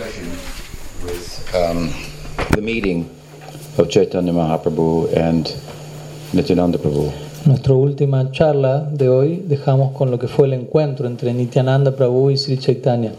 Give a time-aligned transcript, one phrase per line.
[0.00, 0.30] discussion
[1.04, 1.90] with um,
[2.56, 3.08] the meeting
[3.76, 5.54] of Chaitanya Mahaprabhu and
[6.32, 7.12] Nityananda Prabhu.
[7.46, 12.30] Nuestra última charla de hoy dejamos con lo que fue el encuentro entre Nityananda Prabhu
[12.30, 13.12] y Sri Chaitanya.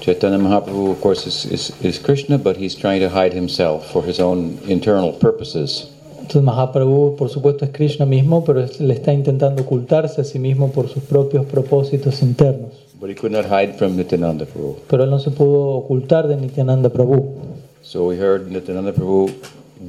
[0.00, 4.02] Chaitanya Mahaprabhu, of course, is, is, is Krishna, but he's trying to hide himself for
[4.02, 5.90] his own internal purposes.
[6.20, 10.72] Entonces Mahaprabhu, por supuesto, es Krishna mismo, pero le está intentando ocultarse a sí mismo
[10.72, 12.85] por sus propios propósitos internos.
[12.98, 14.78] But he could not hide from Nityananda Prabhu.
[14.88, 17.56] Pero él no se pudo ocultar de Nityananda Prabhu.
[17.82, 19.30] So we heard Nityananda Prabhu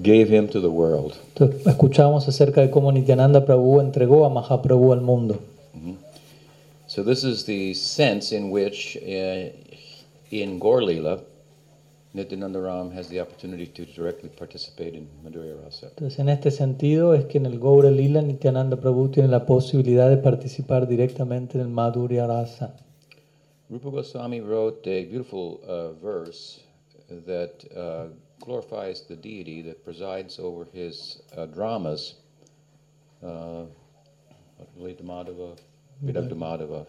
[0.04, 1.16] gave him to the world.
[1.34, 5.40] Entonces escuchamos acerca de cómo Nityananda Prabhu entregó a Mahaprabhu al mundo.
[6.88, 9.50] So this is the sense in which uh,
[10.32, 11.20] in Gaur Lila,
[12.14, 15.88] Nityananda Ram has the opportunity to directly participate in Madhurya Rasa.
[15.88, 20.10] Entonces en este sentido es que en el Gaura Lila Nityananda Prabhu tiene la posibilidad
[20.10, 22.74] de participar directamente en el Madhurya Rasa.
[23.70, 26.62] Rupa Goswami wrote a beautiful uh, verse
[27.26, 28.08] that uh,
[28.40, 32.16] glorifies the deity that presides over his uh, dramas.
[33.24, 33.64] Uh,
[35.04, 35.58] Madhava,
[36.04, 36.86] Vidagda Madhava.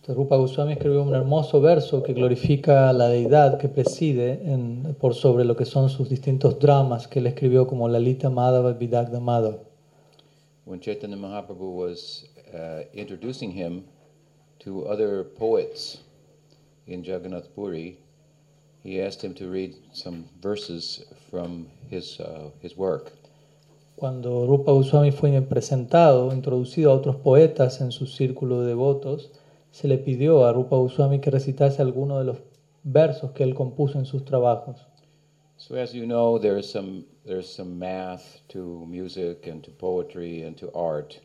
[0.00, 4.96] Entonces, Rupa Goswami escribió un hermoso verso que glorifica a la deidad que preside en-
[4.98, 9.20] por sobre lo que son sus distintos dramas que él escribió como Lalita Madhava Vidagda
[9.20, 9.58] Madhava.
[10.64, 12.24] When Chaitanya Mahaprabhu was
[12.54, 13.84] uh, introducing him
[14.60, 15.98] to other poets
[16.86, 17.98] in Jagannath Puri,
[18.82, 23.12] he asked him to read some verses from his, uh, his work.
[23.96, 29.30] Cuando Rupa Goswami fue presentado, introducido a otros poetas en su círculo de devotos,
[29.72, 32.38] se le pidió a Rupa Goswami que recitase algunos de los
[32.82, 34.86] versos que él compuso en sus trabajos.
[35.58, 40.56] So as you know, there's some there's some math to music and to poetry and
[40.56, 41.20] to art.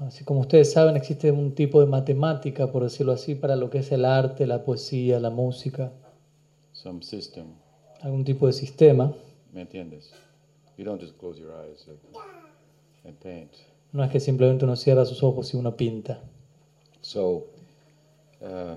[0.00, 3.78] Así como ustedes saben, existe un tipo de matemática, por decirlo así, para lo que
[3.78, 5.92] es el arte, la poesía, la música,
[6.72, 7.46] some system.
[8.00, 9.12] algún tipo de sistema.
[9.52, 10.10] ¿Me entiendes?
[10.78, 11.86] You don't just close your eyes
[13.04, 13.50] and, paint.
[13.92, 16.22] No es que simplemente uno cierra sus ojos y uno pinta.
[17.02, 17.48] So,
[18.40, 18.76] uh,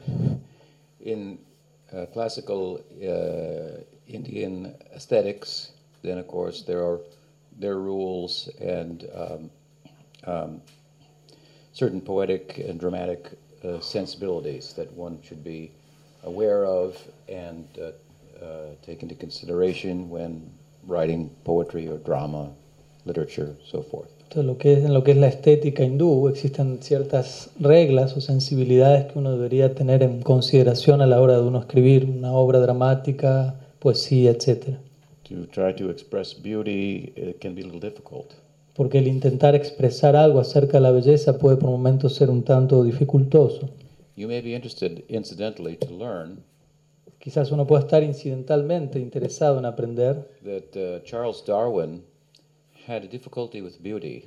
[1.00, 1.40] in
[1.94, 5.72] uh, classical uh, Indian aesthetics,
[6.02, 7.00] then of course there are
[7.58, 9.50] there are rules and um,
[10.25, 10.62] um,
[11.74, 15.72] certain poetic and dramatic uh, sensibilities that one should be
[16.24, 16.96] aware of
[17.28, 17.92] and uh,
[18.44, 20.50] uh, take into consideration when
[20.88, 22.52] writing poetry or drama,
[23.06, 24.10] literature, so forth.
[24.30, 28.22] Entonces, lo que es, en lo que es la estética hindú, existen ciertas reglas o
[28.22, 32.60] sensibilidades que uno debería tener en consideración a la hora de uno escribir una obra
[32.60, 34.78] dramática, poesía, etc.
[35.30, 38.34] To try to express beauty, it can be a little difficult.
[38.76, 42.84] Porque el intentar expresar algo acerca de la belleza puede por momentos ser un tanto
[42.84, 43.70] dificultoso.
[44.16, 46.44] You may be interested, incidentally, to learn
[47.20, 52.04] Quizás uno pueda estar incidentalmente interesado en aprender that uh, Charles Darwin
[52.88, 54.26] had a difficulty with beauty.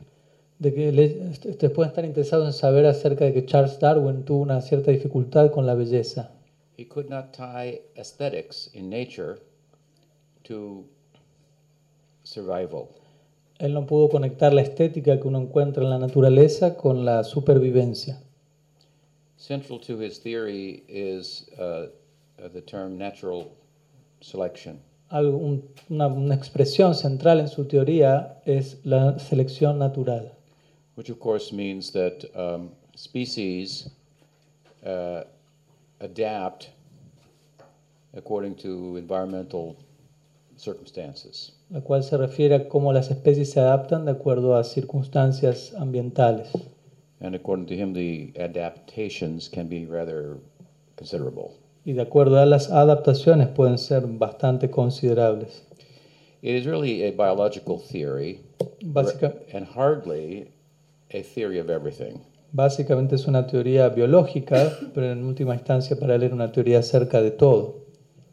[0.59, 4.41] de que le- ustedes pueden estar interesados en saber acerca de que Charles Darwin tuvo
[4.41, 6.31] una cierta dificultad con la belleza.
[6.79, 9.37] He could not tie aesthetics in nature
[10.45, 10.85] to
[12.25, 12.89] survival.
[13.59, 18.21] Él no pudo conectar la estética que uno encuentra en la naturaleza con la supervivencia.
[19.39, 21.87] Central to his theory is uh,
[22.53, 23.49] the term natural
[24.21, 24.79] selection.
[25.11, 30.33] Algo- un- una, una expresión central en su teoría es la selección natural,
[30.97, 33.89] which of course means that um, species
[34.85, 35.23] uh,
[36.01, 36.71] adapt
[38.17, 39.77] according to environmental
[40.57, 41.53] circumstances.
[41.71, 46.49] La cual se refiere a cómo las especies se adaptan de acuerdo a circunstancias ambientales.
[47.21, 50.39] And according to him, the adaptations can be rather
[50.97, 51.51] considerable.
[51.85, 55.65] Y de acuerdo a las adaptaciones pueden ser bastante considerables.
[56.43, 58.41] It is really a biological theory
[58.85, 60.49] Básica- and hardly
[61.13, 62.21] a theory of everything.
[62.53, 67.21] básicamente es una teoría biológica, pero en última instancia para él era una teoría acerca
[67.23, 67.75] de todo.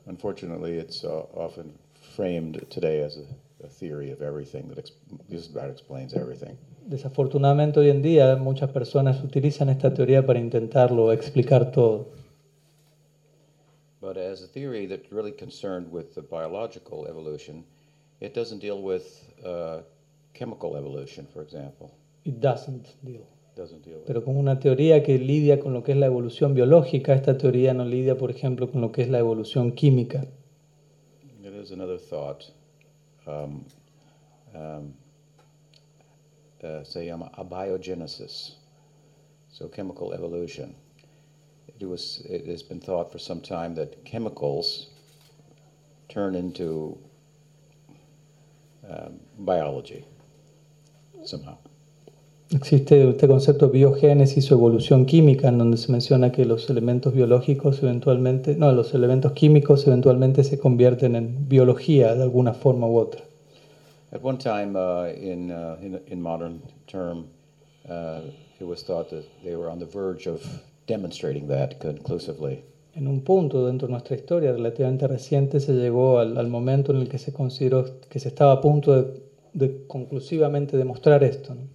[0.05, 1.73] Unfortunately, it's uh, often
[2.15, 4.91] framed today as a, a theory of everything that ex-
[5.29, 6.57] just about explains everything.
[6.85, 12.05] Desafortunadamente hoy en día muchas personas utilizan esta teoría para intentarlo explicar todo.
[14.01, 17.63] But as a theory that's really concerned with the biological evolution,
[18.19, 19.03] it doesn't deal with
[19.45, 19.81] uh,
[20.33, 21.89] chemical evolution, for example.
[22.25, 23.25] It doesn't deal.
[23.55, 24.07] Doesn't deal with.
[24.07, 27.73] Pero como una teoría que lidia con lo que es la evolución biológica, esta teoría
[27.73, 30.27] no lidia, por ejemplo, con lo que es la evolución química.
[31.63, 32.51] Is another thought.
[33.25, 33.65] Um,
[34.53, 34.93] um,
[36.61, 38.55] uh, se llama abiogenesis,
[39.49, 40.75] so chemical evolution.
[41.79, 44.87] it was it has been thought for some time that chemicals
[46.09, 46.97] turn into
[48.89, 50.03] um, biology
[51.23, 51.57] somehow.
[52.53, 57.11] Existe este concepto de biogénesis o evolución química en donde se menciona que los elementos
[57.11, 62.99] biológicos eventualmente, no, los elementos químicos eventualmente se convierten en biología de alguna forma u
[62.99, 63.21] otra.
[64.11, 67.25] At one time, uh, in, uh, in in modern term,
[67.89, 68.21] uh,
[68.59, 70.39] it was thought that they were on the verge of
[70.85, 72.63] demonstrating that conclusively.
[72.93, 76.99] En un punto dentro de nuestra historia relativamente reciente se llegó al, al momento en
[76.99, 79.23] el que se consideró que se estaba a punto de,
[79.53, 81.55] de conclusivamente demostrar esto.
[81.55, 81.72] ¿no?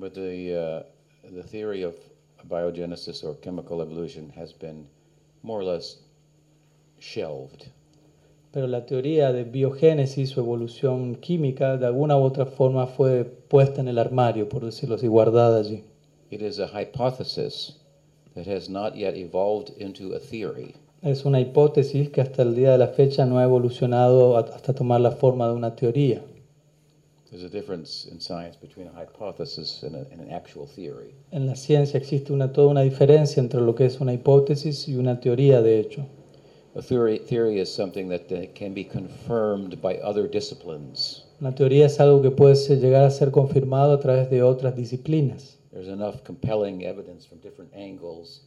[0.00, 0.82] But the, uh,
[1.30, 1.94] the theory of
[2.48, 4.86] biogenesis or chemical evolution has been
[5.42, 5.98] more or less
[6.98, 7.66] shelved.
[8.50, 13.82] Pero la teoría de biogénesis o evolución química de alguna u otra forma fue puesta
[13.82, 15.84] en el armario, por decirlo así, guardada allí.
[16.30, 17.76] It is a hypothesis
[18.34, 20.76] that has not yet evolved into a theory.
[21.02, 25.02] Es una hipótesis que hasta el día de la fecha no ha evolucionado hasta tomar
[25.02, 26.22] la forma de una teoría.
[27.30, 31.14] There's a difference in science between a hypothesis and, a, and an actual theory.
[31.30, 34.96] En la ciencia existe una, toda una diferencia entre lo que es una hipótesis y
[34.96, 36.06] una teoría, de hecho.
[36.74, 41.24] A theory, theory is something that uh, can be confirmed by other disciplines.
[41.40, 44.74] Una teoría es algo que puede ser- llegar a ser confirmado a través de otras
[44.74, 45.58] disciplinas.
[45.72, 48.42] There's enough compelling evidence from different angles.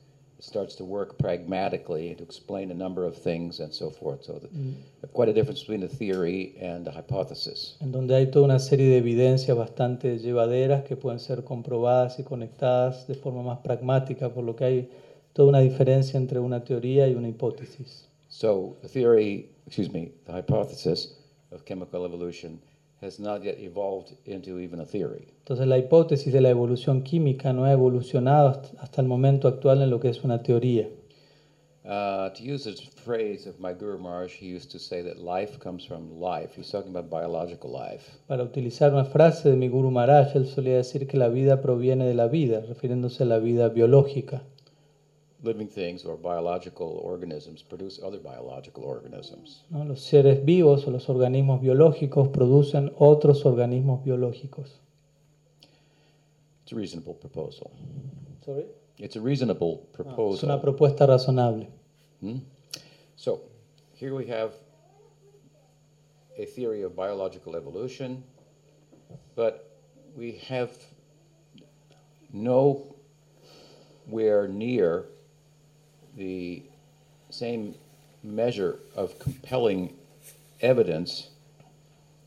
[0.45, 4.25] Starts to work pragmatically to explain a number of things and so forth.
[4.25, 4.73] So, the, mm.
[5.13, 7.77] quite a difference between a theory and a hypothesis.
[7.79, 12.23] en donde hay toda una serie de evidencias bastante llevaderas que pueden ser comprobadas y
[12.23, 14.89] conectadas de forma más pragmática, por lo que hay
[15.31, 18.09] toda una diferencia entre una teoría y una hipótesis.
[18.27, 21.15] So, the theory, excuse me, the hypothesis
[21.51, 22.59] of chemical evolution
[23.03, 25.27] has not yet evolved into even a theory.
[25.39, 29.89] Entonces la hipótesis de la evolución química no ha evolucionado hasta- el momento actual en
[29.89, 30.89] lo que es una teoría.
[31.85, 32.73] Uh, to use a
[33.03, 36.53] phrase of my Guru Maharaj, he used to say that life comes from life.
[36.55, 38.05] He's talking about biological life.
[38.25, 42.05] Para utilizar una frase de mi Guru Maharaj, él solía decir que la vida proviene
[42.05, 44.43] de la vida, refiriéndose a la vida biológica.
[45.43, 49.63] Living things or biological organisms produce other biological organisms.
[49.69, 49.83] ¿no?
[49.83, 54.79] Los seres vivos o los organismos biológicos producen otros organismos biológicos.
[56.63, 57.71] It's a reasonable proposal.
[58.45, 58.63] Sorry?
[58.97, 60.49] It's a reasonable Es proposal.
[60.49, 61.67] una propuesta razonable.
[62.21, 62.37] Hmm?
[63.17, 63.41] So,
[63.95, 64.53] here we have
[66.37, 68.23] a theory of biological evolution,
[69.35, 69.69] but
[70.15, 70.71] we have
[72.31, 72.87] nowhere
[74.47, 75.05] near
[76.17, 76.61] the
[77.29, 77.75] same
[78.23, 79.93] measure of compelling
[80.61, 81.29] evidence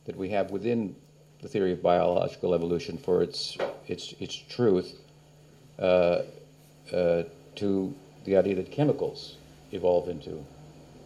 [0.04, 0.94] that we have within
[1.42, 3.56] the theory of biological evolution for its
[3.88, 4.94] its its truth
[5.78, 6.22] uh,
[6.92, 7.22] uh,
[7.54, 7.94] to
[8.24, 9.36] the idea that chemicals
[9.72, 10.44] evolve into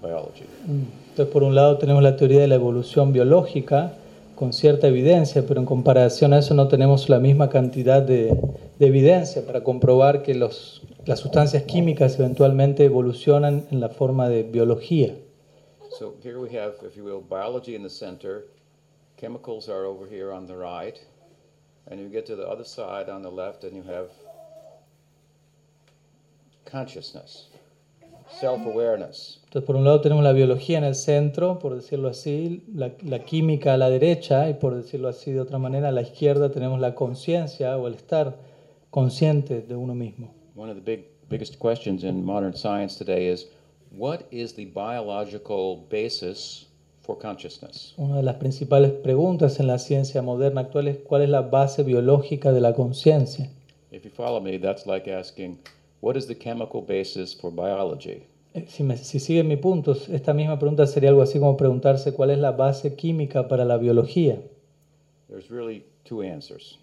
[0.03, 0.47] biology.
[0.67, 3.93] Entonces, por un lado tenemos la teoría de la evolución biológica
[4.35, 8.35] con cierta evidencia, pero en comparación a eso no tenemos la misma cantidad de,
[8.79, 14.43] de evidencia para comprobar que los, las sustancias químicas eventualmente evolucionan en la forma de
[14.43, 15.17] biología.
[15.99, 18.47] So here we have, if you will, biology in the center,
[19.17, 20.99] chemicals are over here on the right,
[21.91, 24.09] and you get to the other side on the left, and you have
[26.65, 27.49] consciousness,
[28.29, 29.41] self awareness.
[29.47, 33.25] Entonces, por un lado tenemos la biología en el centro, por decirlo así, la, la
[33.25, 36.79] química a la derecha y por decirlo así de otra manera, a la izquierda tenemos
[36.79, 38.37] la conciencia o el estar
[38.91, 40.40] consciente de uno mismo.
[40.61, 43.47] One of the big, biggest questions in modern science today is
[43.97, 46.67] what is the biological basis
[47.03, 47.95] for consciousness?
[47.97, 51.83] Una de las principales preguntas en la ciencia moderna actual es cuál es la base
[51.83, 53.49] biológica de la conciencia.
[53.91, 55.57] If you follow me, that's like asking
[56.03, 58.25] what is the chemical basis for biology?
[58.53, 62.13] Eh, Si, me- si siguen mi punto, esta misma pregunta sería algo así como preguntarse
[62.13, 64.43] cuál es la base química para la biología.
[65.31, 66.79] There's really two answers.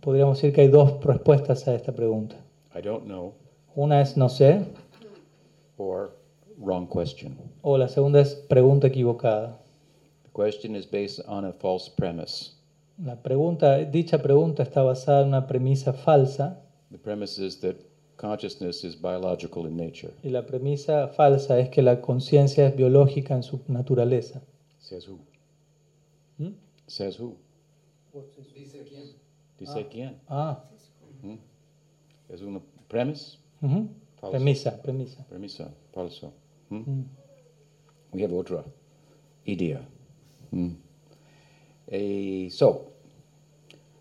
[0.00, 2.42] Podríamos decir que hay dos respuestas a esta pregunta.
[2.78, 3.34] I don't know,
[3.76, 4.64] Una es no sé,
[5.76, 6.10] or
[6.58, 7.36] wrong question.
[7.62, 9.58] o la segunda es pregunta equivocada.
[10.24, 12.52] The question is based on a false premise.
[13.02, 16.56] La pregunta, dicha pregunta está basada en una premisa falsa
[16.90, 17.76] The premise is that
[18.16, 20.12] consciousness is biological in nature.
[20.22, 24.40] y la premisa falsa es que la conciencia es biológica en su naturaleza.
[24.78, 25.18] Says who?
[26.38, 26.52] ¿Mm?
[26.86, 27.36] Says who?
[28.54, 29.14] Dice quién.
[29.58, 30.16] Dice quién?
[30.28, 30.58] Ah,
[32.28, 33.38] Es una premise?
[33.62, 33.88] ujú.
[34.20, 34.32] Falso.
[34.32, 35.24] premisa, premisa.
[35.28, 36.32] Premisa, falso.
[36.70, 36.82] Hmm?
[36.86, 37.04] Mm.
[38.12, 38.64] We have otra
[39.46, 39.80] idea.
[40.50, 40.70] Hmm.
[41.90, 42.88] Eh, so,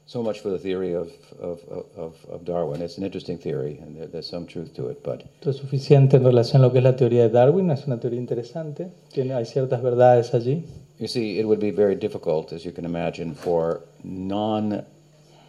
[0.07, 1.59] So much for the theory of, of,
[1.97, 2.81] of, of Darwin.
[2.81, 6.15] It's an interesting theory, and there, there's some truth to it, but Esto es suficiente
[6.15, 9.33] en relación a lo que es la teoría de Darwin, es una teoría interesante, tiene,
[9.33, 10.63] hay ciertas verdades allí.
[10.97, 14.81] you see, it would be very difficult, as you can imagine, for non,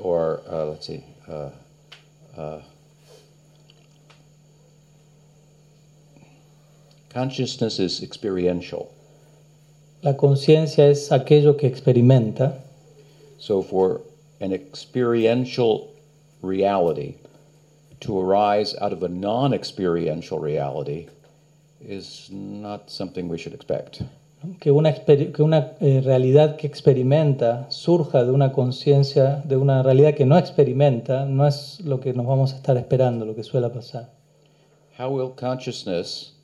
[0.00, 1.50] or uh, let's see, uh,
[2.38, 2.62] uh,
[7.10, 8.94] consciousness is experiential.
[10.02, 12.54] La conciencia es aquello que experimenta,
[13.40, 14.00] So, for
[14.40, 15.94] an experiential
[16.42, 17.14] reality
[18.00, 21.08] to arise out of a non experiential reality
[21.80, 24.02] is not something we should expect.
[24.60, 30.14] Que una, que una eh, realidad que experimenta surja de una conciencia, de una realidad
[30.14, 33.68] que no experimenta, no es lo que nos vamos a estar esperando, lo que suele
[33.70, 34.10] pasar.
[34.98, 36.34] How will consciousness,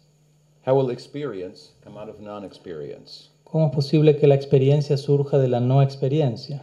[0.67, 3.31] how will experience come out of non experience?
[3.45, 6.63] ¿Cómo es posible que la experiencia surja de la no experiencia?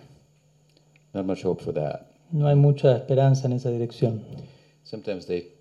[1.13, 2.01] Not much hope for that.
[2.31, 4.21] No hay mucha esperanza en esa dirección.
[4.83, 5.53] Sometimes they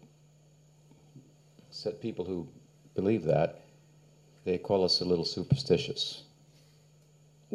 [1.70, 2.46] set people who
[2.94, 3.59] believe that,
[4.44, 6.24] they call us a little superstitious.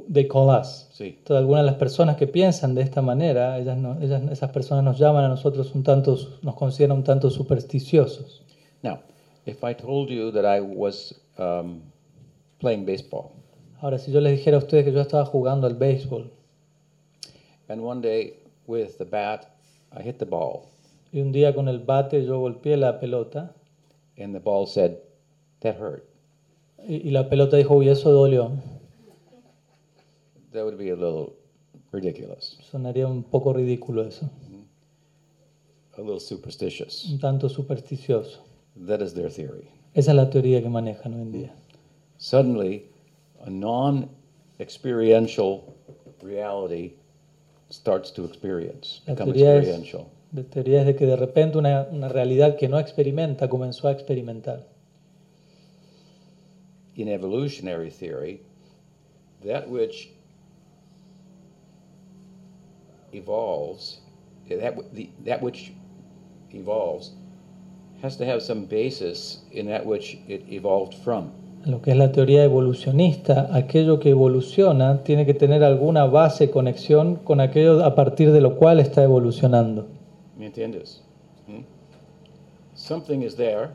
[0.09, 0.87] They call us.
[0.91, 4.49] See, Entonces, algunas de las personas que piensan de esta manera, ellas no- ellas- esas
[4.51, 8.41] personas nos llaman a nosotros un tanto, nos consideran un tanto supersticiosos.
[8.83, 8.99] now,
[9.45, 11.81] if I told you that I was um,
[12.59, 13.31] playing baseball,
[13.81, 16.29] Ahora, si yo les dijera a ustedes que yo estaba jugando al béisbol
[17.69, 18.33] and one day
[18.67, 19.45] with the bat
[19.91, 20.63] I hit the ball,
[21.13, 23.53] y un día con el bate yo golpeé la pelota
[24.17, 24.97] and the ball said,
[25.61, 26.03] That hurt.
[26.87, 28.51] Y, y la pelota dijo, uy, eso dolió,
[30.51, 31.33] That would be a little
[31.91, 34.29] ridiculous, sonaría un poco ridículo eso,
[35.97, 37.05] a little superstitious.
[37.09, 38.39] un tanto supersticioso.
[38.87, 39.67] That is their theory.
[39.93, 41.55] Esa es la teoría que manejan hoy en día.
[42.17, 42.85] Suddenly,
[43.45, 44.09] a non
[44.59, 45.61] experiential
[46.21, 46.93] reality
[47.71, 50.03] starts to experience, La become teoría es, experiential.
[50.33, 53.91] la teoría es de que de repente una, una realidad que no experimenta comenzó a
[53.91, 54.65] experimentar.
[56.95, 58.41] In evolutionary theory,
[59.43, 60.09] that which
[63.13, 63.99] evolves,
[64.49, 65.73] that, the, that which
[66.51, 67.11] evolves,
[68.01, 71.31] has to have some basis in that which it evolved from.
[71.65, 77.15] Lo que es la teoría evolucionista, aquello que evoluciona tiene que tener alguna base, conexión
[77.15, 79.87] con aquello a partir de lo cual está evolucionando.
[80.37, 81.01] ¿Me entiendes?
[81.47, 81.61] Hmm?
[82.75, 83.71] Something is there,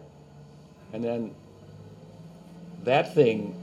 [0.92, 1.32] and then
[2.84, 3.54] that thing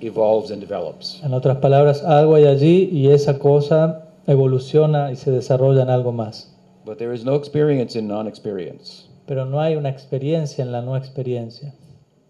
[0.00, 1.20] evolves and develops.
[1.22, 6.12] En otras palabras, algo hay allí y esa cosa evoluciona y se desarrolla en algo
[6.12, 6.48] más.
[6.84, 9.06] But there is no experience in non experience.
[9.26, 11.74] Pero no hay una experiencia en la no experiencia.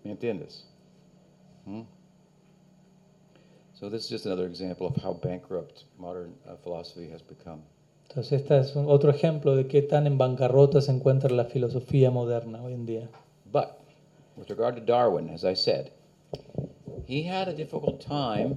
[0.05, 0.65] ¿Me entiendes?
[1.65, 1.83] Hmm?
[3.75, 7.61] So, this is just another example of how bankrupt modern uh, philosophy has become.
[8.09, 12.11] Entonces, este es un- otro ejemplo de qué tan en bancarrota se encuentra la filosofía
[12.11, 13.09] moderna hoy en día.
[13.53, 13.69] But
[14.39, 15.91] with regard to Darwin, as I said,
[17.07, 18.57] he had a difficult time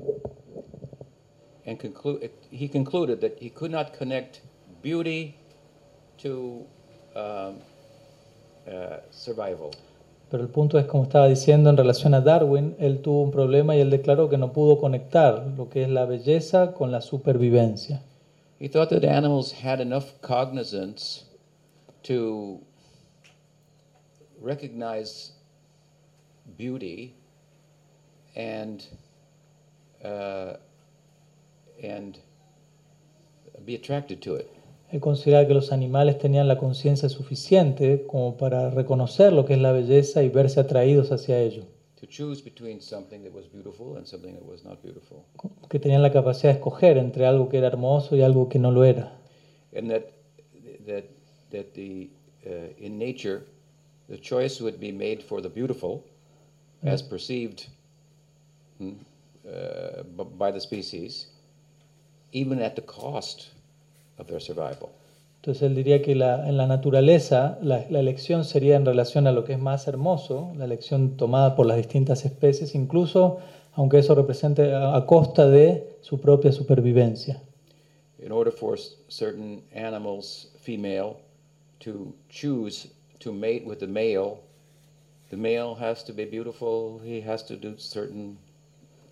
[1.65, 4.41] and conclu- he concluded that he could not connect
[4.81, 5.35] beauty
[6.19, 6.65] to
[7.15, 7.55] um,
[8.67, 9.71] uh, survival.
[10.29, 13.75] Pero el punto es, como estaba diciendo en relación a Darwin, él tuvo un problema
[13.75, 18.01] y él declaró que no pudo conectar lo que es la belleza con la supervivencia.
[18.59, 21.25] He thought that animals had enough cognizance
[22.03, 22.61] to
[24.39, 25.33] recognize
[26.57, 27.13] beauty
[28.35, 28.83] and
[30.03, 30.53] uh,
[31.83, 32.17] and
[33.65, 34.47] be attracted to it.
[34.91, 39.59] Él consideraba que los animales tenían la conciencia suficiente como para reconocer lo que es
[39.59, 41.63] la belleza y verse atraídos hacia ello,
[42.01, 45.23] To choose between something that was beautiful and something that was not beautiful,
[45.69, 48.71] que tenían la capacidad de escoger entre algo que era hermoso y algo que no
[48.71, 49.17] lo era.
[49.73, 50.03] and that
[50.85, 51.05] that
[51.51, 52.09] that the
[52.45, 53.43] uh, in nature
[54.09, 56.03] the choice would be made for the beautiful,
[56.83, 57.67] as perceived
[58.79, 58.93] hmm,
[59.47, 60.03] uh,
[60.37, 61.27] by the species,
[62.31, 63.49] even at the cost
[64.17, 64.89] of their survival.
[65.41, 69.31] Entonces él diría que la- en la naturaleza la, la elección sería en relación a
[69.31, 73.39] lo que es más hermoso, la elección tomada por las distintas especies, incluso
[73.73, 77.41] aunque eso represente a, a costa de su propia supervivencia.
[78.19, 78.77] In order for
[79.09, 81.15] certain animals, female,
[81.79, 82.87] to choose
[83.19, 84.37] to mate with the male,
[85.31, 86.99] the male has to be beautiful.
[87.03, 88.37] He has to do certain,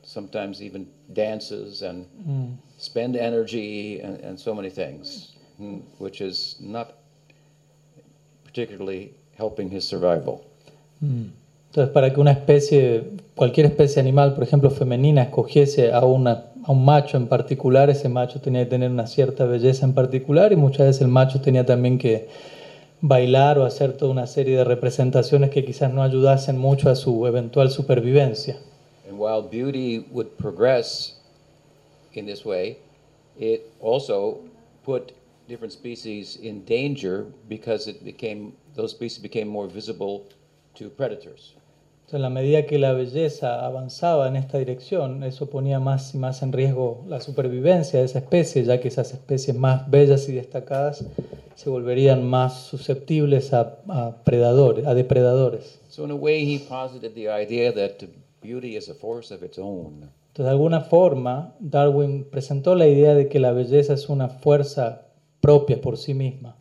[0.03, 2.57] sometimes even dances and Mm.
[2.77, 6.91] spend energy and, and so many things, mm, which is not
[8.43, 10.41] particularly helping his survival.
[11.01, 11.31] Mm.
[11.71, 13.03] Entonces, para que una especie,
[13.35, 18.09] cualquier especie animal, por ejemplo, femenina, escogiese a, una, a un macho en particular, ese
[18.09, 21.63] macho tenía que tener una cierta belleza en particular y muchas veces el macho tenía
[21.65, 22.27] también que
[23.01, 27.25] bailar o hacer toda una serie de representaciones que quizás no ayudasen mucho a su
[27.27, 28.59] eventual supervivencia.
[29.07, 31.19] And while beauty would progress
[32.13, 32.77] in this way,
[33.37, 34.39] it also
[34.83, 35.13] put
[35.47, 40.25] different species in danger because it became those species became more visible
[40.75, 41.55] to predators.
[42.09, 46.17] Entonces, en la medida que la belleza avanzaba en esta dirección, eso ponía más y
[46.17, 50.31] más en riesgo la supervivencia de esa especie, ya que esas especies más bellas y
[50.31, 51.05] destacadas
[51.53, 55.79] se volverían más susceptibles a, a predadores, a depredadores.
[55.87, 58.03] So in a way, he posited the idea that
[58.41, 60.09] beauty is a force of its own.
[60.29, 65.03] Entonces, de alguna forma, Darwin presentó la idea de que la belleza es una fuerza
[65.41, 66.55] propia por sí misma.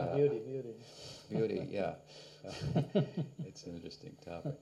[0.00, 0.16] Uh,
[1.28, 1.94] Beauty, yeah.
[3.46, 4.54] it's an interesting topic.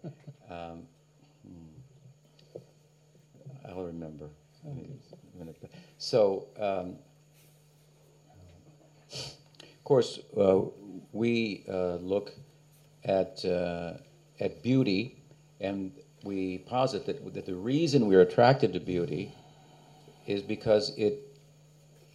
[0.50, 0.82] Um,
[1.46, 2.58] hmm.
[3.68, 4.28] I'll remember.
[5.98, 6.96] So, um,
[9.12, 10.60] of course, uh,
[11.12, 12.32] we uh, look
[13.04, 13.94] at uh,
[14.40, 15.16] at beauty,
[15.60, 15.92] and
[16.24, 19.32] we posit that, that the reason we're attracted to beauty
[20.26, 21.20] is because it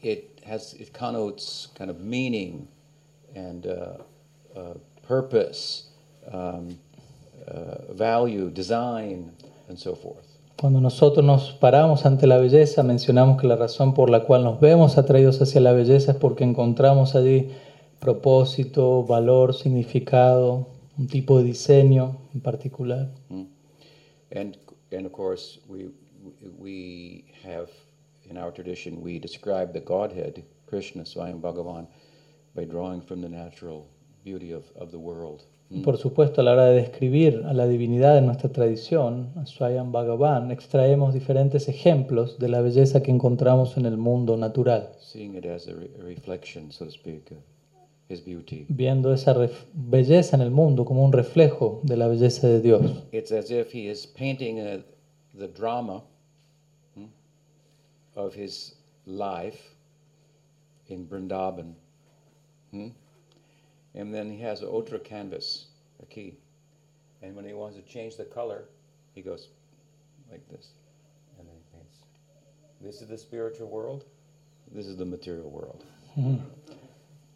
[0.01, 2.67] it has it connotes kind of meaning
[3.35, 3.97] and uh,
[4.55, 4.73] uh,
[5.07, 5.89] purpose,
[6.31, 6.77] um,
[7.47, 9.31] uh, value, design,
[9.69, 10.33] and so forth.
[10.57, 14.59] Cuando nosotros nos paramos ante la belleza, mencionamos que la razón por la cual nos
[14.59, 17.49] vemos atraídos hacia la belleza es porque encontramos allí
[17.99, 23.09] propósito, valor, significado, un tipo de diseño en particular.
[23.29, 23.45] Mm.
[24.35, 24.57] And
[24.91, 25.89] and of course we
[26.57, 27.69] we have
[28.29, 31.87] in our tradition we describe the Godhead, Krishna, Swayam Bhagavan,
[32.55, 33.85] by drawing from the natural
[34.23, 35.41] beauty of, of the world.
[35.69, 39.45] Y Por supuesto, a la hora de describir a la divinidad en nuestra tradición, a
[39.45, 45.35] Swayam Bhagavan, extraemos diferentes ejemplos de la belleza que encontramos en el mundo natural, Seeing
[45.35, 47.37] it as a, re- a reflection, so to speak, of
[48.07, 48.65] his beauty.
[48.69, 49.33] viendo esa
[49.73, 52.83] belleza en el mundo como un reflejo de la belleza de Dios.
[53.11, 54.83] It's as if he is painting uh
[55.35, 56.03] the drama
[56.95, 57.05] hmm,
[58.15, 58.75] of his
[59.07, 59.57] life
[60.87, 61.73] in Vrindavan.
[62.73, 62.89] Hmm?
[63.95, 65.67] And then he has an canvas,
[66.01, 66.35] a key.
[67.21, 68.65] And when he wants to change the color,
[69.13, 69.49] he goes
[70.29, 70.69] like this.
[71.37, 71.97] And then he paints.
[72.81, 74.03] This is the spiritual world.
[74.73, 75.83] This is the material world.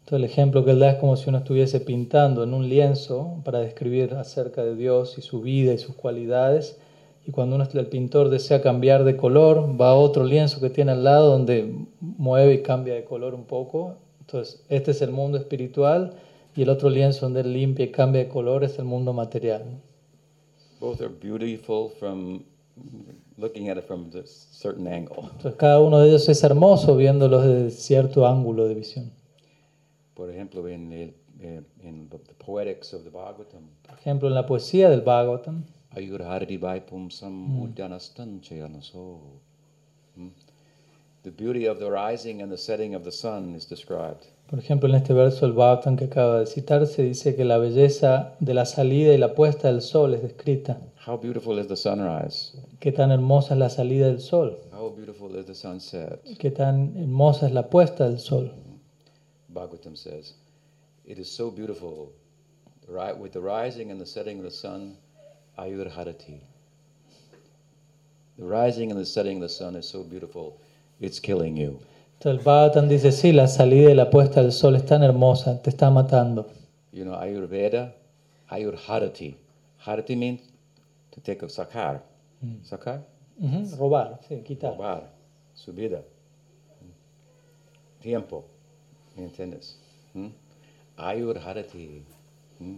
[0.04, 3.40] Todo el ejemplo que él da es como si uno estuviese pintando en un lienzo
[3.44, 6.78] para describir acerca de Dios y su vida y sus cualidades.
[7.26, 10.92] Y cuando uno, el pintor desea cambiar de color, va a otro lienzo que tiene
[10.92, 13.96] al lado donde mueve y cambia de color un poco.
[14.28, 16.12] Entonces, este es el mundo espiritual
[16.54, 19.62] y el otro lienzo donde él limpia y cambia de color es el mundo material.
[20.80, 22.44] Both are beautiful from
[23.38, 25.16] looking at it from a certain angle.
[25.22, 29.10] Entonces, cada uno de ellos es hermoso viéndolos desde cierto ángulo de visión.
[30.12, 34.44] Por ejemplo, in, el, eh, in the poetics of the Bhagavatam, Por ejemplo, en la
[34.44, 39.40] poesía del Bhagavatam, Ayurhariti Vaipumsam Udyanastan Chayanaso.
[41.28, 44.24] The beauty of the rising and the setting of the sun is described.
[44.48, 48.32] Por ejemplo, en este verso del Bhagavatam que acaba de citarse dice que la belleza
[48.40, 50.80] de la salida y la puesta del sol es descrita.
[51.06, 52.52] How beautiful is the sunrise?
[52.80, 56.18] Qué tan hermosa es la salida del sol, How beautiful is the sunset?
[56.38, 58.50] qué tan hermosa es la puesta del sol.
[59.52, 60.32] Bhagavatam says,
[61.04, 62.10] It is so beautiful.
[62.86, 64.96] The ri- With the rising and the setting of the sun,
[65.58, 66.40] Ayurharati.
[68.38, 70.56] The rising and the setting of the sun is so beautiful,
[71.00, 71.80] it's killing you.
[72.14, 75.62] Entonces el Bhagavatam dice, sí, la salida y la puesta del sol es tan hermosa,
[75.62, 76.46] te está matando.
[76.92, 77.94] You know, Ayurveda,
[78.48, 79.36] Ayurharati.
[79.84, 80.40] Harati means
[81.12, 82.02] to take a sakar.
[82.64, 83.02] Sakar?
[83.40, 84.72] Ujú, Robar, sí, quitar.
[84.72, 85.08] Robar,
[85.54, 86.02] subida.
[88.00, 88.44] Tiempo.
[89.16, 89.78] ¿Me entiendes?
[90.14, 90.28] ¿Mm?
[90.96, 92.02] Ayurharati.
[92.58, 92.76] ¿Mm?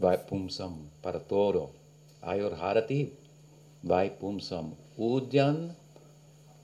[0.00, 1.70] Vaipumsam, para todo.
[2.22, 3.12] Ayurharati,
[3.82, 4.72] Vaipumsam.
[4.96, 5.76] Udyan,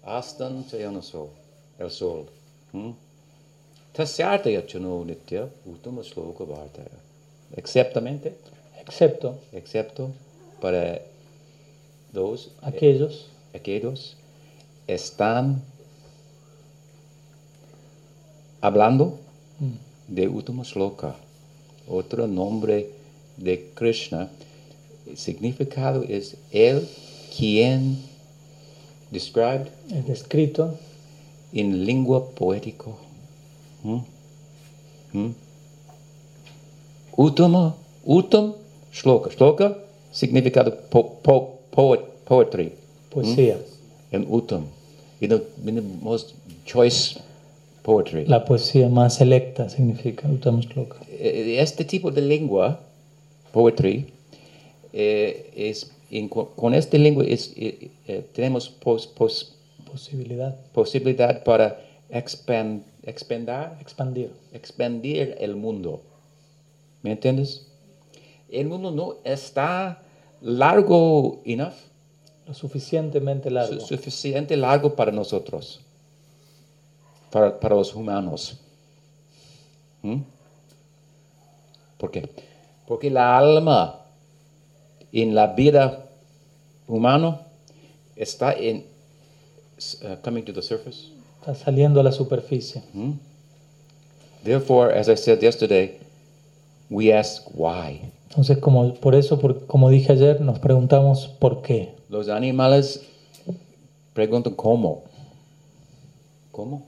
[0.05, 1.31] astan chayanaso,
[1.79, 2.27] el sol.
[2.73, 2.91] ¿Mm?
[3.93, 6.99] Tasyartaya chano nitya, utama sloka bhartaya.
[7.57, 8.35] Exceptamente,
[8.81, 10.11] Excepto excepto
[10.61, 11.01] para
[12.13, 13.27] those aquellos.
[13.55, 14.17] Aquellos.
[14.87, 15.63] Están
[18.61, 19.19] hablando
[20.09, 21.15] de Uttama Shloka,
[21.87, 22.91] otro nombre
[23.37, 24.29] de Krishna.
[25.07, 26.89] El significado es el
[27.37, 28.03] quien
[29.11, 30.79] described es descrito
[31.53, 32.99] en lengua poético
[33.83, 34.01] Hmm?
[35.13, 35.33] Hmm?
[37.17, 38.55] Uttama, uttam,
[38.93, 39.31] shloka.
[39.31, 39.77] Shloka,
[40.13, 42.73] significado po, po, poet, poetry.
[43.11, 43.57] Poesía.
[44.13, 44.67] And uttam,
[45.21, 46.35] in the, in the most
[46.67, 47.19] choice
[47.83, 48.25] poetry.
[48.27, 50.97] La poesía más selecta significa Uttama Shloka.
[51.09, 52.81] Eh, Este tipo de lengua,
[53.53, 54.13] poetry,
[54.93, 55.91] eh, es,
[56.57, 59.55] con esta lengua es, eh, eh, tenemos pos- pos-
[59.91, 60.57] Posibilidad.
[60.73, 64.31] posibilidad para expand, expandar, Expandir.
[64.53, 66.03] expandir el mundo.
[67.03, 67.67] ¿Me entiendes?
[68.51, 70.01] El mundo no está
[70.41, 71.75] largo enough,
[72.47, 73.81] Lo suficientemente su- largo.
[73.81, 75.81] suficiente largo para nosotros,
[77.31, 78.57] para, para los humanos.
[80.03, 80.23] ¿Mm?
[81.99, 82.29] ¿Por qué?
[82.87, 84.00] Porque la alma
[85.13, 86.07] en la vida
[86.87, 87.41] humana
[88.17, 88.85] está en
[90.03, 91.09] uh, coming to the surface.
[91.41, 92.83] Está saliendo a la superficie.
[92.93, 93.13] Hmm?
[94.45, 95.99] Therefore, as I said yesterday,
[96.91, 98.01] we ask why.
[98.29, 101.95] Entonces, como, por eso, por- como dije ayer, nos preguntamos por qué.
[102.09, 103.01] Los animales
[104.15, 105.05] preguntan cómo.
[106.53, 106.87] ¿Cómo?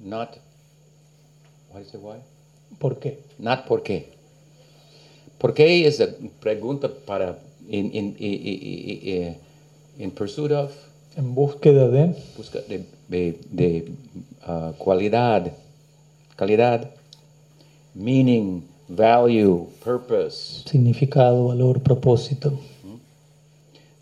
[0.00, 0.36] Not.
[1.80, 2.00] Is it?
[2.00, 2.16] Why?
[2.78, 3.18] ¿Por qué?
[3.38, 4.15] Not por qué.
[5.38, 6.08] ¿Por qué es la
[6.40, 9.36] pregunta para in in in, in,
[9.98, 10.72] in pursuit of
[11.16, 13.92] En búsqueda de, busca de, de, de,
[14.46, 15.50] uh, cualidad,
[16.36, 16.90] calidad,
[17.94, 20.62] meaning, value, purpose.
[20.68, 22.58] significado, valor, propósito.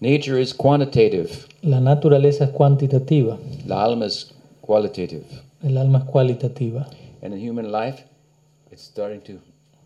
[0.00, 1.30] Nature is quantitative.
[1.62, 5.24] La naturaleza es cuantitativa, La alma is qualitative.
[5.62, 6.86] el alma es cualitativa.
[7.22, 8.02] And in human life,
[8.72, 9.40] it's starting to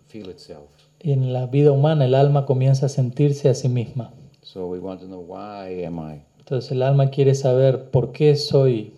[0.08, 0.70] feel itself.
[1.00, 4.12] En la vida humana el alma comienza a sentirse a sí misma.
[4.42, 6.22] So we want to know why am I?
[6.38, 8.92] Entonces el alma quiere saber por qué soy,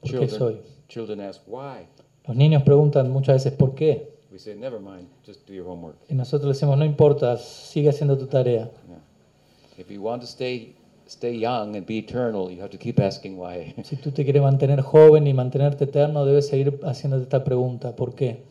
[0.00, 0.60] por qué soy.
[0.88, 1.86] Children, children ask why.
[2.26, 4.10] Los niños preguntan muchas veces por qué.
[4.30, 5.96] We say, never mind, just do your homework.
[6.08, 8.70] Y nosotros le decimos, no importa, sigue haciendo tu tarea.
[8.88, 9.00] Yeah.
[9.78, 10.76] If you want to stay
[11.10, 13.74] stay young and be eternal, you have to keep asking why.
[13.84, 18.14] Si tú te quieres mantener joven y mantenerte eterno, debes seguir haciéndote esta pregunta, ¿por
[18.14, 18.44] qué?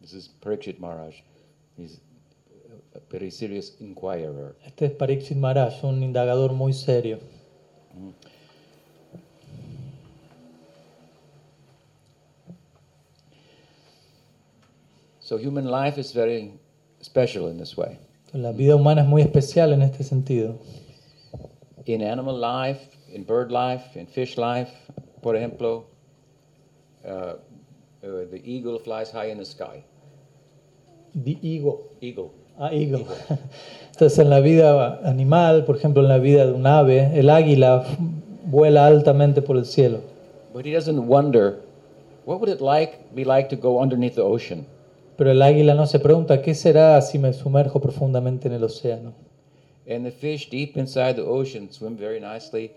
[0.00, 1.14] this is Parikshit Maharaj.
[1.76, 2.00] He's
[3.10, 4.56] very serious inquirer.
[4.64, 7.18] Este es Pariksit Maharaj, un indagador muy serio.
[15.20, 16.52] So human life is very
[17.02, 17.98] special in this way.
[18.32, 20.58] La vida humana es muy especial en este sentido.
[21.86, 24.70] In animal life, in bird life, in fish life,
[25.22, 25.84] por ejemplo,
[27.04, 27.36] uh, uh,
[28.02, 29.84] the eagle flies high in the sky.
[31.14, 31.90] The ego.
[32.00, 32.39] Eagle.
[32.62, 33.06] Ah, eagle.
[33.92, 37.86] Entonces, en la vida animal, por ejemplo, en la vida de un ave, el águila
[38.44, 40.00] vuela altamente por el cielo.
[40.52, 41.62] But he doesn't wonder,
[42.26, 44.66] what would it like be like to go underneath the ocean?
[45.16, 49.14] Pero el águila no se pregunta, ¿qué será si me sumerjo profundamente en el océano?
[49.88, 52.72] And the fish deep inside the ocean swim very nicely,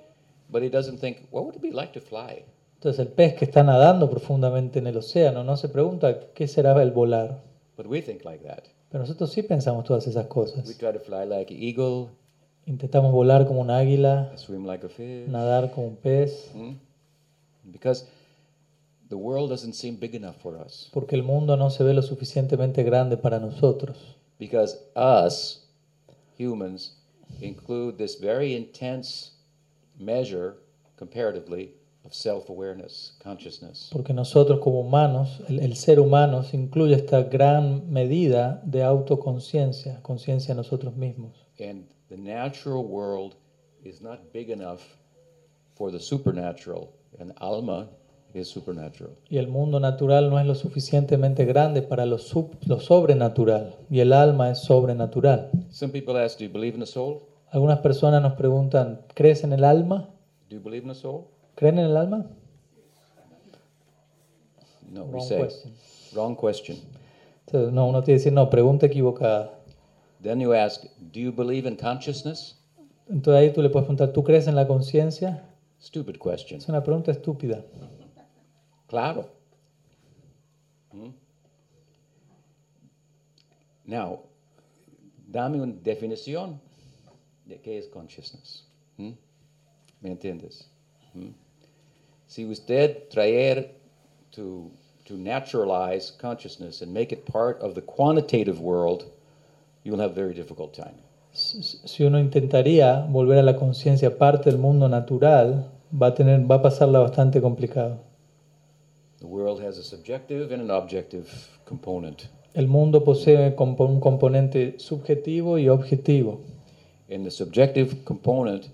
[0.49, 2.45] but he doesn't think, what would it be like to fly?
[2.75, 6.81] Entonces, el pez que está nadando profundamente en el océano no se pregunta, ¿qué será
[6.81, 7.41] el volar?
[7.75, 8.72] But we think like that.
[8.93, 10.77] Pero nosotros sí pensamos todas esas We cosas.
[10.77, 12.09] try to fly like an eagle,
[12.67, 15.27] Intentamos volar como un águila, swim like a fish.
[15.27, 16.75] nadar como un pez, Hmm?
[17.71, 18.05] Because
[19.09, 20.89] the world doesn't seem big enough for us.
[20.93, 23.97] porque el mundo no se ve lo suficientemente grande para nosotros.
[24.39, 25.67] Because us,
[26.37, 26.93] humans,
[27.41, 29.31] include this very intense
[29.99, 30.53] measure,
[30.97, 31.73] comparatively,
[32.05, 33.89] of self awareness, consciousness.
[33.91, 40.01] Porque nosotros como humanos, el, el ser humano se incluye esta gran medida de autoconciencia,
[40.01, 41.33] conciencia de nosotros mismos.
[41.59, 43.35] And the natural world
[43.83, 44.81] is not big enough
[45.75, 46.89] for the supernatural,
[47.19, 47.89] and Alma
[48.33, 49.13] is supernatural.
[49.29, 53.75] Y el mundo natural no es lo suficientemente grande para lo, sub- lo sobrenatural.
[53.89, 55.49] Y el alma es sobrenatural.
[55.69, 57.21] Some people ask, Do you believe in the soul?
[57.51, 60.09] Algunas personas nos preguntan, ¿crees en el alma?
[60.49, 61.27] Do you believe in the soul?
[61.55, 62.25] ¿Creen en el alma?
[64.89, 65.41] No, we Wrong say.
[65.41, 65.73] question.
[66.13, 66.77] Wrong question.
[67.47, 69.59] Entonces, no, uno tiene que decir, no, pregunta equivocada.
[70.21, 72.55] Then you ask, Do you believe in consciousness?
[73.09, 75.43] Entonces ahí tú le puedes preguntar, ¿tú crees en la conciencia?
[75.81, 76.59] Stupid question.
[76.59, 77.63] Es una pregunta estúpida.
[78.87, 79.29] Claro.
[80.91, 81.09] Hmm?
[83.85, 84.21] Now,
[85.27, 86.61] dame una definición
[87.45, 88.65] de qué es consciousness.
[88.97, 89.11] Hmm?
[89.99, 90.69] ¿Me entiendes?
[91.13, 91.31] Hmm?
[92.33, 93.67] Si usted traer
[94.31, 94.71] to,
[95.05, 99.05] to naturalize consciousness and make it part of the quantitative world,
[99.83, 100.95] you'll have a very difficult time.
[101.31, 106.55] Si uno intentaría volver a la conciencia parte del mundo natural, va a, tener, va
[106.55, 107.99] a pasarla bastante complicado.
[109.19, 111.29] The world has a subjective and an objective
[111.65, 112.29] component.
[112.55, 116.39] El mundo posee un componente subjetivo y objetivo.
[117.11, 118.69] And the subjective component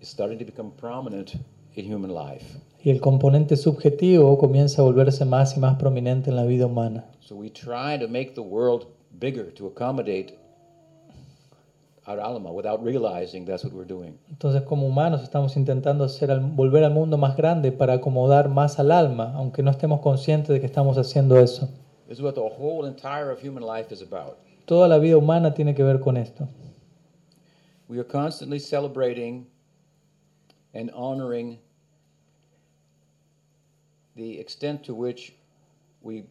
[0.00, 1.34] is starting to become prominent
[1.78, 2.44] in human life.
[2.82, 7.04] Y el componente subjetivo comienza a volverse más y más prominente en la vida humana.
[7.20, 8.86] So we try to make the world
[9.18, 10.38] bigger to accommodate
[12.06, 14.18] our alma without realizing that's what we're doing.
[14.30, 18.90] Entonces, como humanos, estamos intentando hacer volver al mundo más grande para acomodar más al
[18.90, 21.68] alma, aunque no estemos conscientes de que estamos haciendo eso.
[22.08, 24.38] This is what the whole entire of human life is about.
[24.64, 26.48] Toda la vida humana tiene que ver con esto.
[27.88, 29.46] We are constantly celebrating
[30.74, 31.58] and honoring
[34.18, 35.32] the extent to which
[36.02, 36.24] we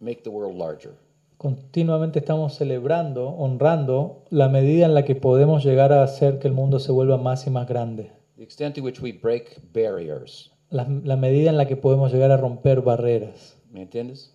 [0.00, 0.94] make the world larger.
[1.38, 6.54] Continuamente estamos celebrando, honrando la medida en la que podemos llegar a hacer que el
[6.54, 8.10] mundo se vuelva más y más grande.
[8.36, 10.50] The extent to which we break barriers.
[10.70, 13.56] La, la medida en la que podemos llegar a romper barreras.
[13.70, 14.32] ¿Me entiendes?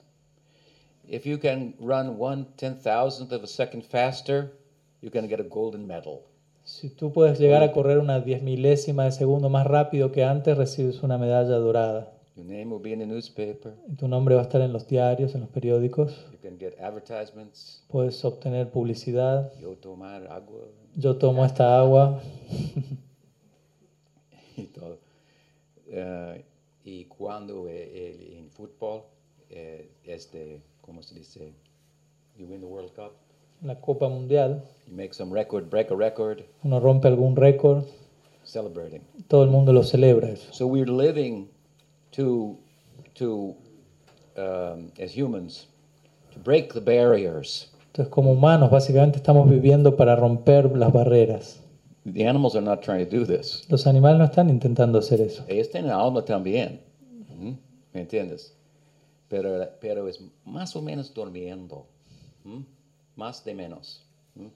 [1.08, 4.54] If you can run one ten thousandth of a second faster,
[5.02, 6.22] you're going to get a golden medal.
[6.64, 10.56] Si tú puedes llegar a correr una diez milésima de segundo más rápido que antes,
[10.56, 12.14] recibes una medalla dorada.
[12.36, 13.74] Your name will be in the newspaper.
[13.98, 16.14] Tu nombre va a estar en los diarios, en los periódicos.
[16.32, 17.84] You can get advertisements.
[17.90, 19.52] Puedes obtener publicidad.
[19.60, 20.62] Yo tomar agua
[20.96, 22.22] Yo tomo esta agua.
[24.58, 24.98] y todo.
[25.88, 26.44] Eh,
[26.86, 29.04] y cuando eh, el- en fútbol,
[29.50, 31.54] eh, este, ¿cómo se dice?
[32.38, 33.12] You win the World Cup.
[33.62, 34.64] La Copa Mundial.
[34.88, 37.84] You make some record, break a record, Uno rompe algún récord.
[38.44, 39.02] celebrating.
[39.28, 40.52] Todo el mundo lo celebra eso.
[40.54, 41.50] So we're living
[42.12, 42.58] to,
[43.16, 43.56] to
[44.38, 45.68] um, as humans,
[46.32, 47.72] to break the barriers.
[47.88, 51.60] Entonces, como humanos, básicamente estamos viviendo para romper las barreras.
[52.06, 53.66] The animals are not trying to do this.
[53.70, 55.44] Los animales no están intentando hacer eso.
[55.48, 56.82] Ellos tienen alma también.
[57.38, 57.52] ¿Mm?
[57.94, 58.56] ¿Me entiendes?
[59.28, 61.86] Pero, pero es más o menos durmiendo.
[62.44, 62.62] ¿Mm?
[63.16, 64.04] Más de menos.
[64.36, 64.48] ¿Mm?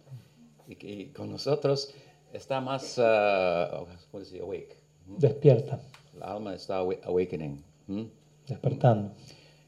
[0.68, 1.94] Y, y con nosotros
[2.34, 3.86] está más, uh,
[4.42, 4.78] awake.
[5.18, 5.80] Despierta,
[6.16, 7.64] El alma está awa- awakening.
[7.88, 8.04] ¿Mm?
[8.48, 9.12] despertando.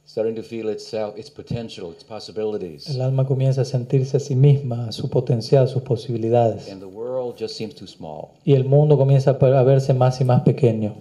[0.05, 2.87] Starting to feel itself, its potential, its possibilities.
[2.87, 6.69] El alma comienza a sentirse a sí misma, a su potencial, sus posibilidades.
[6.71, 8.29] And the world just seems too small.
[8.45, 10.95] Y el mundo comienza a verse más y más pequeño.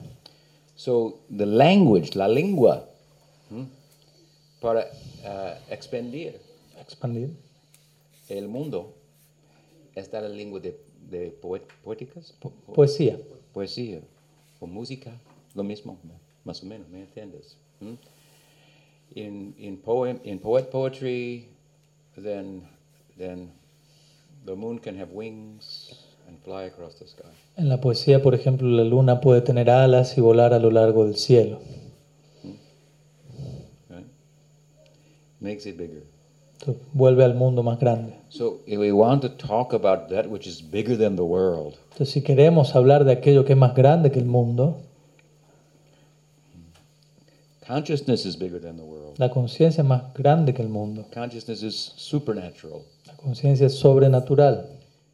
[0.75, 2.85] So the language, la lengua,
[3.51, 3.67] ¿m?
[4.61, 4.81] para
[5.25, 6.41] uh, expandir
[6.81, 7.31] Expandir.
[8.29, 8.93] el mundo,
[9.95, 10.77] está la lengua de,
[11.09, 11.31] de
[11.85, 13.19] poéticas, po- po- Poesía.
[13.53, 14.01] poesía
[14.61, 15.13] o música,
[15.57, 15.99] lo mismo,
[16.45, 17.57] más o menos, ¿me entiendes?
[17.81, 17.97] ¿m?
[19.15, 21.49] In, in, poem, in poet poetry,
[22.17, 22.63] then,
[23.19, 23.51] then
[24.45, 25.95] the moon can have wings
[26.29, 27.29] and fly across the sky.
[27.57, 31.05] En la poesía, por ejemplo, la luna puede tener alas y volar a lo largo
[31.05, 31.61] del cielo.
[33.89, 34.07] Right?
[35.41, 36.03] Makes it bigger.
[36.61, 38.15] Entonces, vuelve al mundo más grande.
[38.29, 42.11] So if we want to talk about that which is bigger than the world, Entonces,
[42.11, 44.83] si queremos hablar de aquello que es más grande que el mundo,
[47.67, 49.19] consciousness is bigger than the world.
[49.19, 51.07] la conciencia es más grande que el mundo.
[51.13, 52.83] Consciousness is supernatural.
[53.07, 54.67] La conciencia es sobrenatural,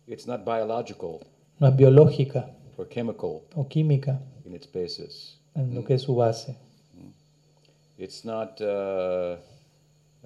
[0.07, 1.21] It's not biological
[1.59, 5.39] no es biológica or chemical o química in its basis.
[5.55, 6.57] en lo que es su base.
[7.99, 9.37] It's not uh,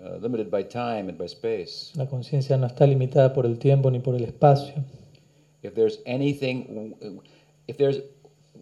[0.00, 1.92] uh, limited by time and by space.
[1.94, 4.82] La conciencia no está limitada por el tiempo ni por el espacio.
[5.62, 7.22] If there's anything,
[7.66, 7.98] if there's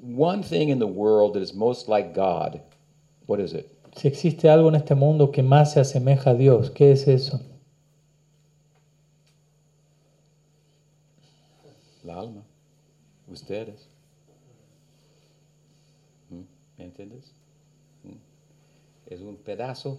[0.02, 2.60] one thing in the world that is most like God,
[3.26, 3.66] what is it?
[3.96, 7.40] Si existe algo en este mundo que más se asemeja a Dios, ¿qué es eso?
[12.04, 12.42] La alma.
[13.30, 13.86] Ustedes.
[16.30, 16.42] ¿Mm?
[16.78, 17.32] ¿Me entiendes?
[18.02, 19.12] ¿Mm?
[19.12, 19.98] Es un pedazo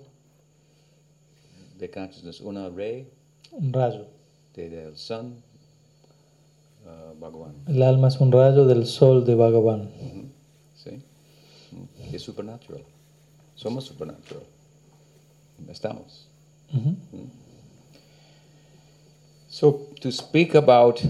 [1.79, 3.07] de consciousness, una ray
[3.51, 4.05] Un rayo.
[4.53, 5.41] de- del sun,
[6.85, 7.55] uh, Bhagavan.
[7.67, 9.89] El alma es un rayo del sol de Bhagavan.
[10.75, 10.91] ¿Sí?
[11.71, 12.13] ¿Mm?
[12.15, 12.83] Es supernatural.
[13.57, 14.45] Somos supernatural.
[15.69, 16.25] Estamos.
[16.73, 16.95] Ujú.
[19.49, 21.01] So, to speak about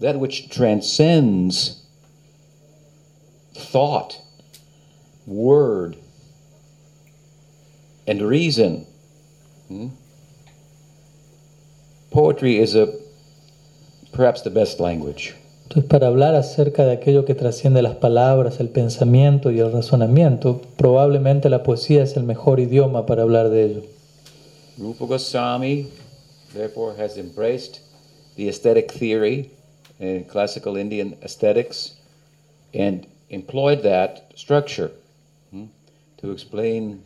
[0.00, 1.86] that which transcends
[3.54, 4.20] thought,
[5.26, 5.96] word,
[8.06, 8.86] and reason,
[9.68, 9.88] hmm?
[12.10, 12.94] poetry is a
[14.12, 15.34] perhaps the best language.
[15.68, 20.62] Entonces, para hablar acerca de aquello que trasciende las palabras, el pensamiento y el razonamiento,
[20.78, 23.82] probablemente la poesía es el mejor idioma para hablar de ello.
[24.78, 25.86] Rupa Goswami,
[26.54, 27.80] therefore, has embraced
[28.36, 29.50] the aesthetic theory
[29.98, 31.98] in classical Indian aesthetics
[32.72, 34.90] and employed that structure
[35.50, 35.64] hmm,
[36.16, 37.02] to explain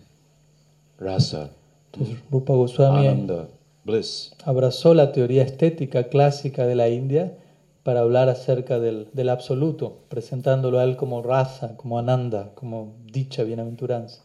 [1.00, 1.50] rasa,
[1.90, 3.48] Entonces, Rupa Goswami ananda,
[3.84, 4.30] bliss.
[4.44, 7.32] abrazó la teoría estética clásica de la India
[7.82, 13.42] para hablar acerca del, del absoluto, presentándolo a él como raza, como ananda, como dicha,
[13.42, 14.22] bienaventuranza.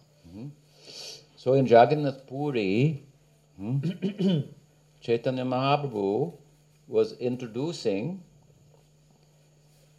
[1.36, 3.06] So in Jagannath Puri,
[3.58, 3.78] hmm,
[5.02, 6.34] Chaitanya Mahaprabhu
[6.88, 8.22] was introducing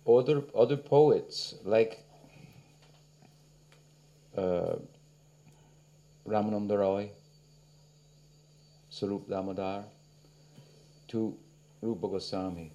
[0.06, 2.04] other other poets like
[4.36, 4.76] uh,
[6.26, 7.10] Ramananda Roy,
[8.90, 9.84] Sarup Damodar,
[11.06, 11.34] to
[11.80, 12.72] Rupa Goswami.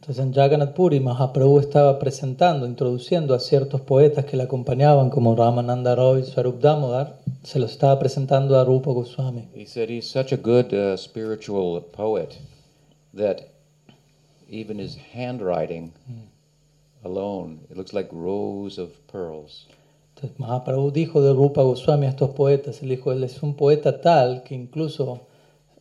[0.00, 5.34] Entonces en Jagannath Puri Mahaprabhu estaba presentando, introduciendo a ciertos poetas que le acompañaban como
[5.34, 9.48] Ramananda Roy, Swarup Damodar, se los estaba presentando a Rupa Goswami.
[9.54, 12.38] He said he's such a good uh, spiritual poet
[13.12, 13.48] that
[14.48, 15.92] even his handwriting
[17.04, 19.66] alone, it looks like rows of pearls.
[20.14, 24.00] Entonces Mahaprabhu dijo de Rupa Goswami a estos poetas, él dijo, él es un poeta
[24.00, 25.20] tal que incluso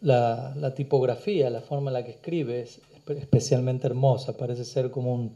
[0.01, 4.91] la, la tipografía, la forma en la que escribe es espe- especialmente hermosa, parece ser
[4.91, 5.33] como un,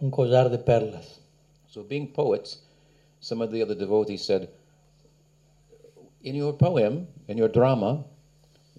[0.00, 1.20] un collar de perlas.
[1.68, 2.62] So, being poets,
[3.20, 4.48] some of the other devotees said,
[6.22, 8.04] In your poem, in your drama,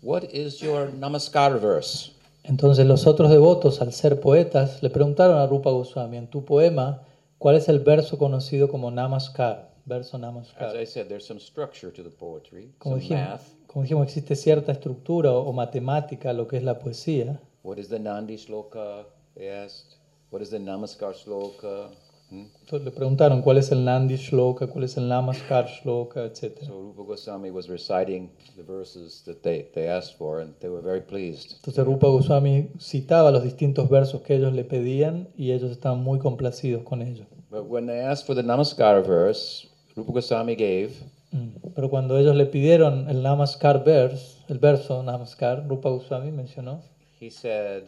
[0.02, 2.12] what is your namaskar verse?
[2.44, 7.02] Entonces los otros devotos, al ser poetas, le preguntaron a Rupa Goswami, en tu poema,
[7.40, 9.72] ¿cuál es el verso conocido como Namaskar?
[9.86, 10.76] Verso As Namaskar.
[10.76, 13.42] I said, there's some structure to the poetry, Como some dijimos, math.
[13.76, 17.42] Como dijimos, existe cierta estructura o, o matemática a lo que es la poesía.
[17.62, 19.06] What is the Nandi shloka?
[19.36, 19.98] They asked.
[20.32, 21.90] What is the namaskar shloka?
[22.30, 22.46] Hmm?
[22.62, 26.64] Entonces le preguntaron cuál es el Nandi Shloka, cuál es el Namaskar Shloka, etc.
[26.66, 30.82] So Rupa Goswami was reciting the verses that they, they asked for, and they were
[30.82, 31.58] very pleased.
[31.58, 36.20] Entonces Rupa Goswami citaba los distintos versos que ellos le pedían y ellos estaban muy
[36.20, 37.26] complacidos con ello.
[37.52, 40.94] But when they asked for the Namaskar verse, Rupa Goswami gave.
[41.36, 41.74] Mm.
[41.76, 46.82] Pero cuando ellos le pidieron el Namaskar verse, el verso Namaskar, Rupa Goswami mencionó,
[47.20, 47.84] he said,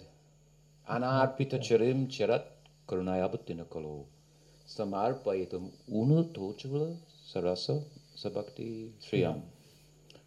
[0.86, 1.62] Anarpita mm.
[1.62, 2.44] charim charat
[2.88, 4.06] karunayabutina kalo
[4.68, 6.94] samarpayitum unu tochula
[7.32, 7.82] sarasa
[8.18, 9.36] sabakti sriyam.
[9.36, 9.42] Mm.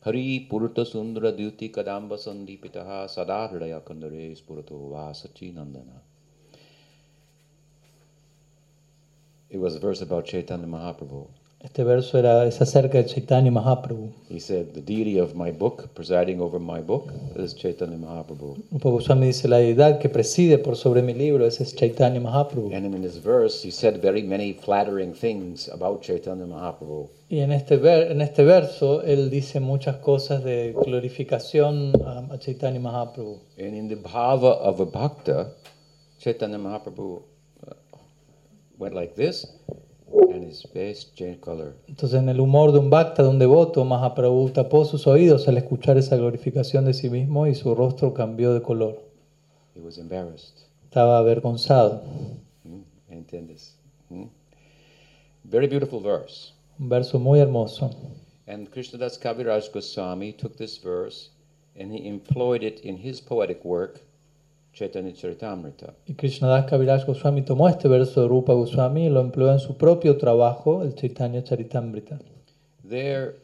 [0.05, 6.01] Hari purta sundara dyuti kadamba sandipitaha sadahridaya kandare spurato vasachi nandana.
[9.51, 11.29] It was a verse about Chaitanya Mahaprabhu.
[11.63, 14.11] Este verso era, es acerca de Chaitanya Mahaprabhu.
[14.31, 18.63] He said, The deity of my book, presiding over my book, is Chaitanya Mahaprabhu.
[18.81, 22.73] Goswami dice, la deidad que preside por sobre mi libro, ese es Chaitanya Mahaprabhu.
[22.75, 27.09] And in his verse, he said very many flattering things about Chaitanya Mahaprabhu.
[27.29, 32.39] Y en este, ver- en este verso él dice muchas cosas de glorificación a, a
[32.39, 33.39] Chaitanya Mahaprabhu.
[33.59, 35.53] And in the bhava of a bhakta,
[36.19, 37.23] Chaitanya Mahaprabhu
[37.67, 37.75] uh,
[38.79, 39.47] went like this,
[40.13, 41.75] and his face changed color.
[41.89, 45.57] Entonces en el humor de un bhakta, de un devoto, Mahaprabhu tapó sus oídos al
[45.59, 49.03] escuchar esa glorificación de sí mismo y su rostro cambió de color.
[49.75, 50.67] He was embarrassed.
[50.85, 52.03] Estaba avergonzado.
[52.65, 52.83] Hmm?
[53.09, 53.77] ¿Entiendes?
[54.09, 54.25] Hmm?
[55.45, 56.53] Very beautiful verse.
[56.79, 57.91] Un verso muy hermoso.
[58.47, 61.31] And Krishnadas Kaviraj Goswami took this verse
[61.77, 64.01] and he employed it in his poetic work,
[64.73, 65.95] Chaitanya Charitamrita.
[66.07, 69.77] Y Krishnadas Kaviraj Goswami tomó este verso de Rupa Goswami y lo empleó en su
[69.77, 72.19] propio trabajo, el Chaitanya Charitamrita.
[72.89, 73.37] There,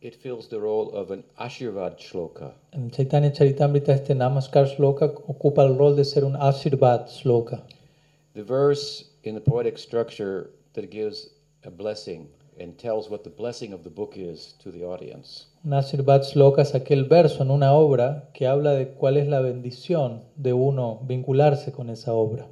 [0.00, 2.52] it fills the role of an Ashirvad shloka.
[2.72, 7.62] En Chaitanya Charitamrita este Namaskar Shloka ocupa el rol de ser un Ashirvad Shloka.
[8.34, 11.28] The verse in the poetic structure that gives
[11.64, 12.28] a blessing
[12.62, 15.46] and tells what the blessing of the book is to the audience.
[15.64, 19.40] Un Ashirvad Shloka es aquel verso en una obra que habla de cuál es la
[19.40, 22.46] bendición de uno vincularse con esa obra.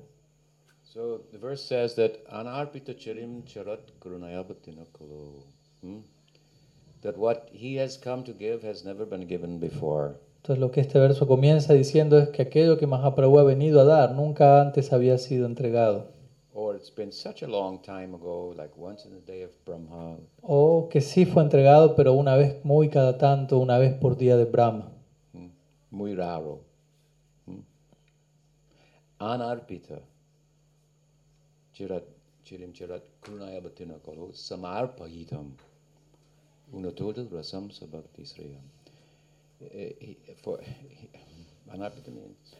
[0.83, 5.45] So the verse says that anarpita charim charat karunayabatina kalo.
[5.83, 6.01] Hmm?
[7.03, 10.17] That what he has come to give has never been given before.
[10.43, 13.85] Entonces lo que este verso comienza diciendo es que aquello que Mahaprabhu ha venido a
[13.85, 16.09] dar nunca antes había sido entregado.
[16.61, 20.19] Or it's been such a long time ago, like once in the day of Brahma.
[20.43, 24.37] O que sí fue entregado, pero una vez muy cada tanto, una vez por día
[24.37, 24.93] de Brahma.
[25.33, 25.49] Hmm?
[25.91, 26.61] Muy raro.
[27.47, 27.61] Hmm?
[29.21, 30.03] Anarpita
[31.73, 32.05] chirat
[32.45, 35.53] chirim chirat karunayabatina kalo samarpayitam
[36.75, 38.65] unatotal rasam sabhakti sriyam.
[39.63, 41.09] Eh, he- For he-
[41.73, 42.55] anarpita means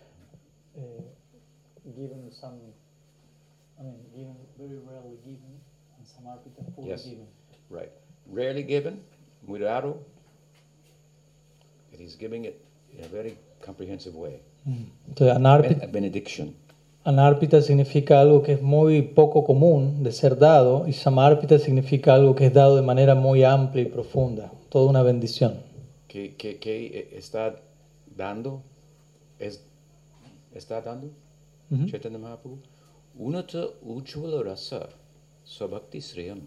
[1.95, 2.59] given some,
[3.81, 5.53] I mean, given, very rarely given,
[5.97, 7.07] and samarpita fully Yes.
[7.71, 7.91] right,
[8.31, 9.01] rarely given,
[9.47, 9.97] muy raro,
[11.93, 12.57] and he's giving it
[12.97, 14.41] in a very comprehensive way.
[15.09, 16.55] Entonces, Ben- Anarpita, a benediction.
[17.05, 22.35] Anarpita significa algo que es muy poco común de ser dado y Samarpita significa algo
[22.35, 25.59] que es dado de manera muy amplia y profunda, toda una bendición.
[26.09, 27.57] ¿Qué, qué- qué, eh, está
[28.15, 28.61] dando?
[29.39, 29.63] Es,
[30.55, 31.09] ¿Está dando?
[31.71, 31.87] Ujú.
[31.87, 32.59] Chaitanya Mahaprabhu.
[33.21, 34.89] Unata Ujjvala Rasa
[35.45, 36.41] Sabhakti Sriyam.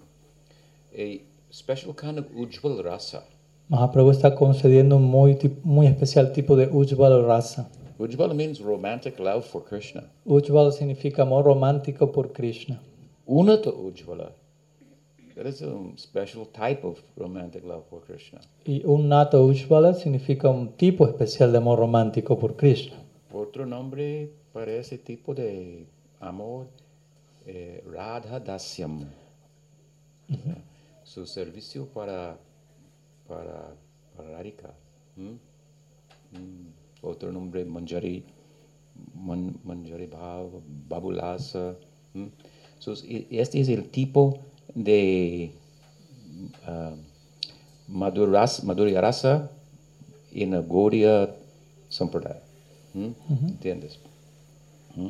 [0.98, 1.22] A
[1.52, 3.24] special kind of Ujjvala Rasa.
[3.70, 7.70] Mahaprabhu está concediendo un muy, muy especial tipo de Ujjvala Rasa.
[8.00, 10.02] Ujjvala means romantic love for Krishna.
[10.26, 12.80] Ujjvala significa amor romántico por Krishna.
[13.28, 14.32] Unata Ujjvala.
[15.36, 18.42] That is a special type of romantic love for Krishna.
[18.66, 22.96] Y un Nata Ujjvala significa un tipo especial de amor romántico por Krishna.
[23.32, 25.86] Otro nombre para ese tipo de
[26.28, 26.68] amor,
[27.46, 29.06] eh, Radha Dasyam.
[31.04, 32.38] Su servicio para,
[33.28, 33.76] para,
[34.16, 34.74] para Radhika.
[35.16, 35.36] ¿Mm?
[36.38, 36.68] Mm.
[37.02, 38.24] Otro nombre, Manjari,
[39.16, 40.50] Man- Manjari Bhav,
[40.90, 41.76] Babulasa.
[42.14, 42.28] ¿Mm?
[42.80, 44.40] So, y- este es el tipo
[44.74, 45.52] de
[46.66, 46.96] ah,
[47.88, 49.52] Maduras, Madhurya Rasa
[50.32, 51.36] en el Gaudiya
[51.90, 52.42] Sampradaya.
[52.94, 53.10] ¿Mm?
[53.50, 54.00] ¿Entiendes?
[54.96, 55.10] ¿Mm?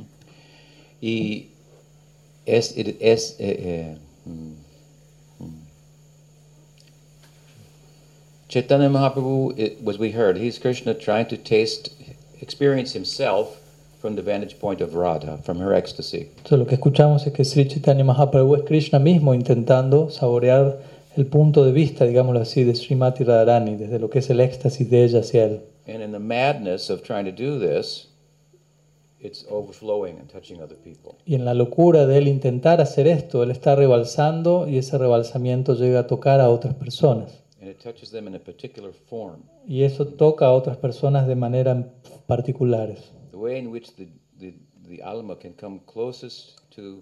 [1.04, 1.48] Y
[2.46, 4.54] es, it- es eh, eh, mm,
[5.44, 5.60] mm.
[8.48, 11.90] Chaitanya Mahaprabhu, it, was we heard, he's Krishna trying to taste,
[12.42, 13.58] experience himself
[14.00, 16.30] from the vantage point of Radha, from her ecstasy.
[16.38, 20.78] Entonces lo que escuchamos es que Sri Chaitanya Mahaprabhu es Krishna mismo intentando saborear
[21.18, 24.90] el punto de vista, digámoslo así, de Srimati Radharani, desde lo que es el éxtasis
[24.90, 25.62] de ella hacia él.
[25.86, 28.08] And in the madness of trying to do this,
[29.24, 31.18] it's overflowing and touching other people.
[31.26, 35.76] Y en la locura de él intentar hacer esto, él está rebalsando y ese rebalsamiento
[35.76, 37.42] llega a tocar a otras personas.
[37.62, 39.44] And it touches them in a particular form.
[39.66, 41.94] Y eso toca a otras personas de manera
[42.28, 43.00] particulares.
[43.32, 44.10] The way in which the,
[44.40, 44.54] the,
[44.88, 47.02] the alma can come closest to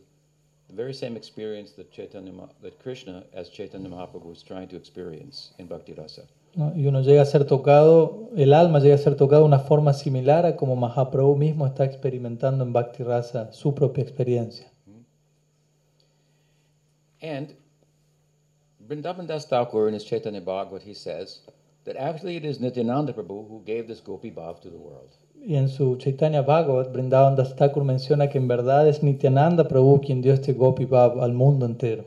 [0.70, 5.52] the very same experience that, Chaitanya, that Krishna, as Chaitanya Mahaprabhu, was trying to experience
[5.58, 6.28] in Bhakti Rasa.
[6.56, 6.76] ¿No?
[6.76, 9.93] Y uno llega a ser tocado, el alma llega a ser tocado de una forma
[9.93, 14.68] similar a como Mahaprabhu mismo está experimentando en Bhakti Rasa su propia experiencia.
[17.22, 17.54] And
[18.88, 21.41] Vrindavan Das Thakur in his Chaitanya Bhagavat, he says
[21.86, 25.16] that actually it is Nityananda Prabhu who gave this Gopi Bhav to the world.
[25.36, 30.02] Y en su Chaitanya Bhagavat, Brindavan Das Thakur menciona que en verdad es Nityananda Prabhu
[30.02, 32.06] quien dio este Gopi Bhav al mundo entero.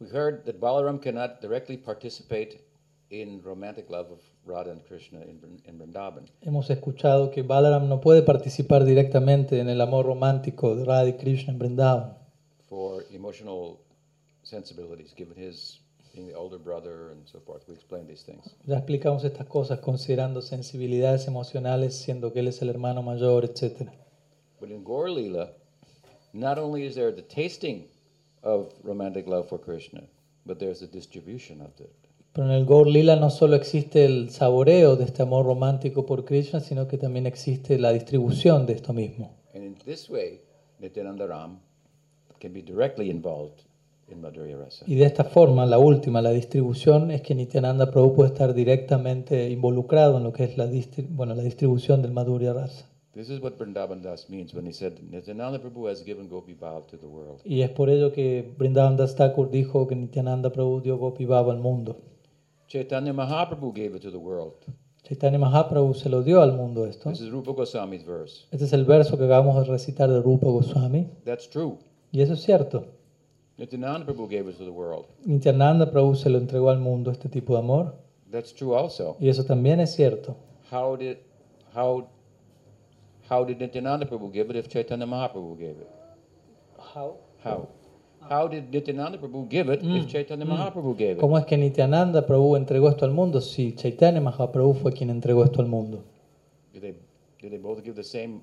[0.00, 2.60] We heard that Balaram cannot directly participate
[3.10, 6.24] in romantic love of Radha and Krishna in, in Vrindavan.
[6.42, 11.12] Hemos escuchado que Balaram no puede participar directamente en el amor romántico de Radha y
[11.14, 12.26] Krishna en Brindavan
[12.68, 13.78] for emotional
[14.42, 15.80] sensibilities, given his
[16.12, 17.62] being the older brother and so forth.
[17.68, 18.54] We explained these things.
[18.66, 23.90] Ya explicamos estas cosas considerando sensibilidades emocionales, siendo que él es el hermano mayor, etc.
[24.60, 25.50] But in Gaur Lila,
[26.32, 27.86] not only is there the tasting
[28.42, 30.02] of romantic love for Krishna,
[30.44, 32.05] but there's the distribution of it.
[32.36, 36.26] Pero en el Gaur Lila no solo existe el saboreo de este amor romántico por
[36.26, 39.30] Krishna, sino que también existe la distribución de esto mismo.
[39.54, 40.42] And in this way,
[40.78, 41.60] Nityananda Ram
[42.38, 43.62] can be directly involved
[44.10, 44.84] in Madhurya Rasa.
[44.86, 49.48] Y de esta forma, la última, la distribución, es que Nityananda Prabhu puede estar directamente
[49.48, 50.68] involucrado en lo que es la,
[51.08, 52.84] bueno, la distribución del Madhurya Rasa.
[53.14, 56.86] This is what Vrindavan Das means when he said, Nityananda Prabhu has given Gopi Bhav
[56.88, 57.40] to the world.
[57.46, 61.50] Y es por ello que Vrindavan Das Thakur dijo que Nityananda Prabhu dio Gopi Baba
[61.50, 61.96] al mundo.
[62.68, 64.54] Chaitanya Mahaprabhu gave it to the world.
[65.04, 67.10] Chaitanya Mahaprabhu se lo dio al mundo esto.
[67.10, 68.46] This is Rupa Goswami's verse.
[68.50, 71.08] Este es el verso que acabamos de recitar de Rupa Goswami.
[71.24, 71.78] That's true.
[72.10, 72.86] Y eso es cierto.
[73.56, 75.06] Nityananda Prabhu gave it to the world.
[75.24, 77.94] Nityananda Prabhu se lo entregó al mundo este tipo de amor.
[78.32, 79.16] That's true also.
[79.20, 80.36] Y eso también es cierto.
[80.72, 81.18] How did
[81.72, 82.08] how
[83.30, 85.88] how did Nityananda Prabhu give it if Chaitanya Mahaprabhu gave it?
[86.78, 87.16] How?
[87.44, 87.68] How
[88.50, 91.20] did Nityananda Prabhu give it if Chaitanya Mahaprabhu gave it?
[91.20, 95.44] ¿Cómo es que Nityananda Prabhu entregó esto al mundo si Chaitanya Mahaprabhu fue quien entregó
[95.44, 96.04] esto al mundo?
[96.72, 96.94] Did they
[97.40, 98.40] did they both give the same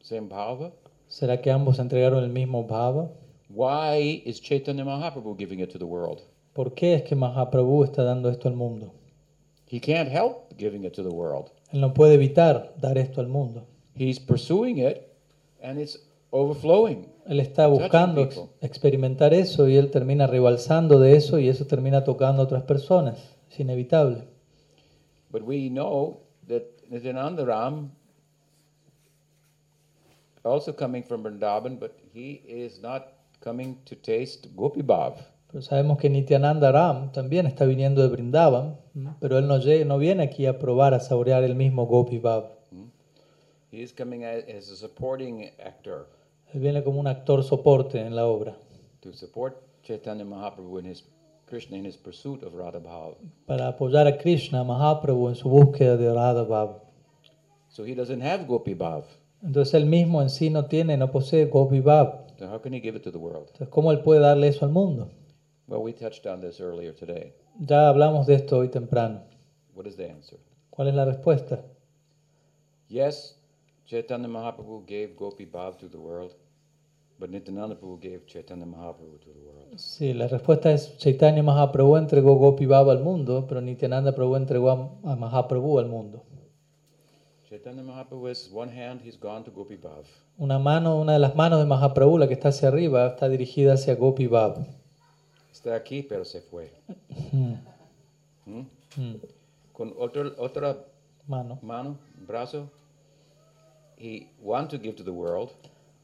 [0.00, 0.72] same bhava?
[1.08, 3.10] ¿Será que ambos entregaron el mismo bhava?
[3.48, 6.22] Why is Chaitanya Mahaprabhu giving it to the world?
[6.54, 8.92] ¿Por qué es que Mahaprabhu está dando esto al mundo?
[9.66, 11.50] He can't help giving it to the world.
[11.72, 13.66] Él no puede evitar dar esto al mundo.
[13.94, 15.08] He's pursuing it
[15.62, 15.98] and it's
[16.30, 17.06] overflowing.
[17.26, 22.02] Él está buscando ex- experimentar eso y él termina rebalsando de eso y eso termina
[22.04, 23.18] tocando a otras personas.
[23.50, 24.24] Es inevitable.
[25.30, 27.90] But we know that Nityananda Ram,
[30.44, 35.14] also coming from Vrindavan, but he is not coming to taste Gopi Bhav.
[35.50, 39.10] Pero sabemos que Nityananda Ram también está viniendo de Brindavan, ¿m?
[39.20, 42.44] pero él no, lle- no viene aquí a probar, a saborear el mismo Gopi Bhav.
[43.70, 46.06] He is coming as a supporting actor
[46.58, 48.56] viene como un actor soporte en la obra
[49.02, 51.02] to support Chaitanya Mahaprabhu in his
[51.46, 53.16] Krishna in his pursuit of Radha Bhav.
[53.46, 56.80] para apoyar a Krishna Mahaprabhu en su búsqueda de Radha Bhav.
[57.68, 59.04] So he doesn't have Gopi Bhav.
[59.42, 62.26] Entonces él mismo en sí no tiene, no posee Gopi Bhav.
[62.38, 63.48] So how can he give it to the world?
[63.48, 65.10] Entonces, ¿cómo él puede darle eso al mundo?
[65.66, 67.34] Well, we touched on this earlier today.
[67.58, 69.22] Ya hablamos de esto hoy temprano.
[69.74, 70.38] What is the answer?
[70.70, 71.64] ¿Cuál es la respuesta?
[72.88, 73.36] Yes,
[73.86, 76.34] Chaitanya Mahaprabhu gave Gopi Bhav to the world,
[79.76, 84.98] Sí, la respuesta es Chaitanya Mahaprabhu entregó Gopi Bhav al mundo, pero Nityananda Prabhu entregó
[85.04, 86.22] a Mahaprabhu al mundo.
[87.48, 90.04] Chaitanya Mahaprabhu is one hand, he's gone to Gopi Bhav.
[90.38, 93.74] Una mano, una de las manos de Mahaprabhu, la que está hacia arriba, está dirigida
[93.74, 94.66] hacia Gopi Bhav.
[95.52, 96.72] Está aquí, pero se fue.
[98.46, 98.62] Mm.
[99.72, 100.76] Con otro, otra
[101.28, 101.58] Mano.
[101.62, 101.96] mano,
[102.26, 102.68] brazo,
[103.96, 105.50] he want to give to the world,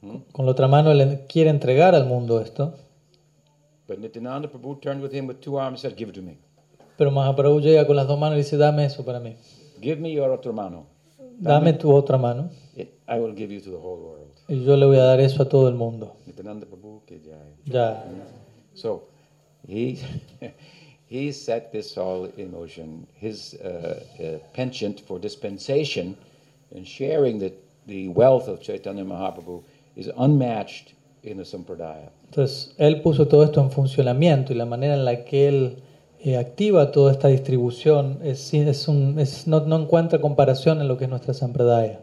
[0.00, 2.74] Con la otra mano él quiere entregar al mundo esto,
[3.88, 6.38] but Nityananda Prabhu turned with him with two arms and said, Give it to me.
[6.98, 9.36] pero Mahaprabhu llega con las dos manos y dice, dame eso para mí.
[9.80, 10.86] Give me your mano.
[11.40, 12.50] Dame tu otra mano
[13.08, 14.32] I will give you to the whole world.
[14.48, 16.16] y yo le voy a dar eso a todo el mundo.
[16.26, 17.54] Nityananda Prabhu ki jai.
[17.64, 18.02] Ya.
[18.74, 19.04] So
[19.66, 19.98] he
[21.06, 23.06] he set this all in motion.
[23.14, 26.16] His uh, uh, penchant for dispensation
[26.74, 27.52] and sharing the,
[27.86, 29.62] the wealth of Chaitanya Mahaprabhu
[29.98, 32.10] is unmatched in the Sampradaya.
[32.26, 35.82] Entonces, él puso todo esto en funcionamiento y la manera en la que él
[36.20, 40.96] eh, activa toda esta distribución es, es un, es- no, no encuentra comparación en lo
[40.96, 42.00] que es nuestra Sampradaya.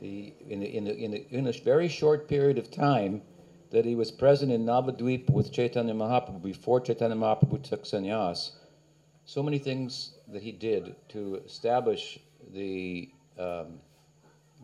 [0.00, 3.20] The, in, the, in, the, in, the, in a very short period of time
[3.70, 8.52] that he was present in Navadvip with Chaitanya Mahaprabhu before Chaitanya Mahaprabhu took sannyas,
[9.26, 12.18] so many things that he did to establish
[12.54, 13.78] the, um,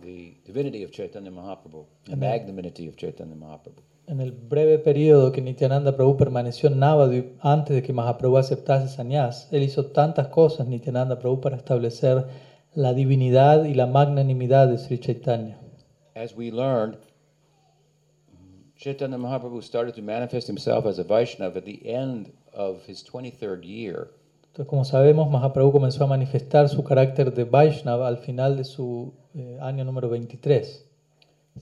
[0.03, 3.82] the divinity of Chaitanya Mahaprabhu, the magnanimity of Chaitanya Mahaprabhu.
[4.09, 8.88] En el breve periodo que Nityananda Prabhu permaneció en Navadvip antes de que Mahaprabhu aceptase
[8.88, 12.26] sannyas, él hizo tantas cosas, Nityananda Prabhu, para establecer
[12.74, 15.59] la divinidad y la magnanimidad de Sri Chaitanya.
[16.14, 16.99] As we learned,
[18.76, 23.64] Chaitanya Mahaprabhu started to manifest himself as a Vaishnava at the end of his 23rd
[23.64, 24.11] year.
[24.57, 29.13] Entonces, como sabemos, Mahaprabhu comenzó a manifestar su carácter de Vaishnava al final de su
[29.35, 30.83] eh, año número 23.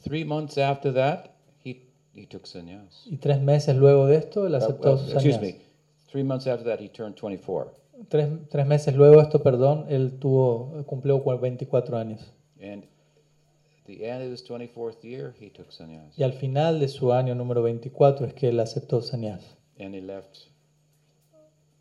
[0.04, 1.30] Three months after that,
[1.64, 3.02] he, he took sannyas.
[3.06, 5.56] Y tres meses luego de esto, él aceptó uh, su excuse sannyas.
[5.56, 5.60] me.
[6.08, 7.74] Three months after that, he turned 24.
[8.06, 12.32] Tres, tres meses luego de esto, perdón, él tuvo, cumplió cua- 24 años.
[12.62, 16.16] And at the end of his 24th year, he took sannyas.
[16.16, 19.56] Y al final de su año número 24 es que él aceptó sannyas.
[19.80, 20.53] And he left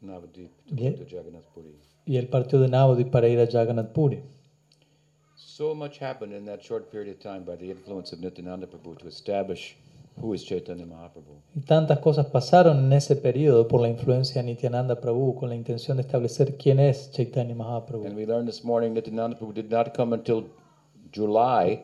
[0.03, 0.91] Navadvip to Yeah.
[0.91, 1.75] go to Jagannath Puri.
[2.05, 4.21] Y él partió de Navadvip para ir a Jagannath Puri.
[5.35, 8.97] So much happened in that short period of time by the influence of Nityananda Prabhu
[8.97, 9.75] to establish
[10.21, 11.41] who is Chaitanya Mahaprabhu.
[11.55, 15.55] Y tantas cosas pasaron en ese periodo por la influencia de Nityananda Prabhu con la
[15.55, 18.05] intención de establecer quién es Chaitanya Mahaprabhu.
[18.05, 20.45] And we learned this morning that Nityananda Prabhu did not come until
[21.11, 21.83] July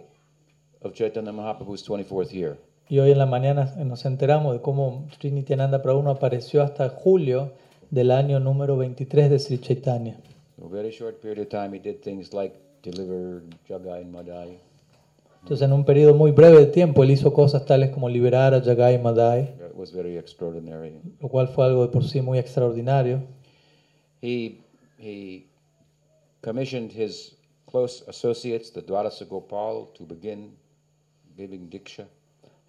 [0.82, 2.58] of Chaitanya Mahaprabhu's 24th year.
[2.90, 6.90] Y hoy en la mañana nos enteramos de cómo Sri Nityananda Prabhu no apareció hasta
[6.90, 7.52] julio
[7.92, 10.18] del año número 23 de Sri Chaitanya.
[10.58, 14.60] In a very short period of time, he did things like deliver Jagai and Madai.
[15.42, 18.62] Entonces, en un periodo muy breve de tiempo, él hizo cosas tales como liberar a
[18.62, 20.94] Jagai y Madai, It was very extraordinary.
[21.22, 23.22] lo cual fue algo de por sí muy extraordinario.
[24.22, 24.58] He,
[24.98, 25.46] he
[26.42, 27.36] commissioned his
[27.66, 30.52] close associates, the Dwadasa Gopal, to begin
[31.38, 32.06] giving Diksha.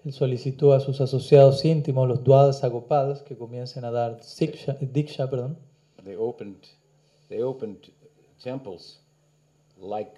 [0.05, 5.29] Él solicitó a sus asociados íntimos, los Dwadas Agopals, que comiencen a dar Diksha, Diksha,
[5.29, 5.59] perdón.
[6.05, 6.57] They opened,
[7.29, 7.91] they opened
[8.43, 9.01] temples
[9.79, 10.13] like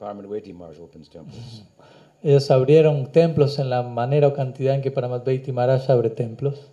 [0.00, 1.64] Maharaj opens temples.
[2.22, 4.90] Ellos abrieron templos en la manera o cantidad en que
[5.52, 6.70] Maharaj abre templos.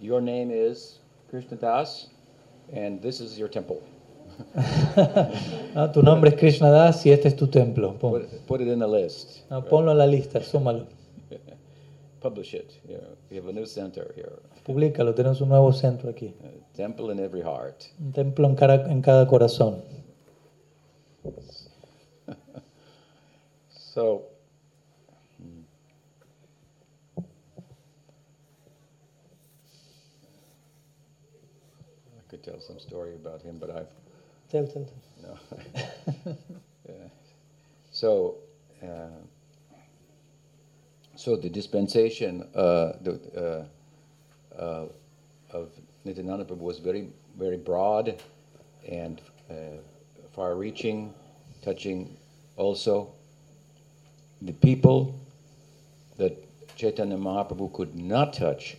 [0.00, 1.00] Your name is
[1.30, 2.10] Krishna Das,
[2.74, 3.80] and this is your temple.
[5.74, 7.94] Ah, tu nombre es Krishna Das y este es tu templo.
[7.98, 9.40] Put, put it in the list.
[9.70, 10.86] Ponlo en la lista, súmalo.
[12.20, 12.78] Publish it.
[12.88, 14.38] You know, we have a new center here.
[14.64, 16.34] Publícalo, tenemos un nuevo centro aquí.
[16.44, 17.84] A temple in every heart.
[18.00, 19.82] Un templo en cada, en cada corazón.
[23.94, 24.22] So,
[25.36, 25.64] hmm.
[27.18, 27.22] I
[32.30, 33.88] could tell some story about him, but I've
[34.52, 34.94] Tel, tel, tel.
[35.22, 36.36] no.
[36.88, 37.08] Yeah.
[37.90, 38.36] So,
[38.82, 39.20] uh,
[41.22, 43.68] so the dispensation uh, the,
[44.58, 44.86] uh, uh,
[45.52, 45.70] of
[46.04, 48.20] Nityananda Prabhu was very, very broad
[48.88, 49.54] and uh,
[50.34, 51.14] far-reaching,
[51.62, 52.16] touching
[52.56, 53.12] also
[54.40, 55.16] the people
[56.18, 56.36] that
[56.74, 58.76] Chaitanya Mahaprabhu could not touch.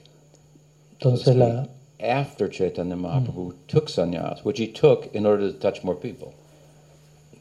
[1.00, 1.66] Entonces la,
[2.06, 6.36] after Chaitanya Mahaprabhu took sannyas, which he took in order to touch more people.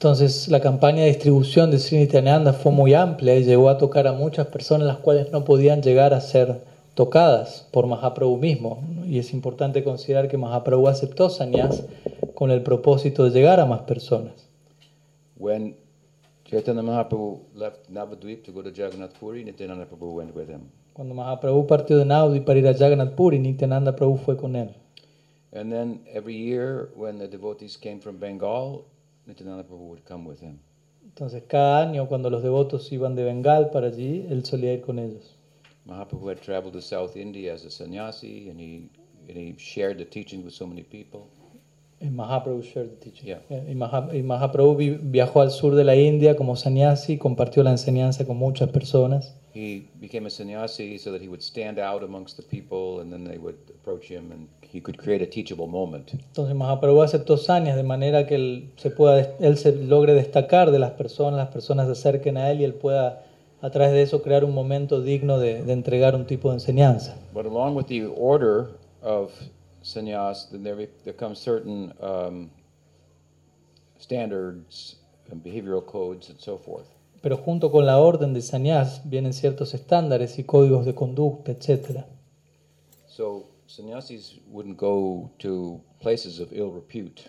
[0.02, 4.08] Entonces la campaña de distribución de Sri Nityananda fue muy amplia y llegó a tocar
[4.08, 8.82] a muchas personas las cuales no podían llegar a ser tocadas por Mahaprabhu mismo.
[9.04, 11.84] Y es importante considerar que Mahaprabhu aceptó sannyas
[12.34, 14.32] con el propósito de llegar a más personas.
[15.36, 15.76] When
[16.46, 20.62] Chaitanya Mahaprabhu left Navadvip to go to Jagannath Puri, Nityananda Prabhu went with him.
[20.94, 24.74] Cuando Mahaprabhu partió de Naudi para ir a Jagannath Puri, Nityananda Prabhu fue con él.
[25.52, 28.86] And then every year, when the devotees came from Bengal,
[29.26, 30.58] would come with him.
[31.04, 34.98] Entonces cada año cuando los devotos iban de Bengal para allí, él solía ir con
[34.98, 35.36] ellos.
[35.84, 38.88] Mahaprabhu had traveled to South India as a sannyasi, and he
[39.28, 41.28] and he shared the teaching with so many people.
[42.10, 43.28] Mahaprabhu shared the teaching.
[43.28, 43.40] Yeah.
[43.68, 47.70] Y, Maha- y Mahaprabhu vi- viajó al sur de la India como sannyasi, compartió la
[47.70, 49.34] enseñanza con muchas personas.
[49.54, 53.24] He became a sannyasi so that he would stand out amongst the people, and then
[53.24, 56.12] they would approach him, and he could create a teachable moment.
[56.14, 60.78] Entonces Mahaprabhu aceptó sanyas de manera que él se, pueda, él se logre destacar de
[60.78, 63.22] las personas, las personas se acerquen a él y él pueda
[63.60, 67.14] a través de eso crear un momento digno de, de entregar un tipo de enseñanza.
[67.34, 68.68] But along with the order
[69.02, 69.30] of
[69.82, 72.50] sannyas, then there, be- there come certain um,
[73.98, 74.96] standards
[75.30, 76.86] and behavioral codes and so forth.
[77.22, 82.04] Pero junto con la orden de sannyas vienen ciertos estándares y códigos de conducta, etc.
[83.06, 87.22] So sannyasis wouldn't go to places of ill repute.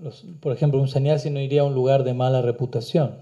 [0.00, 3.16] Los- por ejemplo, un sannyasi no iría a un lugar de mala reputación.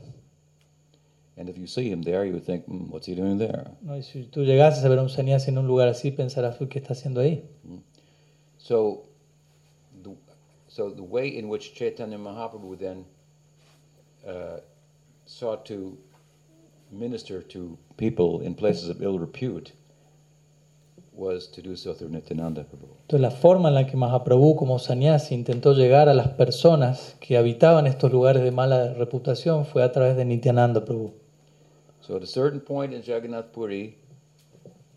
[1.39, 3.65] And if you see him there, you would think, "Hmm, what's he doing there?
[3.81, 3.97] ¿no?
[3.97, 6.69] Y si tú llegases a ver a un sannyasi en un lugar así, pensarás, "Uy,
[6.69, 7.45] ¿qué está haciendo ahí?
[8.63, 9.07] So,
[10.03, 10.15] the,
[10.69, 13.05] so the way in which Chaitanya Mahaprabhu then
[14.27, 14.59] uh,
[15.25, 15.97] sought to
[16.93, 19.73] minister to people in places of ill repute
[21.13, 22.89] was to do so through Nityananda Prabhu.
[23.03, 27.37] Entonces, la forma en la que Mahaprabhu, como sannyasi, intentó llegar a las personas que
[27.37, 31.13] habitaban estos lugares de mala reputación fue a través de Nityananda Prabhu.
[32.01, 33.97] So at a certain point in Jagannath Puri,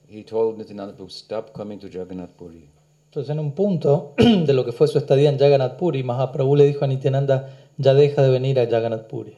[0.08, 2.70] he told Nityananda Prabhu, stop coming to Jagannath Puri.
[3.14, 6.66] Entonces, en un punto de lo que fue su estadía en Jagannath Puri, Mahaprabhu le
[6.66, 7.48] dijo a Nityananda,
[7.78, 9.38] ya deja de venir a Jagannath Puri.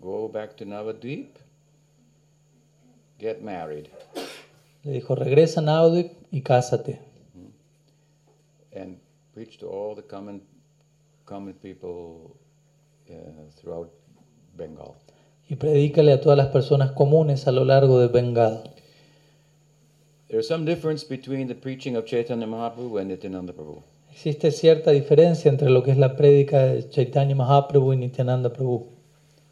[0.00, 1.36] Go back to Navadvip,
[3.20, 3.86] get married,
[4.82, 6.98] Le dijo, regresa a Navadvip y cásate.
[8.74, 8.98] and
[9.32, 10.42] preach to all the common,
[11.24, 12.36] common people
[13.08, 13.14] uh,
[13.54, 13.88] throughout
[14.56, 14.96] Bengal.
[15.48, 18.64] Y predícale a todas las personas comunes a lo largo de Bengal.
[20.32, 23.82] There's some difference between the preaching of Chaitanya Mahaprabhu and Nityananda Prabhu.
[24.10, 28.86] Existe cierta diferencia entre lo que es la prédica de Chaitanya Mahaprabhu y Nityananda Prabhu.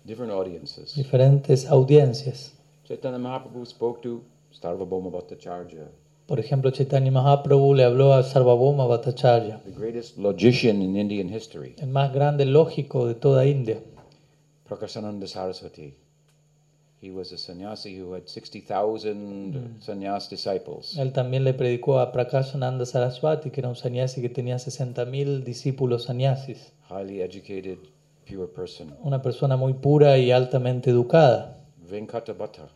[0.06, 0.94] Different audiences.
[0.94, 2.54] Diferentes audiencias.
[2.88, 4.22] Chaitanya Mahaprabhu spoke to
[4.58, 5.86] Sarvabhauma Bhattacharya,
[6.26, 11.74] Por ejemplo, Chaitanya Mahaprabhu le habló a Sarvabhauma Bhattacharya, the greatest logician in Indian history,
[11.76, 13.82] el más grande lógico de toda India.
[14.66, 15.94] Prakasananda Saraswati.
[17.02, 20.96] He was a sannyasi who had 60,000 sannyas disciples.
[20.98, 26.04] Él también le predicó a Prakashananda Saraswati, que era un sannyasi que tenía 60.000 discípulos
[26.04, 27.78] sannyasis, Highly educated,
[28.28, 28.94] pure person.
[29.02, 31.56] una persona muy pura y altamente educada.
[31.90, 32.68] Venkata Bhatta,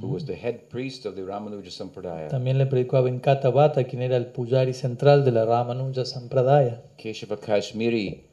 [0.00, 2.28] who was the head priest of the Ramanuja Sampradaya.
[2.28, 6.82] También le predicó a Venkata Bhatta, quien era el pujari central de la Ramanuja Sampradaya.
[6.98, 8.24] Keshava Kashmiri,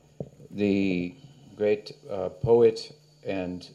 [0.49, 1.13] the
[1.55, 2.91] great uh, poet
[3.27, 3.69] and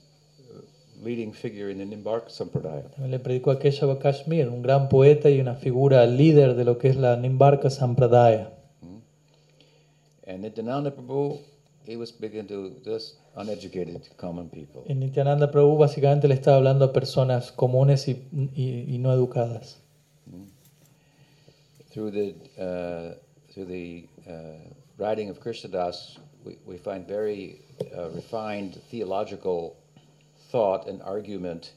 [1.03, 2.84] leading figure in the Nimbark Sampradaya.
[2.99, 6.88] Le predicó a Keshava Kashmir, un gran poeta y una figura líder de lo que
[6.88, 8.51] es la Nimbarka Sampradaya.
[10.26, 11.38] And Nityananda Prabhu,
[11.86, 14.84] he was speaking to just uneducated common people.
[14.88, 18.20] En Nityananda Prabhu básicamente le estaba hablando a personas comunes y,
[18.55, 19.78] y- y no educadas.
[21.90, 23.14] Through the, uh,
[23.53, 24.59] through the uh,
[24.99, 27.61] writing of Krishnadas, we, we find very
[27.96, 29.74] uh, refined theological
[30.51, 31.72] thought and argument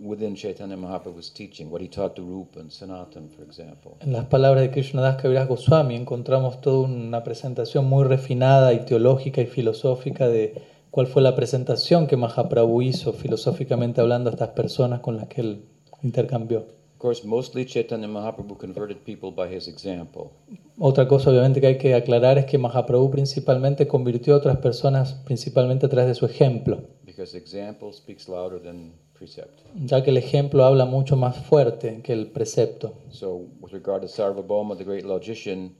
[0.00, 3.96] within Chaitanya Mahaprabhu's teaching, what he taught to Rupa and Sanatan, for example.
[4.00, 9.40] En las palabras de Krishnadas Kaviraj Goswami encontramos toda una presentación muy refinada y teológica
[9.40, 15.00] y filosófica de cuál fue la presentación que Mahaprabhu hizo filosóficamente hablando a estas personas
[15.00, 15.64] con las que él
[16.02, 16.60] intercambió.
[16.94, 20.30] Of course, mostly Chaitanya Mahaprabhu converted people by his example.
[20.78, 25.14] Otra cosa obviamente que hay que aclarar es que Mahaprabhu principalmente convirtió a otras personas
[25.24, 26.82] principalmente a través de su ejemplo,
[27.14, 29.60] Because example speaks louder than precept.
[29.84, 32.94] ya que el ejemplo habla mucho más fuerte que el precepto.
[33.10, 35.74] So, with regard to Sarvabhauma, the great logician,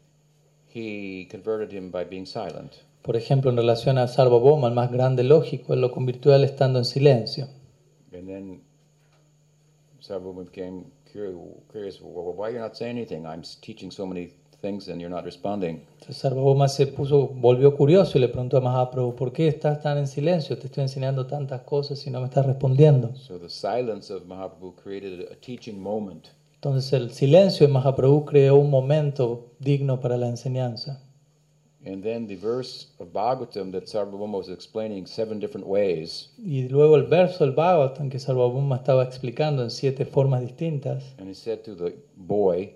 [0.68, 2.83] he converted him by being silent.
[3.03, 6.78] Por ejemplo, en relación a Sarvabhauma, el más grande lógico, él lo convirtió él estando
[6.78, 7.49] en silencio.
[8.12, 8.61] And then
[10.01, 11.35] Sarvabhauma became curious,
[11.70, 13.26] curious well, why you're not saying anything?
[13.26, 15.83] I'm teaching so many things and you're not responding.
[15.99, 19.99] Entonces Sarvabhauma se puso, volvió curioso y le preguntó a Mahaprabhu, ¿por qué estás tan
[19.99, 20.57] en silencio?
[20.59, 23.15] Te estoy enseñando tantas cosas y no me estás respondiendo.
[23.17, 26.29] So the silence of Mahaprabhu created a teaching moment.
[26.55, 31.03] Entonces el silencio de Mahaprabhu creó un momento digno para la enseñanza.
[31.85, 36.95] And then the verse of Bhagavatam that Sarvabhauma was explaining seven different ways, Y luego
[36.95, 41.03] el verso del Bhagavatam que Sarvabhauma estaba explicando en siete formas distintas.
[41.19, 42.73] and he said to the boy,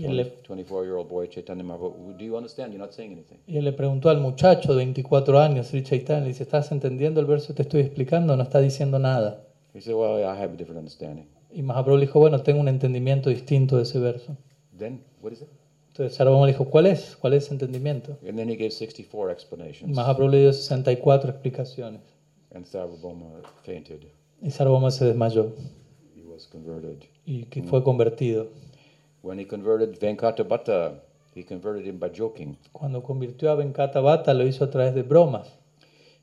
[0.00, 2.72] Y él, le, 24 year old boy, Chaitanya Mahaprabhu, do you understand?
[2.72, 3.38] You're not saying anything.
[3.46, 7.20] y él le preguntó al muchacho de 24 años, Sri Chaitanya, le dice, ¿estás entendiendo
[7.20, 8.36] el verso que te estoy explicando?
[8.36, 9.42] No está diciendo nada.
[9.74, 11.26] He said, well, I have a different understanding.
[11.52, 14.36] Y Mahaprabhu le dijo, bueno, tengo un entendimiento distinto de ese verso.
[14.78, 15.48] Then, what is it?
[15.88, 17.16] Entonces Sarvabhauma le dijo, ¿cuál es?
[17.20, 18.16] ¿Cuál es ese entendimiento?
[18.26, 19.94] And then he gave 64 Y explanations.
[19.94, 22.00] Mahaprabhu le dio 64 explicaciones.
[22.54, 23.26] And Sarvabhauma
[23.64, 24.00] fainted.
[24.40, 25.52] Y Sarvabhauma se desmayó
[26.16, 27.02] He was converted.
[27.26, 28.46] y que fue convertido.
[29.22, 30.98] When he converted Venkatabhatta,
[31.34, 32.56] he converted him by joking.
[32.72, 35.46] Cuando convirtió a Venkata Bhatta lo hizo a través de bromas.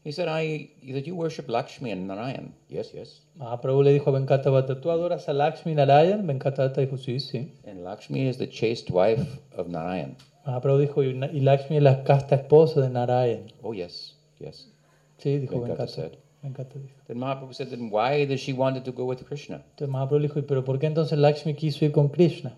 [0.03, 2.53] He said, I, said, you worship Lakshmi and Narayan.
[2.69, 3.21] Yes, yes.
[3.37, 6.25] Mahaprabhu le dijo a Venkata Bhatta, ¿tú adoras a Lakshmi Narayan?
[6.25, 7.51] Venkata Bhatta dijo, sí, sí.
[7.65, 10.15] And Lakshmi is the chaste wife of Narayan.
[10.45, 13.51] Mahaprabhu dijo, y y Lakshmi es la casta esposa de Narayan.
[13.61, 14.69] Oh, yes, yes.
[15.17, 16.09] Sí, dijo Venkata
[16.41, 16.79] Venkata.
[16.79, 16.95] dijo.
[17.07, 19.61] Then Mahaprabhu said, then why does she wanted to go with Krishna?
[19.71, 22.55] Entonces Mahaprabhu dijo, ¿y pero por qué entonces Lakshmi quiso ir con Krishna?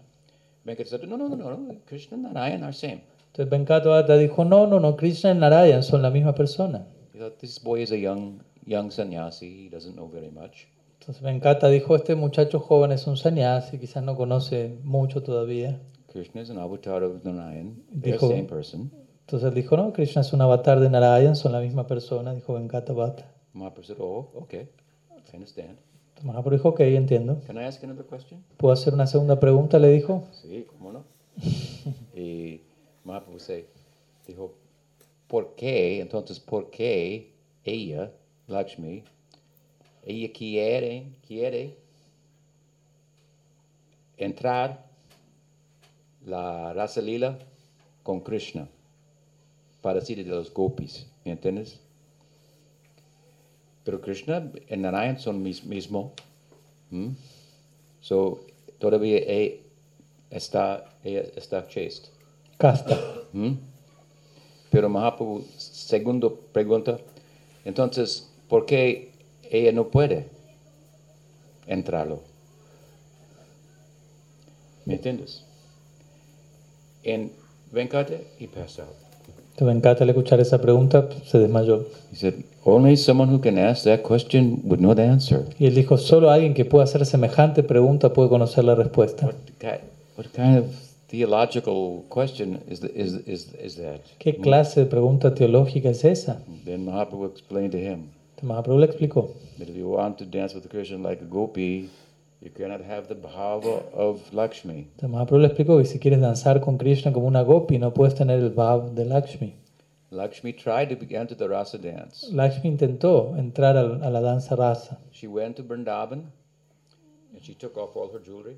[0.70, 1.76] Venkata said, no, no, no, no, no.
[1.88, 3.02] Krishna and Narayan are same.
[3.34, 6.86] Entonces Venkata Bhatta dijo, no, no, no, Krishna y Narayan son la misma persona.
[7.14, 9.64] He thought, this boy is a young, young sannyasi.
[9.64, 10.68] He doesn't know very much.
[11.00, 15.80] Entonces Venkata dijo, este muchacho joven es un sannyasi, quizás no conoce mucho todavía.
[16.12, 17.82] Krishna is an avatar of Narayan.
[17.90, 18.92] They're Dijo- same person.
[19.22, 22.54] Entonces él dijo, no, Krishna es un avatar de Narayan, son la misma persona, dijo
[22.54, 23.26] Venkata Bhatta.
[23.54, 24.68] Mahaprabhu said, oh, okay.
[25.12, 25.80] I understand.
[26.24, 27.42] Mahaprabhu dijo, ok, entiendo.
[27.48, 28.44] Can I ask another question?
[28.58, 29.80] ¿Puedo hacer una segunda pregunta?
[29.80, 30.28] Le dijo.
[30.32, 31.04] Sí, cómo no.
[32.16, 32.62] y
[33.04, 33.68] Mahaprabhu se
[34.28, 34.54] dijo,
[35.28, 36.02] ¿por qué?
[36.02, 37.32] Entonces, ¿por qué
[37.64, 38.12] ella,
[38.48, 39.04] Lakshmi,
[40.06, 41.78] ella quiere, quiere
[44.18, 44.86] entrar
[46.26, 47.38] la Rasa Lila
[48.04, 48.68] con Krishna,
[49.82, 51.80] parecido de los gopis, ¿me entiendes?
[53.90, 56.14] Pero Krishna y Narayan son mis, mismo.
[56.92, 57.16] ¿m?
[58.02, 58.42] So,
[58.78, 59.62] todavía e-
[60.30, 62.10] está, ella está chaste.
[62.60, 62.96] Casta.
[63.34, 63.58] ¿m?
[64.70, 67.00] Pero Mahaprabhu, segundo pregunta,
[67.66, 69.10] entonces, ¿por qué
[69.50, 70.28] ella no puede
[71.66, 72.22] entrarlo?
[74.86, 75.44] ¿Me entiendes?
[77.02, 77.32] En
[77.72, 79.10] Venkata, out.
[79.60, 81.88] Entonces Venkata al escuchar esa pregunta se desmayó.
[82.12, 82.36] He said,
[82.66, 85.46] only someone who can ask that question would know the answer.
[85.58, 89.26] Y él dijo, solo alguien que pueda hacer semejante pregunta puede conocer la respuesta.
[89.28, 89.82] What,
[90.18, 90.66] what kind of
[91.08, 94.02] theological question is, the, is, is, is that?
[94.20, 96.42] ¿Qué clase de pregunta teológica es esa?
[96.66, 98.10] Then Mahaprabhu explained to him
[98.42, 99.30] Mahaprabhu le explicó.
[99.58, 101.90] that if you want to dance with Krishna like a gopi,
[102.42, 104.88] you cannot have the bhava of Lakshmi.
[105.02, 108.40] Mahaprabhu le explicó que si quieres danzar con Krishna como una gopi, no puedes tener
[108.40, 109.54] el bhav de Lakshmi.
[110.12, 112.28] Lakshmi tried to begin to the rasa dance.
[112.32, 115.00] Lakshmi intentó entrar al- a la danza rasa.
[115.12, 116.32] She went to Vrindavan
[117.34, 118.58] and she took off all her jewelry.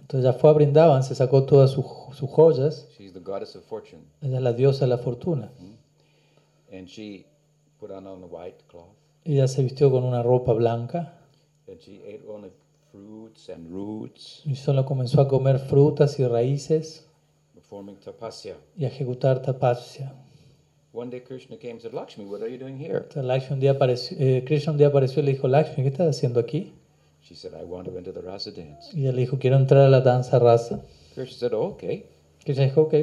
[0.00, 2.86] Entonces ella fue a Brindavan, se sacó todas sus, sus joyas.
[2.96, 4.02] She's the goddess of fortune.
[4.20, 5.50] Ella es la diosa de la fortuna.
[6.72, 7.26] And she
[7.80, 8.94] put on on a white cloth.
[9.24, 11.14] Ella se vistió con una ropa blanca
[11.68, 12.50] And she ate only
[12.90, 17.06] fruits and roots, y solo comenzó a comer frutas y raíces
[17.54, 18.56] performing tapasya.
[18.76, 20.12] y a ejecutar tapasya.
[20.94, 22.98] One day Krishna came and said, Lakshmi, what are you doing here?
[22.98, 25.88] Entonces Lakshmi un día apareció, eh, Krishna un día apareció y le dijo, Lakshmi, ¿qué
[25.88, 26.72] estás haciendo aquí?
[27.22, 28.90] She said, I want to enter the rasa dance.
[28.92, 30.84] Y ella le dijo, quiero entrar a la danza rasa.
[31.14, 32.04] Krishna said, oh, okay,
[32.44, 32.94] Krishna dijo, ok,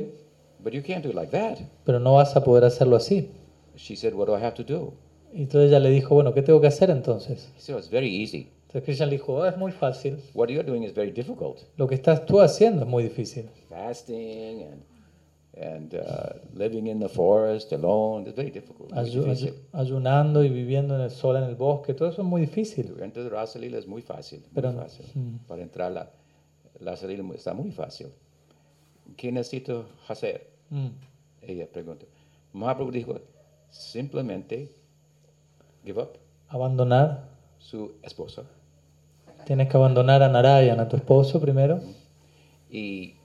[0.64, 1.58] but you can't do it like that.
[1.84, 3.30] pero no vas a poder hacerlo así.
[3.76, 4.94] She said, what do I have to do?
[5.34, 7.50] Y entonces ella le dijo, bueno, ¿qué tengo que hacer entonces?
[7.58, 8.50] He said, it's very easy.
[8.68, 10.20] Entonces Krishna le dijo, "Oh, es muy fácil.
[10.36, 11.58] What you're doing is very difficult.
[11.78, 13.50] Lo que estás tú haciendo es muy difícil.
[13.68, 14.84] Fasting and
[15.58, 18.92] and uh, living in the forest alone, it's very difficult.
[18.94, 22.42] Ayu- ayu- ayunando y viviendo en el sol, en el bosque, todo eso es muy
[22.42, 22.94] difícil.
[23.14, 25.06] The Rasa Lila es muy fácil, muy Pero- fácil.
[25.16, 25.36] mm.
[25.48, 26.10] Para entrar la,
[26.80, 28.08] Rasa Lila está muy fácil.
[29.18, 30.48] ¿Qué necesito hacer?
[30.70, 30.88] Mm.
[31.42, 32.06] Ella pregunta.
[32.54, 33.20] Mahaprabhu dijo,
[33.70, 34.72] simplemente
[35.84, 36.10] give up
[36.48, 37.28] Abandonar.
[37.60, 38.44] su esposa
[39.46, 41.80] Tienes que abandonar a Narayan, a tu esposo primero,
[42.70, 43.16] y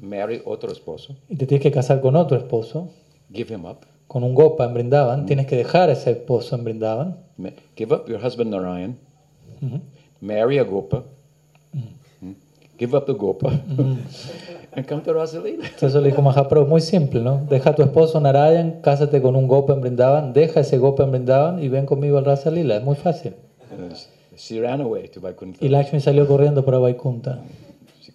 [0.00, 2.88] marry otro esposo, y te tienes que casar con otro esposo,
[3.32, 3.78] give him up,
[4.08, 5.26] con un gopa en Brindavan.
[5.26, 7.16] Tienes que dejar a ese esposo en Brindavan.
[7.76, 8.96] Give up your husband Narayan,
[9.62, 9.80] Ujú.
[10.20, 11.04] marry a gopa,
[11.72, 12.32] hmm,
[12.78, 13.50] give up the gopa,
[14.72, 15.66] and come to Rasa Leela.
[15.66, 17.46] Entonces le dijo Mahaprabhu, muy simple, ¿no?
[17.48, 21.10] Deja a tu esposo Narayan, cásate con un gopa en Brindavan, deja ese gopa en
[21.12, 22.76] Brindavan y ven conmigo al Rasa Lila.
[22.76, 23.34] Es muy fácil.
[24.36, 25.64] She ran away to Vaikuntha.
[25.64, 27.40] Y Lakshmi salió corriendo para Vaikunta.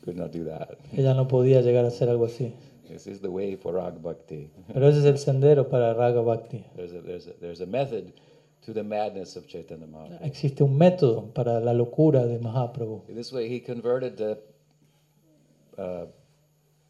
[0.07, 0.77] Could not do that.
[0.93, 2.53] Ella no podía llegar a hacer algo así.
[2.87, 4.49] This is the way for Rag Bhakti.
[4.73, 6.63] Pero ese es el sendero para Raga Bhakti.
[6.77, 8.13] There's a, there's a, there's a method
[8.65, 10.25] to the madness of Chaitanya Mahaprabhu.
[10.25, 13.03] Existe un método para la locura de Mahaprabhu.
[13.13, 14.37] This way he converted the
[15.77, 16.05] uh,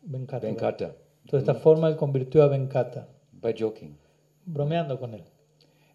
[0.07, 0.93] Venkata.
[1.23, 3.07] De esta forma él convirtió a Venkata,
[3.41, 3.97] by joking.
[4.45, 5.23] bromeando con él.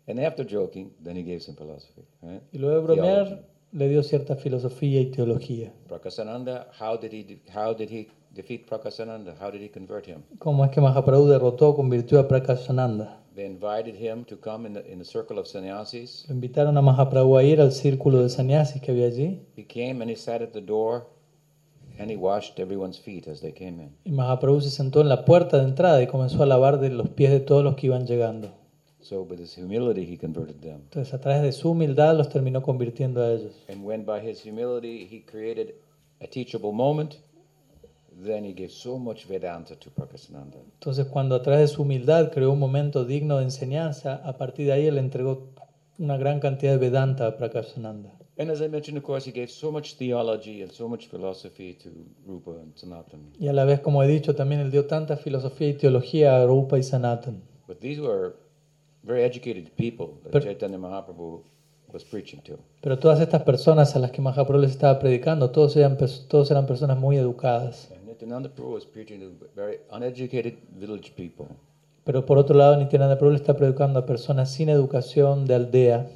[0.08, 2.04] And after joking, then he gave some philosophy.
[2.20, 2.42] Right?
[2.52, 3.46] Y luego de bromear, Theology.
[3.72, 5.72] Le dio cierta filosofía y teología.
[5.88, 9.34] Prakasananda, how did he how did he defeat Prakasananda?
[9.40, 10.22] How did he convert him?
[10.38, 13.18] ¿Cómo es que Mahaprabhu derrotó, convirtió a Prakashananda?
[13.34, 16.26] They invited him to come in the, in the circle of sannyasis.
[16.28, 19.40] Lo invitaron a Mahaprabhu a ir al círculo de sannyasis que había allí.
[19.56, 21.06] He came and he sat at the door
[21.98, 23.96] and he washed everyone's feet as they came in.
[24.04, 27.08] Y Mahaprabhu se sentó en la puerta de entrada y comenzó a lavar de los
[27.08, 28.52] pies de todos los que iban llegando.
[29.02, 30.82] So with his humility he converted them.
[30.84, 33.52] Entonces, a través de su humildad, los terminó convirtiendo a ellos.
[33.68, 35.74] And when by his humility he created
[36.20, 37.18] a teachable moment,
[38.24, 40.58] then he gave so much Vedanta to Prakasananda.
[40.74, 44.66] Entonces, cuando a través de su humildad creó un momento digno de enseñanza, a partir
[44.66, 45.48] de ahí él entregó
[45.98, 48.12] una gran cantidad de Vedanta a Prakashananda.
[48.38, 51.74] And as I mentioned, of course, he gave so much theology and so much philosophy
[51.74, 51.90] to
[52.26, 53.32] Rupa and Sanatan.
[53.38, 56.46] Y a la vez, como he dicho, también él dio tanta filosofía y teología a
[56.46, 57.42] Rupa y Sanatan.
[57.68, 58.34] But these were
[59.02, 61.42] very educated people that Chaitanya Mahaprabhu
[61.92, 62.58] was preaching to.
[62.80, 65.96] Pero todas estas personas a las que Mahaprabhu les estaba predicando, todos eran,
[66.28, 67.90] todos eran personas muy educadas.
[67.92, 71.46] And Nityananda Prabhu was preaching to very uneducated village people.
[72.04, 76.06] Pero por otro lado, Nityananda Prabhu le está predicando a personas sin educación de aldea.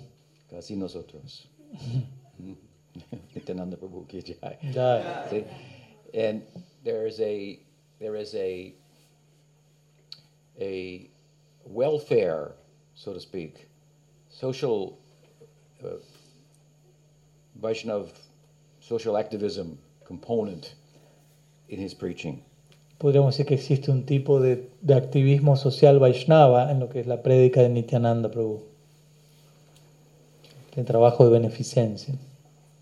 [0.51, 1.49] Casi nosotros.
[3.34, 4.59] Nityananda Prabhu ki jai.
[5.30, 5.45] See?
[6.14, 6.43] And
[6.84, 7.59] there is a
[7.99, 8.72] there is a
[10.61, 11.11] a
[11.64, 12.53] welfare,
[12.97, 13.68] so to speak,
[14.28, 14.99] social
[15.84, 15.90] uh,
[17.61, 18.09] Vaishnav
[18.80, 20.74] social activism component
[21.68, 22.42] in his preaching.
[22.99, 27.07] podríamos decir que existe un tipo de, de activismo social Vaishnava en lo que es
[27.07, 28.62] la prédica de Nityananda Prabhu.
[30.74, 32.14] De trabajo de beneficencia.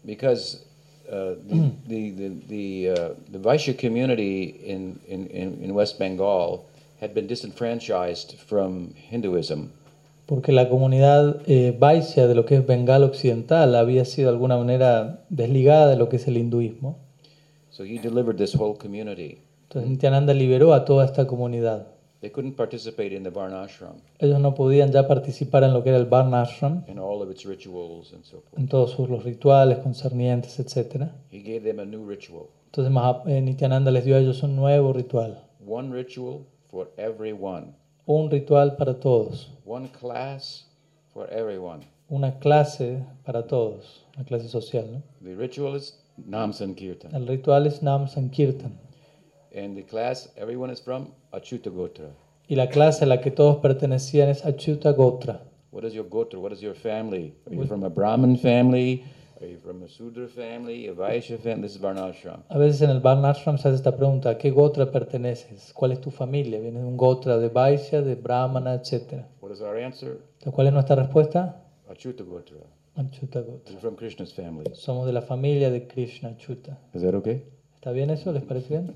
[0.04, 0.64] because
[1.10, 6.66] uh, the, the, the, the, uh, the Vaishya community in, in, in, in West Bengal
[7.00, 9.72] had been disenfranchised from Hinduism.
[10.27, 14.57] Porque la comunidad eh, Vaishya de lo que es Bengal Occidental había sido de alguna
[14.57, 16.99] manera desligada de lo que es el hinduismo.
[17.70, 19.39] So he delivered this whole community.
[19.64, 21.89] Entonces Nityananda liberó a toda esta comunidad.
[22.20, 25.99] They couldn't participate in the Varnashram Ellos no podían ya participar en lo que era
[25.99, 28.59] el Varnashram, and all of its rituals and so forth.
[28.59, 31.09] en todos sus, los rituales concernientes, etc.
[31.31, 32.47] He gave them a new ritual.
[32.66, 32.93] Entonces
[33.27, 35.45] eh, Nityananda les dio a ellos un nuevo ritual.
[35.66, 37.75] One ritual for everyone.
[38.07, 39.50] Un ritual para todos.
[39.64, 40.66] One class
[41.14, 41.86] for everyone.
[42.11, 44.05] Una clase para todos.
[44.14, 45.02] Una clase social, ¿no?
[45.22, 47.14] The ritual is Nam Sankirtan.
[47.14, 48.78] El ritual es Nam Sankirtan.
[49.57, 52.11] And the class everyone is from Achyuta Gotra.
[52.46, 55.40] Y la clase a la que todos pertenecían es Achyuta Gotra.
[55.70, 56.38] What is your Gotra?
[56.38, 57.34] What is your family?
[57.46, 59.02] Are you from a Brahmin family?
[59.45, 60.88] A Sudra family?
[60.88, 61.62] A Vaishya family?
[61.62, 62.42] This is Varnashram.
[62.49, 65.72] A veces en el Varnashram se hace esta pregunta, ¿a qué Gotra perteneces?
[65.74, 66.59] ¿Cuál es tu familia?
[66.61, 69.28] ¿Vienes de un Gotra de Vaishya, de Brahmana, etcétera?
[69.42, 70.12] What is our answer?
[70.12, 71.62] Entonces, ¿Cuál es nuestra respuesta?
[71.90, 72.57] Achyuta Gotra.
[72.97, 73.78] Achyuta Gotra.
[73.80, 74.64] From Krishna's family.
[74.72, 76.78] Somos de la familia de Krishna Achyuta.
[76.95, 77.45] Is that okay?
[77.74, 78.32] ¿Está bien eso?
[78.32, 78.95] ¿Les parece bien?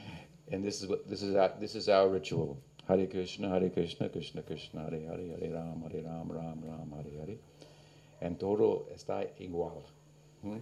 [0.52, 2.56] And this is what this is our, this is our ritual.
[2.86, 7.18] Hare Krishna, Hare Krishna, Krishna Krishna, Hare Hare, Hare Ram, Hare Ram, Ram Ram, Hare
[7.20, 7.38] Hare.
[8.20, 9.74] And todo está igual.
[10.42, 10.58] ¿Mm?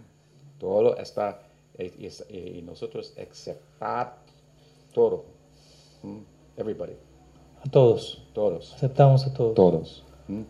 [0.58, 1.40] Todo está
[1.78, 4.16] y, y- y nosotros aceptar
[4.94, 5.24] todo.
[6.02, 6.18] ¿Mm?
[6.58, 6.94] Everybody,
[7.64, 8.22] A todos.
[8.32, 9.54] todos, Aceptamos a todos.
[9.54, 10.02] todos.
[10.28, 10.42] ¿Mm?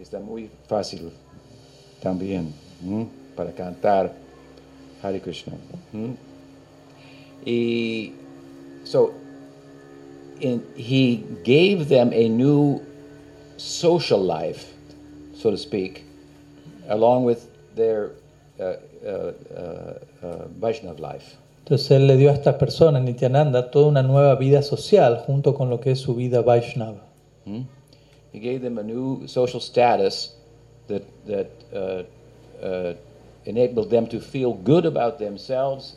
[0.00, 1.10] Está muy fácil
[2.02, 2.52] también
[3.34, 4.12] para cantar
[5.02, 5.54] Hare Krishna.
[7.44, 8.12] Y
[8.84, 9.12] so
[10.40, 12.80] in, he gave them a new
[13.56, 14.66] social life,
[15.34, 16.04] so to speak,
[16.88, 18.12] along with their
[18.58, 18.74] uh,
[19.04, 21.36] uh, uh, uh, Vaishnav life.
[21.64, 25.68] Entonces él le dio a estas personas, Nityananda, toda una nueva vida social junto con
[25.68, 27.04] lo que es su vida Vaishnava.
[27.44, 27.62] Hmm?
[28.32, 30.34] He gave them a new social status
[30.86, 32.94] that, that uh, uh,
[33.44, 35.96] enabled them to feel good about themselves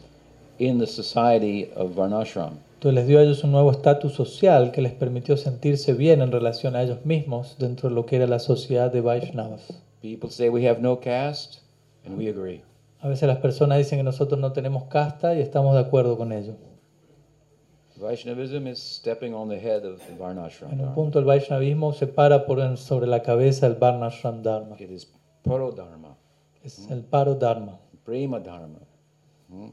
[0.60, 2.58] in the society of Varnashram.
[2.76, 6.32] Entonces les dio a ellos un nuevo estatus social que les permitió sentirse bien en
[6.32, 9.62] relación a ellos mismos dentro de lo que era la sociedad de Vaishnavas.
[10.02, 11.60] People say we have no caste,
[12.06, 12.62] and we agree.
[13.02, 16.32] A veces las personas dicen que nosotros no tenemos casta y estamos de acuerdo con
[16.32, 16.56] ello.
[18.00, 20.72] Vaishnavism is stepping on the head of the Varnashram.
[20.72, 24.76] En un punto el Vaishnavismo se para por en- sobre la cabeza el Varnashram Dharma.
[24.80, 25.08] It is
[25.44, 26.16] Parodharma,
[26.64, 27.80] Es el paro Dharma.
[28.04, 28.80] Prema Dharma.
[29.50, 29.70] Hmm?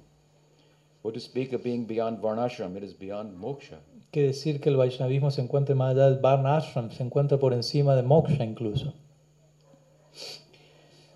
[1.02, 3.78] What to speak of being beyond Varnashram, it is beyond moksha.
[4.10, 7.94] Quiere decir que el Vaishnavismo se encuentra más allá del Varnashram, se encuentra por encima
[7.94, 8.92] de Moksha incluso.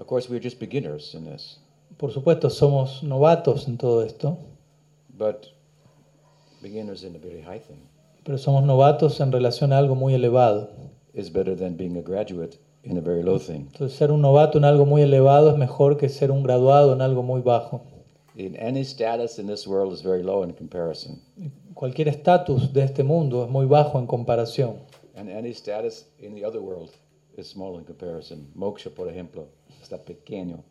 [0.02, 1.60] Of course, we're just beginners in this,
[1.96, 4.36] Por supuesto, somos novatos en todo esto,
[5.16, 5.46] but
[6.60, 7.78] beginners in a very high thing
[8.24, 10.70] pero somos novatos en relación a algo muy elevado.
[11.14, 13.68] is better than being a graduate in a very low thing.
[13.72, 17.00] Entonces, ser un novato en algo muy elevado es mejor que ser un graduado en
[17.00, 17.82] algo muy bajo.
[18.34, 21.20] In any status in this world is very low in comparison,
[21.74, 24.78] Cualquier estatus de este mundo es muy bajo en comparación.
[25.14, 26.90] and any status in the other world
[27.36, 28.48] is small in comparison.
[28.56, 29.46] Moksha, por ejemplo,
[29.82, 30.64] está pequeño.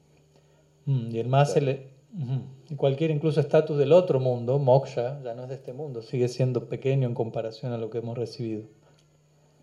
[0.85, 1.87] Mm, Y el más ele-
[2.17, 2.41] Ujú.
[2.69, 6.27] y cualquier incluso estatus del otro mundo, moksha, ya no es de este mundo, sigue
[6.27, 8.63] siendo pequeño en comparación a lo que hemos recibido,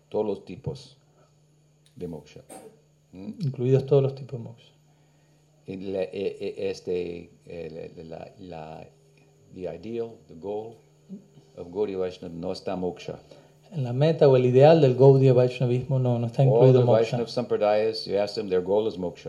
[0.09, 0.97] Todos los tipos
[1.95, 2.41] de moksha.
[3.11, 3.33] ¿Mm?
[3.41, 4.73] incluidos todos los tipos de moksha.
[5.67, 7.29] La- e- e- este,
[8.03, 8.87] la, la,
[9.53, 10.75] the ideal, the goal
[11.57, 13.19] of Gaudiya Vaishnava no está moksha.
[13.71, 17.23] En la meta o el ideal del Gaudiya Vaishnavismo no, no está incluido moksha.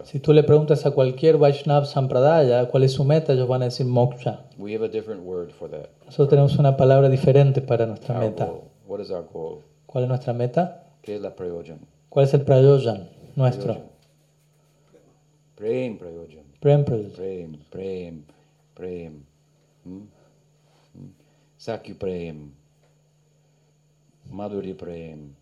[0.04, 3.66] Si tú le preguntas a cualquier Vaishnav Sampradaya cuál es su meta, ellos van a
[3.66, 4.46] decir moksha.
[4.58, 5.90] We have a different word for that.
[6.06, 8.46] Nosotros tenemos una palabra diferente para nuestra Our meta.
[8.46, 8.62] goal.
[8.88, 9.58] What is our goal?
[9.86, 10.84] ¿Cuál es nuestra meta?
[11.02, 11.80] ¿Qué es la prayojan?
[12.08, 13.76] ¿Cuál es el prayojan nuestro?
[15.54, 16.44] Prem prayojan.
[16.60, 17.12] Prem prayojan.
[17.12, 18.24] Prem, prem,
[18.74, 19.24] prem.
[19.84, 20.08] Hmm?
[20.94, 21.12] Hmm?
[21.58, 22.52] Sakya prem.
[24.32, 25.34] Madhuri prem.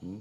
[0.00, 0.18] Hmm?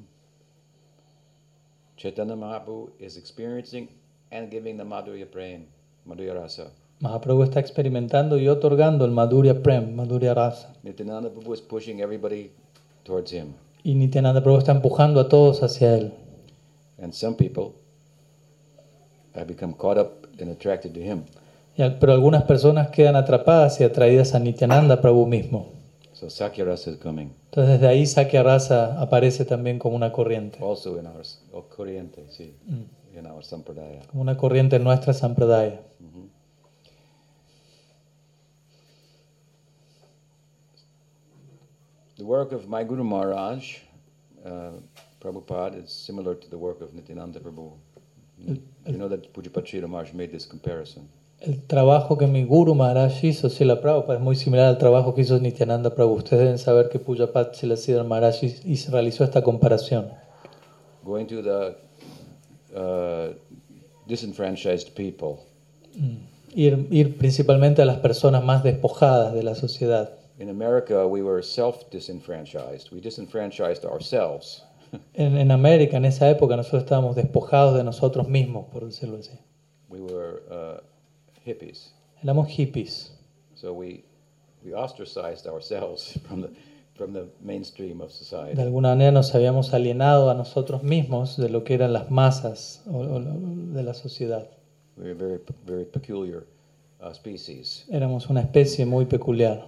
[1.97, 3.88] Chaitanya Mahaprabhu is experiencing
[4.32, 5.66] and giving the Madhurya prem,
[6.07, 6.72] Madhurya rasa.
[7.01, 10.76] Mahaprabhu está experimentando y otorgando el Madhurya Prem, Madhurya Rasa.
[10.84, 12.51] Nityananda Prabhu is pushing everybody
[13.05, 13.55] towards him.
[13.84, 16.12] Y Nityananda Prabhu está empujando a todos hacia él.
[17.01, 17.74] And some people
[19.34, 21.24] have become caught up and attracted to him.
[21.76, 25.80] Pero algunas personas quedan atrapadas y atraídas a Nityananda Prabhu mismo.
[26.22, 30.59] So Sakya rasa is coming Entonces desde ahí Sakya Rasa aparece también como una corriente,
[30.61, 32.53] also in our oh, corriente, sí,
[33.17, 34.01] in our sampradaya.
[34.11, 35.82] como una corriente en nuestra Sampradaya.
[42.17, 43.80] The work of my Guru Maharaj,
[44.45, 44.74] uh,
[45.19, 47.74] Prabhupada, is similar to the work of Nityananda Prabhu.
[48.38, 51.09] You know that Pujapat Sri Maharaj made this comparison.
[51.42, 55.22] El trabajo que mi Guru Maharaj hizo, Sila Prabhupada, es muy similar al trabajo que
[55.22, 56.14] hizo Nityananda Prabhu.
[56.14, 58.44] Ustedes deben saber que Pujapat Siddhar Maharaj
[58.92, 60.10] realizó esta comparación.
[61.04, 61.76] Going to the
[62.76, 63.34] uh,
[64.08, 65.39] disenfranchised people,
[66.54, 70.12] Ir, ir principalmente a las personas más despojadas de la sociedad.
[70.38, 72.92] In America, we were self disenfranchised.
[72.92, 74.64] We disenfranchised ourselves.
[75.16, 79.39] En, en América, en esa época, nosotros estábamos despojados de nosotros mismos, por decirlo así.
[79.89, 80.91] We were uh,
[81.46, 81.94] hippies.
[82.24, 83.12] Éramos hippies.
[83.56, 84.04] So we,
[84.64, 86.50] we ostracized ourselves from the,
[86.96, 88.62] from the mainstream of De society.
[88.62, 92.98] alguna manera nos habíamos alienado a nosotros mismos de lo que eran las masas o-
[93.00, 94.48] o- de la sociedad.
[94.98, 96.46] We were very, very peculiar
[97.02, 97.86] uh, species.
[97.89, 99.66] Éramos una especie muy peculiar.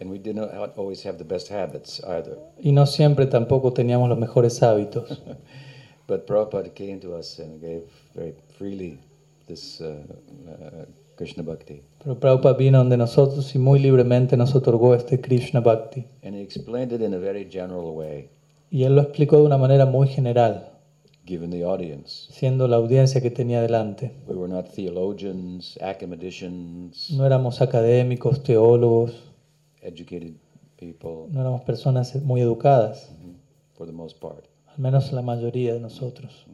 [0.00, 2.36] And we did not always have the best habits either.
[2.60, 5.20] Y no siempre tampoco teníamos los mejores hábitos.
[6.08, 7.84] But Prabhupada came to us and gave
[8.14, 8.98] very freely
[9.46, 10.02] this uh,
[10.48, 10.84] uh,
[11.16, 11.82] Krishna Bhakti.
[12.02, 16.06] Pero Prabhupada vino donde nosotros y muy libremente nos otorgó este Krishna Bhakti.
[16.24, 18.28] And he explained it in a very general way,
[18.70, 20.70] Y él lo explicó de una manera muy general,
[21.26, 22.26] given the audience.
[22.32, 24.12] siendo la audiencia que tenía delante.
[24.26, 29.12] We were not theologians, academicians, No éramos académicos, teólogos,
[29.82, 30.32] educated
[30.78, 33.10] people, no éramos personas muy educadas,
[33.74, 34.46] for the most part.
[34.66, 36.46] al menos la mayoría de nosotros.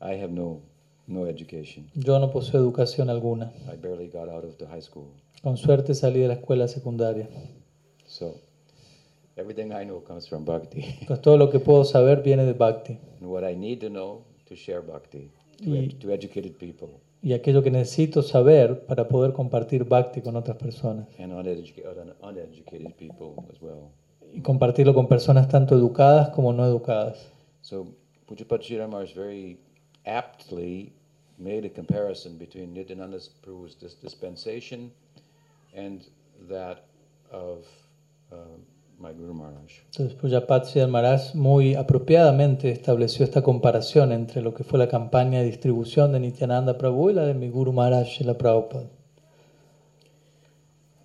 [0.00, 0.60] I have no,
[1.06, 1.88] no education.
[1.94, 3.52] Yo no poseo educación alguna.
[3.72, 5.06] I barely got out of the high school.
[5.42, 7.28] Con suerte salí de la escuela secundaria.
[8.06, 8.34] So
[9.36, 10.84] everything I know comes from bhakti.
[11.00, 12.98] Entonces todo lo que puedo saber viene de Bhakti.
[13.20, 15.30] and what I need to know to share bhakti
[15.64, 16.88] to, Y- ed- to educated people
[17.24, 21.06] Y aquello que necesito saber para poder compartir Bhakti con otras personas.
[21.18, 23.90] and uneduca- un- uneducated people as well.
[24.34, 27.30] Y compartirlo con personas tanto educadas como no educadas.
[27.60, 27.86] So
[28.26, 29.58] Pujapat Sri Maharaj very
[30.06, 30.92] aptly
[31.38, 34.90] made a comparison between Nityananda Prabhu's dis- dispensation
[35.74, 36.04] and
[36.48, 36.84] that
[37.30, 37.66] of
[38.32, 38.36] uh,
[38.98, 39.80] my Guru Maharaj.
[39.90, 45.46] Entonces Pujapat Maharaj muy apropiadamente estableció esta comparación entre lo que fue la campaña de
[45.46, 48.88] distribución de Nityananda Prabhu y la de mi Guru Maharaj y la Prabhupada.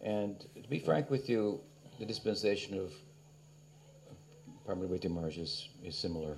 [0.04, 1.60] And to be frank with you,
[2.00, 2.94] the dispensation of
[4.66, 6.38] Paramahansa Maharaj is, is similar.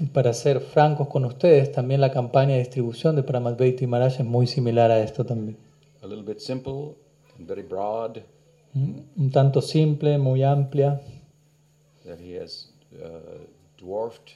[0.00, 4.24] Y para ser francos con ustedes, también la campaña de distribución de Pramadvaiti Maharaj es
[4.26, 5.56] muy similar a esto también.
[6.02, 6.94] A little bit simple
[7.38, 8.18] and very broad,
[8.74, 9.00] ¿Mm?
[9.18, 11.00] Un tanto simple, muy amplia,
[12.04, 13.38] that he has uh,
[13.78, 14.32] dwarfed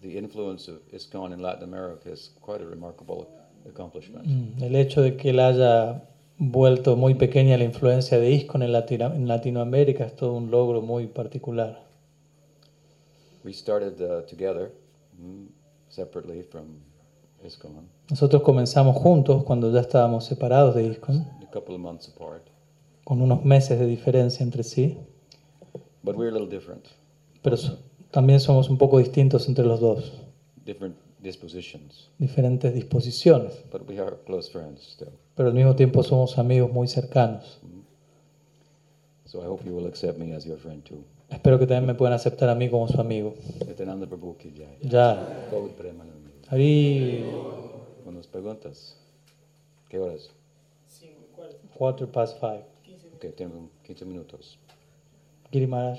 [0.00, 3.26] the influence of ISKCON in Latin America is quite a remarkable
[3.68, 4.26] accomplishment.
[4.26, 6.02] Mm, El hecho de que él haya
[6.38, 10.80] vuelto muy pequeña la influencia de ISKCON en, Latino- en Latinoamérica es todo un logro
[10.80, 11.82] muy particular.
[13.44, 14.72] We started uh, together,
[15.88, 16.64] separately from
[17.44, 22.42] ISKCON, Nosotros comenzamos juntos cuando ya estábamos separados de ISKCON, a couple of months apart,
[23.04, 24.96] con unos meses de diferencia entre sí,
[26.02, 26.86] but we're a little different,
[27.42, 27.78] pero so-
[28.10, 30.12] también somos un poco distintos entre los dos,
[30.64, 35.10] different dispositions, diferentes disposiciones, but we are close friends still.
[35.34, 37.60] pero al mismo tiempo somos amigos muy cercanos.
[39.24, 41.04] So I hope you will accept me as your friend too.
[41.32, 43.34] Espero que también me puedan aceptar a mí como su amigo.
[44.82, 45.46] Ya.
[46.48, 47.24] Hari,
[48.04, 48.96] Buenas preguntas.
[49.88, 50.30] ¿Qué horas?
[51.76, 52.64] quarter past five.
[53.16, 54.58] Ok, tengo 15 minutos.
[55.50, 55.98] Giri Maharaj.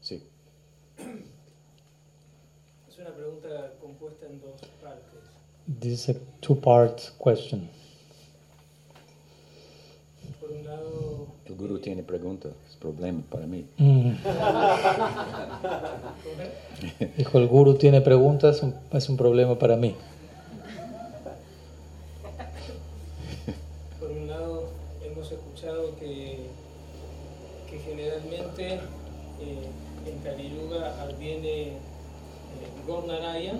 [0.00, 0.22] Sí.
[2.88, 5.20] Es una pregunta compuesta en dos partes.
[5.80, 7.68] This is a two-part question.
[10.40, 11.09] Por un lado,
[11.50, 12.52] El guru tiene preguntas.
[12.70, 13.64] Es problema para mí.
[13.78, 14.10] Mm.
[17.18, 19.94] Dijo, el guru tiene preguntas, un- es un problema para mí.
[23.98, 24.62] por un lado
[25.04, 26.38] hemos escuchado que,
[27.68, 29.68] que generalmente eh,
[30.06, 31.74] en Kali Yuga adviene eh,
[32.86, 33.54] Gornaraya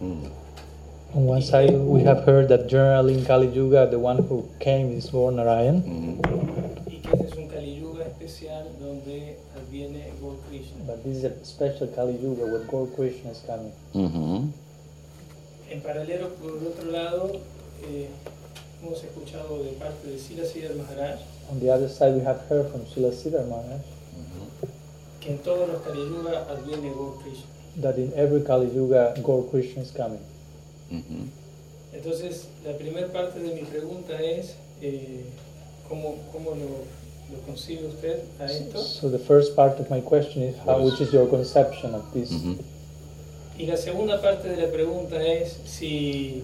[0.00, 0.24] Mm.
[1.14, 4.90] On one side, we have heard that generally in Kali Yuga, the one who came
[4.96, 6.81] is Lord Narayan, Mhm.
[7.04, 10.76] Este es un Kali Yuga especial donde adviene Gaur Krishna.
[10.86, 13.72] but this is a special Kali Yuga where Gaur Krishna is coming.
[15.70, 17.32] En paralelo, por el otro lado,
[17.88, 18.08] eh,
[18.82, 21.18] hemos escuchado de parte de Sila Siddhar Maharaj
[21.50, 23.80] On the other side, we have heard from Srila Siddhar Maharaj
[25.20, 27.46] que en todos los Kali Yuga adviene Gaur Krishna.
[27.80, 30.20] that in every Kali Yuga, Gaur Krishna is coming.
[31.92, 35.24] Entonces, la primera parte de mi pregunta es, eh,
[35.88, 38.78] ¿cómo, cómo lo, lo concibe usted a esto?
[38.78, 42.30] So the first part of my question is, how, which is your conception of this?
[42.30, 42.58] Mhm.
[43.58, 46.42] Y la segunda parte de la pregunta es si,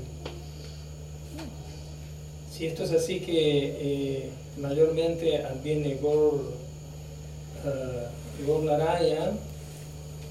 [2.52, 6.40] si esto es así que eh, mayormente adviene Gor,
[7.64, 9.38] eh, Gor Narayan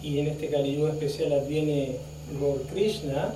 [0.03, 1.97] y en este Yuga especial adviene
[2.39, 3.33] Gor Krishna,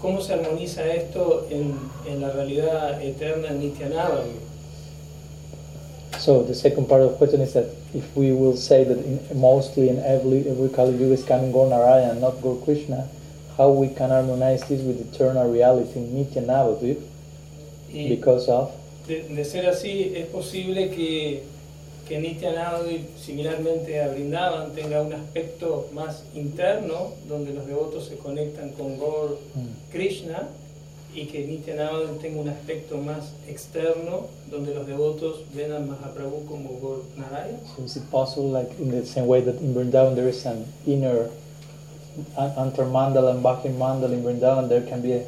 [0.00, 1.74] ¿cómo se armoniza esto en,
[2.06, 4.45] en la realidad eterna Nityanavadi?
[6.18, 9.20] So the second part of the question is that if we will say that in,
[9.38, 13.08] mostly in every every Kali Yuga is coming Gaur Narayan, not Gaur Krishna,
[13.56, 17.00] how we can harmonize this with eternal reality in Nitya Navadvip
[17.92, 18.72] because of
[19.06, 21.42] de, de ser así, es posible que,
[22.08, 28.70] que Nityanavadi, similarmente a Brindavan, tenga un aspecto más interno, donde los devotos se conectan
[28.70, 29.92] con Gaur Mm.
[29.92, 30.48] Krishna,
[31.16, 36.78] y que Nityanavadi tenga un aspecto más externo, donde los devotos ven a Mahaprabhu como
[36.80, 37.58] Gaur Narayana.
[37.74, 40.66] So is it possible, like in the same way that in Vrindavan there is an
[40.86, 41.30] inner
[42.36, 45.24] an- Antar Mandal and Bhakti Mandal in Vrindavan, there can be an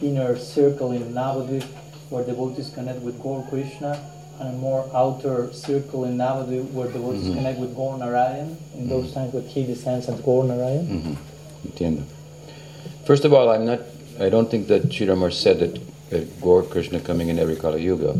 [0.00, 1.64] inner circle in Navadvip
[2.10, 3.98] where devotees connect with Gaur Krishna,
[4.38, 7.34] and a more outer circle in Navadvip where devotees Mhm.
[7.36, 10.86] connect with Gaur Narayan in those times when he descends as Gaur Narayan.
[10.86, 11.16] Mhm.
[11.66, 12.02] Entiendo.
[13.04, 13.80] First of all, I'm not.
[14.20, 15.80] I don't think that Sridhar said that,
[16.10, 18.14] that Gaur Krishna coming in every Kali Yuga.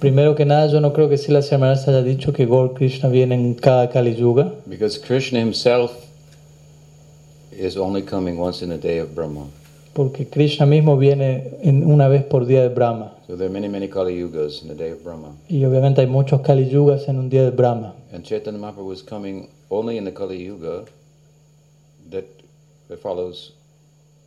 [0.00, 3.34] Primero que nada, yo no creo que Sila Maharaj haya dicho que Gaur Krishna viene
[3.34, 5.90] en cada Kali Yuga, Because Krishna himself
[7.50, 9.46] is only coming once in a day of Brahma.
[9.94, 13.14] porque Krishna mismo viene en una vez por día de Brahma.
[13.26, 15.32] So there are many, many Kali Yugas in the day of Brahma.
[15.48, 17.94] Y obviamente hay muchos Kali Yugas en un día de Brahma.
[18.12, 20.84] And Chaitanya Mahaprabhu is coming only in the Kali Yuga
[22.10, 22.26] that
[23.02, 23.52] follows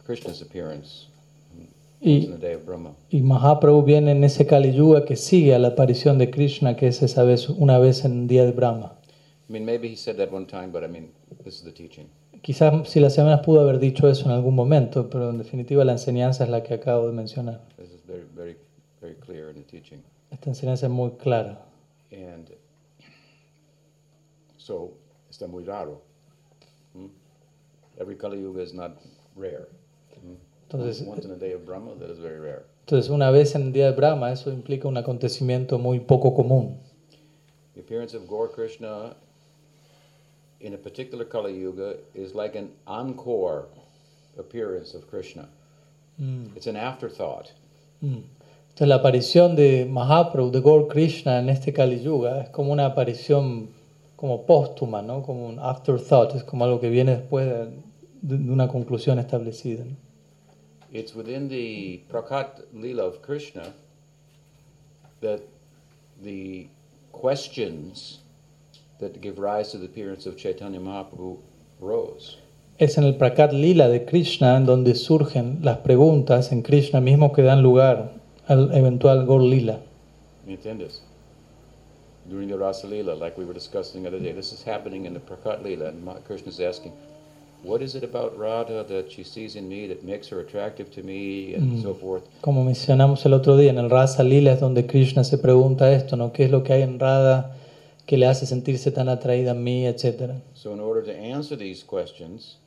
[0.10, 1.06] Krishna's appearance
[1.54, 1.70] once
[2.02, 2.96] in Y, the day of Brahma.
[3.12, 6.88] y Mahaprabhu viene en ese Kali Yuga que sigue a la aparición de Krishna, que
[6.88, 8.96] es esa vez, una vez en un día de Brahma.
[9.48, 11.12] I mean, maybe he said that one time, but I mean,
[11.44, 12.08] this is the teaching.
[12.42, 15.92] Quizás si las semanas pudo haber dicho eso en algún momento, pero en definitiva la
[15.92, 17.62] enseñanza es la que acabo de mencionar.
[17.78, 18.58] This is very, very,
[19.02, 20.02] very clear in the teaching.
[20.32, 21.60] Esta enseñanza es muy clara.
[22.12, 22.50] And
[24.58, 24.92] So,
[25.30, 26.02] está muy raro.
[26.96, 27.10] Hmm?
[28.00, 28.98] Every Kali Yuga is not
[29.36, 29.68] rare.
[30.70, 32.64] Entonces, Once in a day of Brahma, that is very rare.
[32.82, 36.78] entonces, una vez en el día de Brahma, eso implica un acontecimiento muy poco común.
[37.74, 39.16] The appearance of Gaur Krishna
[40.60, 43.66] in a particular Kali Yuga is like an encore
[44.38, 45.48] appearance of Krishna.
[46.56, 47.54] It's an afterthought.
[48.02, 48.24] Mm.
[48.70, 52.86] Entonces, la aparición de Mahaprabhu, de Gaur Krishna en este Kali Yuga, es como una
[52.86, 53.70] aparición
[54.18, 55.24] como póstuma, ¿no?
[55.24, 57.66] Como un afterthought, es como algo que viene después de,
[58.22, 59.86] de- de una conclusión establecida.
[59.86, 59.96] ¿no?
[60.92, 63.74] It's within the Prakat Lila of Krishna
[65.22, 65.42] that
[66.24, 66.68] the
[67.12, 68.20] questions
[69.00, 71.38] that give rise to the appearance of Chaitanya Mahaprabhu
[71.80, 72.38] rose.
[72.80, 77.34] Es en el Prakat Lila de Krishna en donde surgen las preguntas en Krishna mismo
[77.34, 78.14] que dan lugar
[78.48, 79.80] al eventual Gaur Lila.
[80.48, 81.02] ¿Me entiendes?
[82.28, 85.14] During the Rasa Leela, like we were discussing the other day, this is happening in
[85.14, 86.94] the Prakat Lila, and Krishna is asking,
[87.64, 91.04] what is it about Radha that she sees in me that makes her attractive to
[91.04, 92.24] me, and so forth.
[92.42, 96.16] Como mencionamos el otro día, en el Rasa Lila es donde Krishna se pregunta esto,
[96.16, 96.32] ¿no?
[96.32, 97.56] ¿Qué es lo que hay en Radha
[98.06, 100.42] que le hace sentirse tan atraída a mí, etcétera?
[100.54, 102.58] So, in order to answer these questions,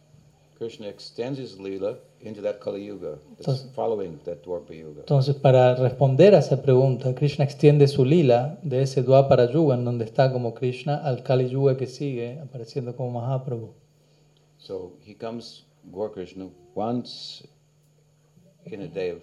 [0.58, 5.00] Krishna extends his Leela into that Kali Yuga, Entonces- following that Dwarpa Yuga.
[5.00, 9.84] Entonces, para responder a esa pregunta, Krishna extiende su lila de ese Dwapara Yuga, en
[9.84, 13.74] donde está como Krishna, al Kali Yuga que sigue, apareciendo como Mahaprabhu.
[14.62, 17.42] So he comes, Gaur Krishna, once
[18.64, 19.20] in a day of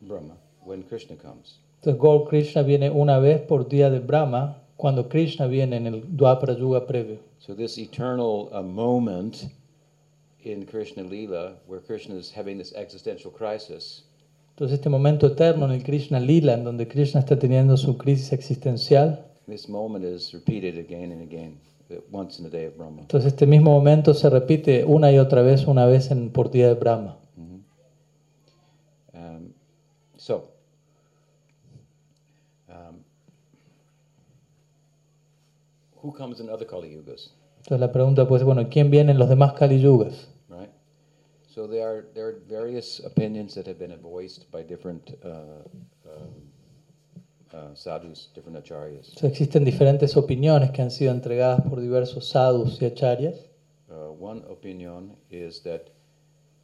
[0.00, 1.58] Brahma, when Krishna comes.
[1.82, 6.00] Entonces, Gaur Krishna viene una vez por día de Brahma, cuando Krishna viene en el
[6.16, 7.18] Dwapara Yuga previo.
[7.38, 9.44] So this eternal uh, moment
[10.42, 14.04] in Krishna Lila, where Krishna is having this existential crisis,
[14.56, 18.32] Entonces, este momento eterno en el Krishna Lila, en donde Krishna está teniendo su crisis
[18.32, 21.58] existencial, this moment is repeated again and again,
[22.10, 23.02] once in a day of Brahma.
[23.02, 26.68] entonces este mismo momento se repite una y otra vez, una vez en, por día
[26.68, 27.18] de Brahma.
[29.12, 29.52] Um,
[30.16, 30.50] so,
[32.68, 33.04] um,
[36.02, 37.32] who comes in other Kali Yugas?
[37.58, 40.28] Entonces la pregunta pues, bueno, ¿quién viene en los demás Kali Yugas?
[40.48, 40.70] right?
[41.46, 45.62] So there are there are various opinions that have been voiced by different uh,
[46.06, 46.43] um,
[47.54, 49.08] uh, sadhus, different acharyas.
[49.08, 53.46] Entonces, existen diferentes opiniones que han sido entregadas por diversos sadhus y acharyas.
[53.88, 55.82] Uh, one opinion is that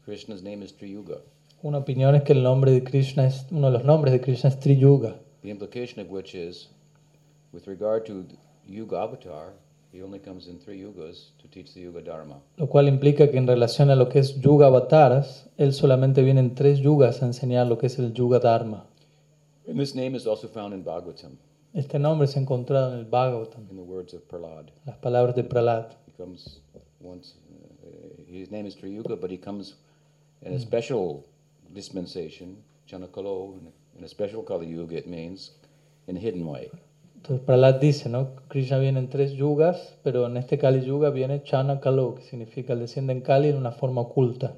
[0.05, 1.19] Krishna's name is Triyuga.
[1.63, 4.49] Una opinión es que el nombre de Krishna es, uno de los nombres de Krishna
[4.49, 6.69] es Triyuga, The implication of which is,
[7.53, 8.25] with regard to
[8.67, 9.53] Yuga Avatar,
[9.93, 12.37] he only comes in three yugas to teach the Yuga Dharma.
[12.57, 16.41] lo cual implica que en relación a lo que es Yuga Avataras, él solamente viene
[16.41, 18.87] en tres yugas a enseñar lo que es el Yuga Dharma.
[19.69, 21.37] And this name is also found in Bhagavatam,
[21.75, 24.71] Este nombre ha encontrado en el Bhagavatam, in the words of Prahlad.
[24.87, 25.95] las palabras de Prahlad.
[26.07, 26.61] He comes
[27.01, 27.35] once.
[27.85, 29.77] Uh, his name is Triyuga, but he comes
[30.43, 31.25] in a special
[31.73, 32.57] dispensation,
[32.89, 34.97] Chanakalo, in a, in a special Kali Yuga.
[34.97, 35.53] It means
[36.09, 36.71] in a hidden way.
[37.17, 38.31] Entonces Prahlad dice, ¿no?
[38.49, 42.73] Krishna viene en tres yugas, pero en este Kali Yuga viene Chana Kalo, que significa
[42.73, 44.55] el desciende en Kali en una forma oculta.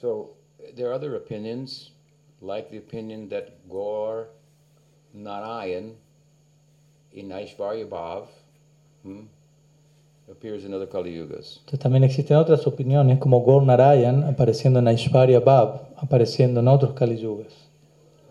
[0.00, 0.34] So
[0.74, 1.92] there are other opinions,
[2.40, 4.28] like the opinion that Gaur
[5.14, 5.96] Narayan
[7.12, 8.26] in Aishvarya Bhav
[9.02, 9.22] hmm,
[10.30, 11.58] appears in other Kali Yugas.
[11.60, 17.52] Entonces también existen otras opiniones, como Gaur Narayan apareciendo en apareciendo en otros Kali Yugas.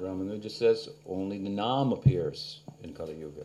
[0.01, 3.43] Ramanuja says only the Nam appears in Kali Yuga.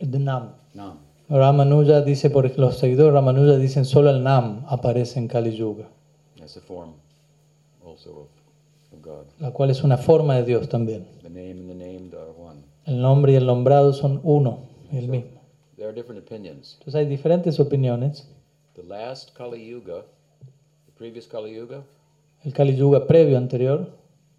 [0.00, 0.54] De Nam.
[0.74, 0.98] Nam.
[1.28, 5.88] Ramanuja dice, por los seguidores Ramanuja dicen solo el Nam aparece en Kali Yuga,
[6.38, 6.94] That's a form
[7.84, 8.35] also of.
[9.40, 11.06] La cual es una forma de Dios también.
[11.22, 12.62] The name and the named are one.
[12.84, 14.60] El nombre y el nombrado son uno,
[14.92, 15.30] el mismo.
[15.78, 18.28] Entonces hay diferentes opiniones.
[22.44, 23.88] El Kali Yuga previo anterior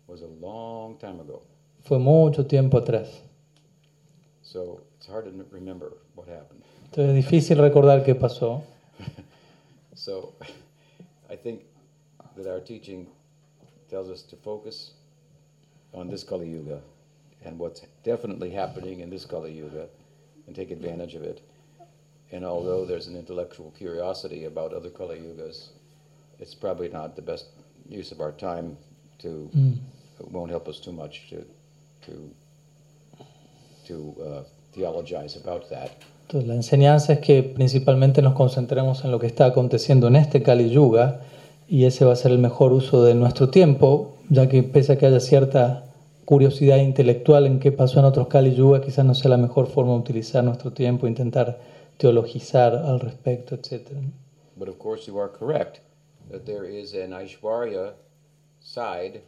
[0.07, 1.41] was a long time ago.
[1.83, 3.21] fue mucho tiempo atrás.
[4.41, 6.63] So it's hard to n- remember what happened.
[6.85, 8.61] Entonces es difícil recordar qué pasó.
[9.95, 10.33] So
[11.29, 11.61] I think
[12.35, 13.07] that our teaching
[13.89, 14.91] tells us to focus
[15.93, 16.79] on this Kali Yuga
[17.45, 19.87] and what's definitely happening in this Kali Yuga
[20.47, 21.41] and take advantage of it.
[22.31, 25.69] And although there's an intellectual curiosity about other Kali Yugas,
[26.39, 27.45] it's probably not the best
[27.89, 28.77] use of our time
[29.19, 29.49] to,
[30.19, 31.45] it won't help us too much to,
[32.05, 32.29] to,
[33.85, 34.43] to uh,
[34.73, 35.91] theologize about that.
[36.27, 40.43] Entonces la enseñanza es que principalmente nos concentremos en lo que está aconteciendo en este
[40.43, 41.21] Kali Yuga
[41.67, 44.97] y ese va a ser el mejor uso de nuestro tiempo, ya que pese a
[44.97, 45.83] que haya cierta
[46.25, 49.93] curiosidad intelectual en qué pasó en otros Kali Yuga, quizás no sea la mejor forma
[49.93, 51.57] de utilizar nuestro tiempo, intentar
[51.97, 53.91] teologizar al respecto, etc.
[54.55, 55.79] But of course, you are correct
[56.31, 57.93] that there is an Aishwarya
[58.59, 59.21] side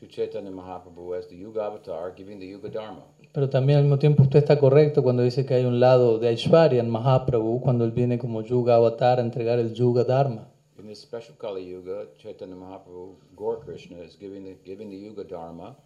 [0.00, 3.02] to Chaitanya Mahaprabhu as the Yuga Avatar giving the Yuga Dharma.
[3.32, 6.28] Pero también al mismo tiempo usted está correcto cuando dice que hay un lado de
[6.28, 10.48] Aishwarya en Mahaprabhu, cuando él viene como Yuga Avatar a entregar el Yuga Dharma.
[10.88, 15.22] In this special Kali Yuga, Chaitanya Mahaprabhu, Gaur Krishna, is giving the, giving the Yuga
[15.22, 15.76] Dharma,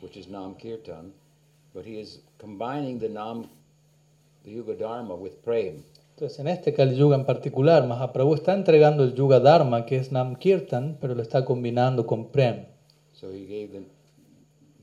[0.00, 1.12] which is Nam Kirtan,
[1.72, 3.48] but he is combining the Nam,
[4.42, 5.84] the Yuga Dharma with Prem.
[6.16, 10.10] Entonces, en este Kali Yuga en particular, Mahaprabhu está entregando el Yuga Dharma, que es
[10.10, 12.66] Nam Kirtan, pero lo está combinando con Prem.
[13.12, 13.84] So he gave the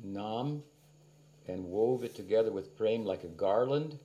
[0.02, 0.64] Nam
[1.49, 3.99] and wove it together with Prem like a garland.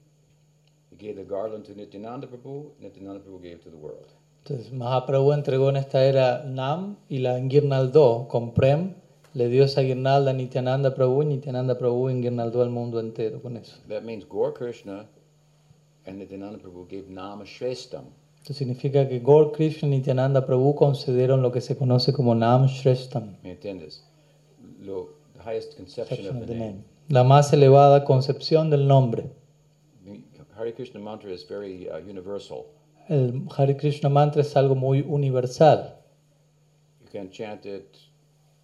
[0.90, 4.08] He gave the garland to Nityananda Prabhu, Nityananda Prabhu gave it to the world.
[4.44, 8.94] Entonces, Mahaprabhu entregó en esta era Nam y la enguirnaldó con Prem,
[9.34, 13.56] le dio esa guirnalda a Nityananda Prabhu y Nityananda Prabhu enguirnaldó al mundo entero con
[13.56, 13.76] eso.
[13.88, 15.06] That means Gaur Krishna
[16.06, 18.04] and Nityananda Prabhu gave Nama Shreshtam.
[18.38, 22.66] Esto significa que Gaur Krishna y Nityananda Prabhu concedieron lo que se conoce como Nam
[22.66, 24.02] Shreshtam, ¿Me entiendes?
[24.82, 26.72] Lo, the highest conception of the the name.
[26.72, 29.30] name, la más elevada concepción del nombre.
[30.04, 30.22] The
[30.58, 32.64] Hare Krishna mantra is very uh, universal.
[33.10, 35.96] El Hare Krishna mantra es algo muy universal.
[37.00, 37.96] You can chant it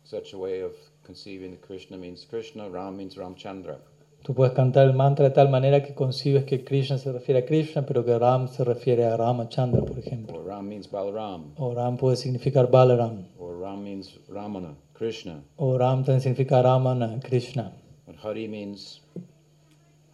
[0.05, 0.70] such a way of
[1.05, 3.81] conceiving that Krishna means Krishna, Ram means Ramchandra.
[4.23, 7.44] Tú puedes cantar el mantra de tal manera que concibes que Krishna se refiere a
[7.44, 10.39] Krishna, pero que Ram se refiere a Ramachandra, por ejemplo.
[10.39, 11.52] Or Ram means Balaram.
[11.56, 13.27] O Ram puede significar Balaram.
[13.40, 15.43] Or Ram means Ramana, Krishna.
[15.56, 17.73] O Ram también significa Ramana, Krishna.
[18.06, 19.01] And Hari means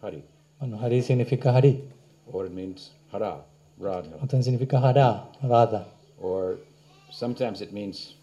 [0.01, 0.23] Hari.
[0.59, 1.83] Bueno, Hari significa Hari.
[2.31, 3.43] Or it means Hara,
[3.79, 4.17] Radha.
[4.27, 5.85] También significa Hara, Radha.
[6.21, 6.57] Or
[7.11, 8.15] sometimes it means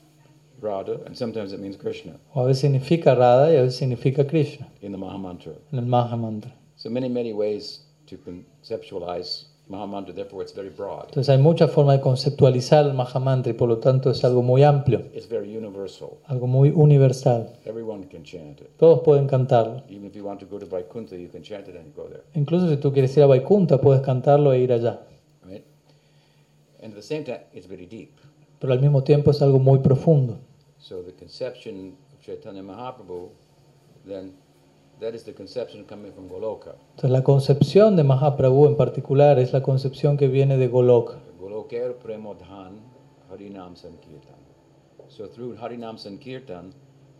[0.63, 4.27] Radha and sometimes it means Krishna O a veces significa Radha y a veces significa
[4.27, 5.53] Krishna in the Mahamantra.
[5.73, 6.53] en el Maha Mantra.
[6.77, 11.05] So many, many ways to conceptualize Mahamantra, therefore it's very broad.
[11.09, 14.43] Entonces hay muchas formas de conceptualizar el Maha Mantra y por lo tanto es algo
[14.43, 16.11] muy amplio, It's very universal.
[16.27, 17.49] algo muy universal.
[17.65, 18.69] Everyone can chant it.
[18.79, 19.83] Todos pueden cantarlo.
[19.89, 22.23] Even if you want to go to Vaikuntha, you can chant it and go there,
[22.35, 25.01] Incluso si tú quieres ir a Vaikunta, puedes cantarlo e ir allá.
[26.82, 28.19] And at the same time, it's very deep.
[28.59, 30.39] Pero al mismo tiempo es algo muy profundo.
[30.78, 33.31] So the conception of Chaitanya Mahaprabhu,
[34.07, 34.32] then
[35.01, 36.74] that is the conception coming from Goloka.
[36.97, 41.19] Entonces la concepción de Mahaprabhu en particular es la concepción que viene de Goloka.
[41.39, 42.81] Goloker Premodhan
[43.31, 44.40] Harinam Sankirtan.
[45.09, 46.73] So through Harinam Sankirtan,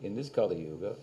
[0.03, 0.95] in this Kali Yuga,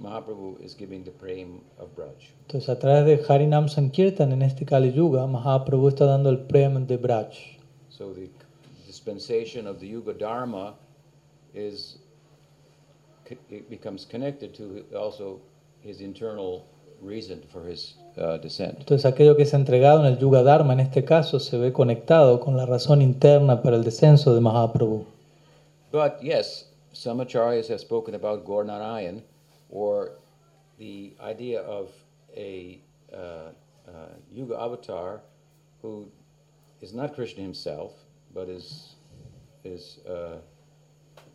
[0.00, 2.32] Mahaprabhu is giving the prem of Braj.
[2.46, 6.86] Entonces a través de Harinam Sankirtan en este Kali Yuga, Mahaprabhu está dando el prem
[6.86, 7.57] de Braj.
[7.98, 8.28] So the
[8.86, 10.74] dispensation of the Yuga Dharma
[11.52, 11.98] is
[13.26, 15.40] it becomes connected to also
[15.80, 16.64] his internal
[17.02, 18.78] reason for his uh, descent.
[18.78, 22.38] Entonces aquello que es entregado en el Yuga Dharma en este caso se ve conectado
[22.38, 25.04] con la razón interna para el descenso de Mahaprabhu.
[25.90, 29.22] But yes, some acharyas have spoken about Gornarayan
[29.70, 30.12] or
[30.78, 31.90] the idea of
[32.36, 32.78] a
[33.12, 33.50] uh,
[33.88, 33.90] uh,
[34.32, 35.20] Yuga avatar
[35.82, 36.06] who
[36.82, 37.92] is not Krishna himself,
[38.34, 38.94] but is,
[39.64, 40.36] is uh,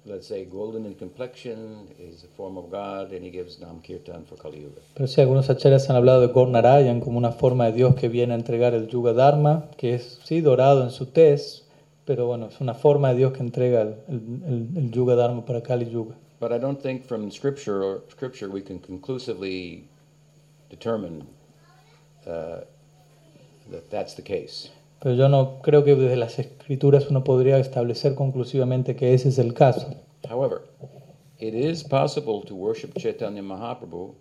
[0.05, 4.25] let's say, golden in complexion, is a form of God, and he gives Nam Kirtan
[4.25, 4.81] for Kali Yuga.
[4.95, 8.09] Pero sí, algunos acharyas han hablado de Gaur Narayan como una forma de Dios que
[8.09, 11.63] viene a entregar el Yuga Dharma, que es, sí, dorado en su tez,
[12.05, 15.61] pero bueno, es una forma de Dios que entrega el, el- el Yuga Dharma para
[15.61, 16.15] Kali Yuga.
[16.39, 19.87] But I don't think from scripture or scripture we can conclusively
[20.69, 21.25] determine
[22.27, 22.65] uh,
[23.71, 24.69] that that's the case.
[25.03, 29.37] Pero yo no creo que desde las escrituras uno podría establecer conclusivamente que ese es
[29.37, 29.93] el caso.
[30.29, 30.61] However,
[31.39, 34.15] it is possible to worship Chaitanya Mahaprabhu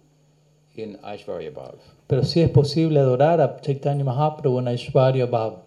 [0.74, 1.76] in Aishvarya Bhav
[2.08, 5.58] Pero sí es posible adorar a Chaitanya Mahaprabhu en Aishwarya Bhav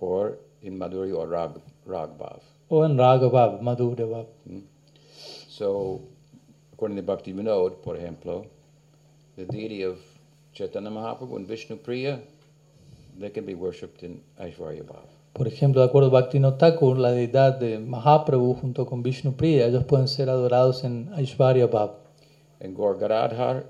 [0.00, 1.52] or in Madhurya or Rag,
[1.86, 2.40] Rag Bhav.
[2.70, 4.26] o en Raga Bhav, Madhurya Bhav.
[5.48, 6.00] So,
[6.72, 8.46] according to Bhakti Vinod, por ejemplo,
[9.36, 9.98] the deity of
[10.54, 12.18] Chaitanya Mahaprabhu and Vishnu Priya,
[13.20, 15.04] they can be worshipped in Aishvarya Bhav.
[15.32, 19.66] Por ejemplo, de acuerdo a Bhaktivinoda Thakur, la deidad de Mahaprabhu junto con Vishnu Priya,
[19.66, 21.92] ellos pueden ser adorados en Aishwarya Bhav
[22.60, 23.64] And Gaur Gadadhar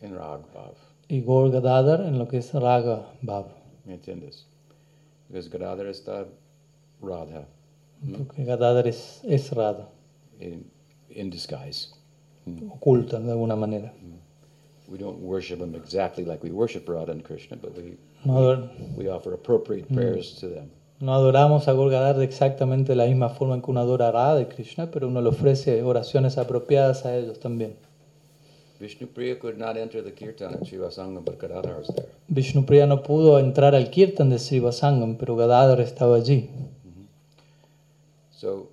[0.00, 0.74] in Rag Bhav.
[1.08, 3.46] y Gaur Gadadhar en lo que es Raga Bhav.
[3.84, 4.46] ¿Me entiendes?
[5.28, 6.26] Because Gadadhar está
[7.00, 7.46] Radha
[8.16, 9.88] Porque Gadadhar es, es Radha,
[10.40, 10.64] in,
[11.10, 11.90] in disguise.
[12.70, 13.92] oculta de alguna manera.
[14.88, 19.08] We don't worship them exactly like we worship Radha and Krishna, but we, No, we
[19.08, 20.70] offer appropriate prayers to them.
[21.00, 24.12] no adoramos a Gaur Gadadhar de exactamente la misma forma en que uno adora a
[24.12, 27.74] Radha Krishna, pero uno le ofrece oraciones apropiadas a ellos también.
[28.78, 32.08] Vishnupriya could not enter the kirtan at but Gadadhar was there.
[32.28, 36.48] Vishnupriya no pudo entrar al kirtan de Srivasangam, pero Gadadhar estaba allí.
[38.30, 38.68] So,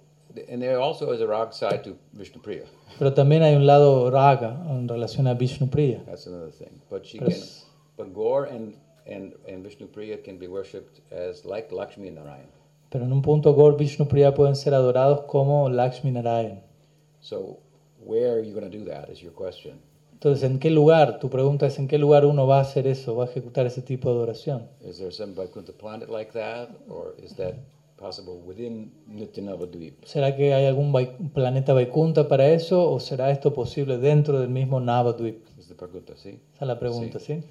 [0.48, 2.66] and there also is a rag side to Vishnupriya.
[2.98, 6.04] Pero también hay un lado raga en relación a Vishnupriya.
[6.06, 6.82] That's another thing.
[6.90, 7.66] But she Pero can, es-
[7.96, 8.74] but Gaur and
[9.10, 12.50] and and Vishnupriya can be worshipped as like Lakshmi Narayan.
[12.90, 16.62] Pero en un punto Gaur Vishnupriya pueden ser adorados como Lakshmi Narayan.
[17.22, 17.58] So,
[18.04, 19.10] where are you going to do that?
[19.10, 19.80] Is your question.
[20.14, 21.20] Entonces, ¿en qué lugar?
[21.20, 23.16] Tu pregunta es, ¿en qué lugar uno va a hacer eso?
[23.16, 24.68] ¿Va a ejecutar ese tipo de adoración?
[24.84, 27.54] Is there some Vaikuntha planet like that, or is that
[27.96, 30.04] possible within Nityanavadvip?
[30.04, 30.92] ¿Será que hay algún
[31.34, 35.38] planeta Vaikunta para eso o será esto posible dentro del mismo Navadvip?
[35.70, 36.40] The Praguta, see?
[36.56, 37.34] Esa es la pregunta, ¿sí?
[37.34, 37.44] E,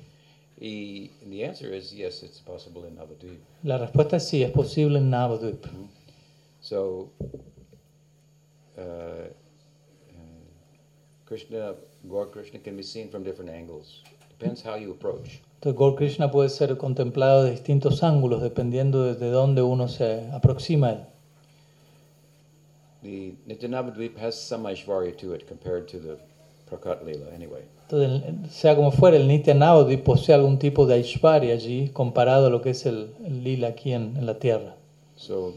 [0.61, 3.39] and the answer is yes, it's possible in Navadvip.
[3.63, 5.67] La respuesta es sí, es posible en Navadvip.
[6.61, 7.11] So,
[8.77, 9.29] uh, uh,
[11.27, 11.75] Krishna,
[12.09, 14.03] Gaur Krishna can be seen from different angles.
[14.39, 15.41] Depends how you approach.
[15.61, 20.29] Entonces, Gaur Krishna puede ser contemplado de distintos ángulos dependiendo de, de dónde uno se
[20.33, 21.07] aproxima a él.
[23.03, 26.19] The Nityanavadvip has some Aishwarya to it compared to the
[26.69, 27.03] Prakat
[27.35, 27.63] anyway.
[27.91, 32.51] Entonces, sea como fuera, el Nitya Navadvip posee algún tipo de Aishwarya allí comparado a
[32.51, 34.77] lo que es el, el lila aquí en, en la tierra.
[35.17, 35.55] So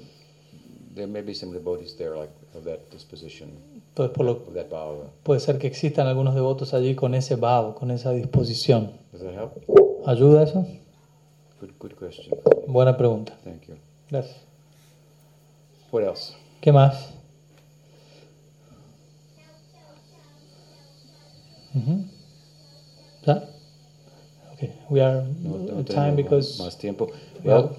[0.95, 3.49] there may be some devotees there like of that disposition,
[3.89, 4.67] Entonces, por lo, that
[5.23, 8.91] puede ser que existan algunos devotos allí con ese bhava, con esa disposición.
[9.11, 9.51] Does that help?
[10.05, 10.65] ¿Ayuda eso?
[11.59, 12.37] Good, good question.
[12.67, 13.37] Buena pregunta.
[13.43, 13.75] Thank you.
[14.09, 14.37] Gracias.
[15.91, 16.33] What else?
[16.61, 17.13] ¿Qué más?
[21.75, 22.03] Ujú.
[23.25, 23.43] ¿Ya?
[24.53, 27.07] Okay, we are No, no time because más tiempo.
[27.43, 27.69] Well- Well,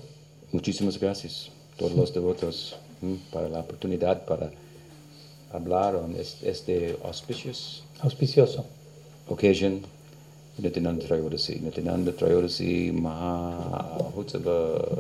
[0.53, 4.51] muchísimas gracias todos los devotos mm, para la oportunidad para
[5.53, 8.65] hablar en este, auspicious auspicioso.
[9.29, 9.83] occasion.
[10.59, 11.61] Nityananda Trayodasi.
[11.61, 14.99] Nityananda Trayodasi Maha Hutsava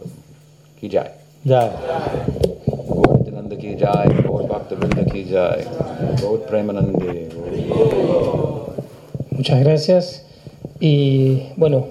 [0.80, 1.10] Ki Jai.
[1.44, 4.22] Gaur Nityananda Ki Jai.
[4.22, 5.64] Gaur Bhakta Vrinda Ki Jai.
[6.20, 8.51] Gaur Premanande.
[9.42, 10.24] Muchas gracias.
[10.78, 11.88] Y bueno,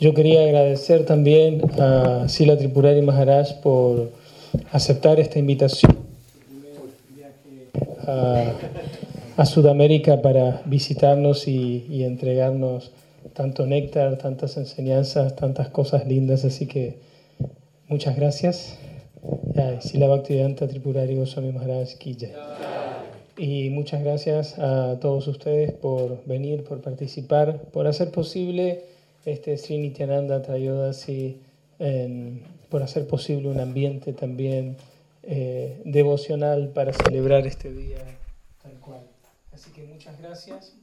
[0.00, 4.10] yo quería agradecer también a Sila Tripurari Maharaj por
[4.72, 5.94] aceptar esta invitación
[9.36, 12.90] a, Sudamérica para visitarnos y, entregarnos
[13.34, 16.46] tanto néctar, tantas enseñanzas, tantas cosas lindas.
[16.46, 16.96] Así que
[17.86, 18.78] muchas gracias.
[19.54, 22.16] Jai, Sila Bhaktivedanta Tripurari Goswami Maharaj Ki.
[23.38, 28.84] Y muchas gracias a todos ustedes por venir, por participar, por hacer posible
[29.24, 31.36] este Sri Nityananda Trayodasi,
[32.68, 34.76] por hacer posible un ambiente también
[35.22, 37.98] eh, devocional para celebrar este día
[38.60, 39.02] tal cual.
[39.52, 40.74] Así que muchas gracias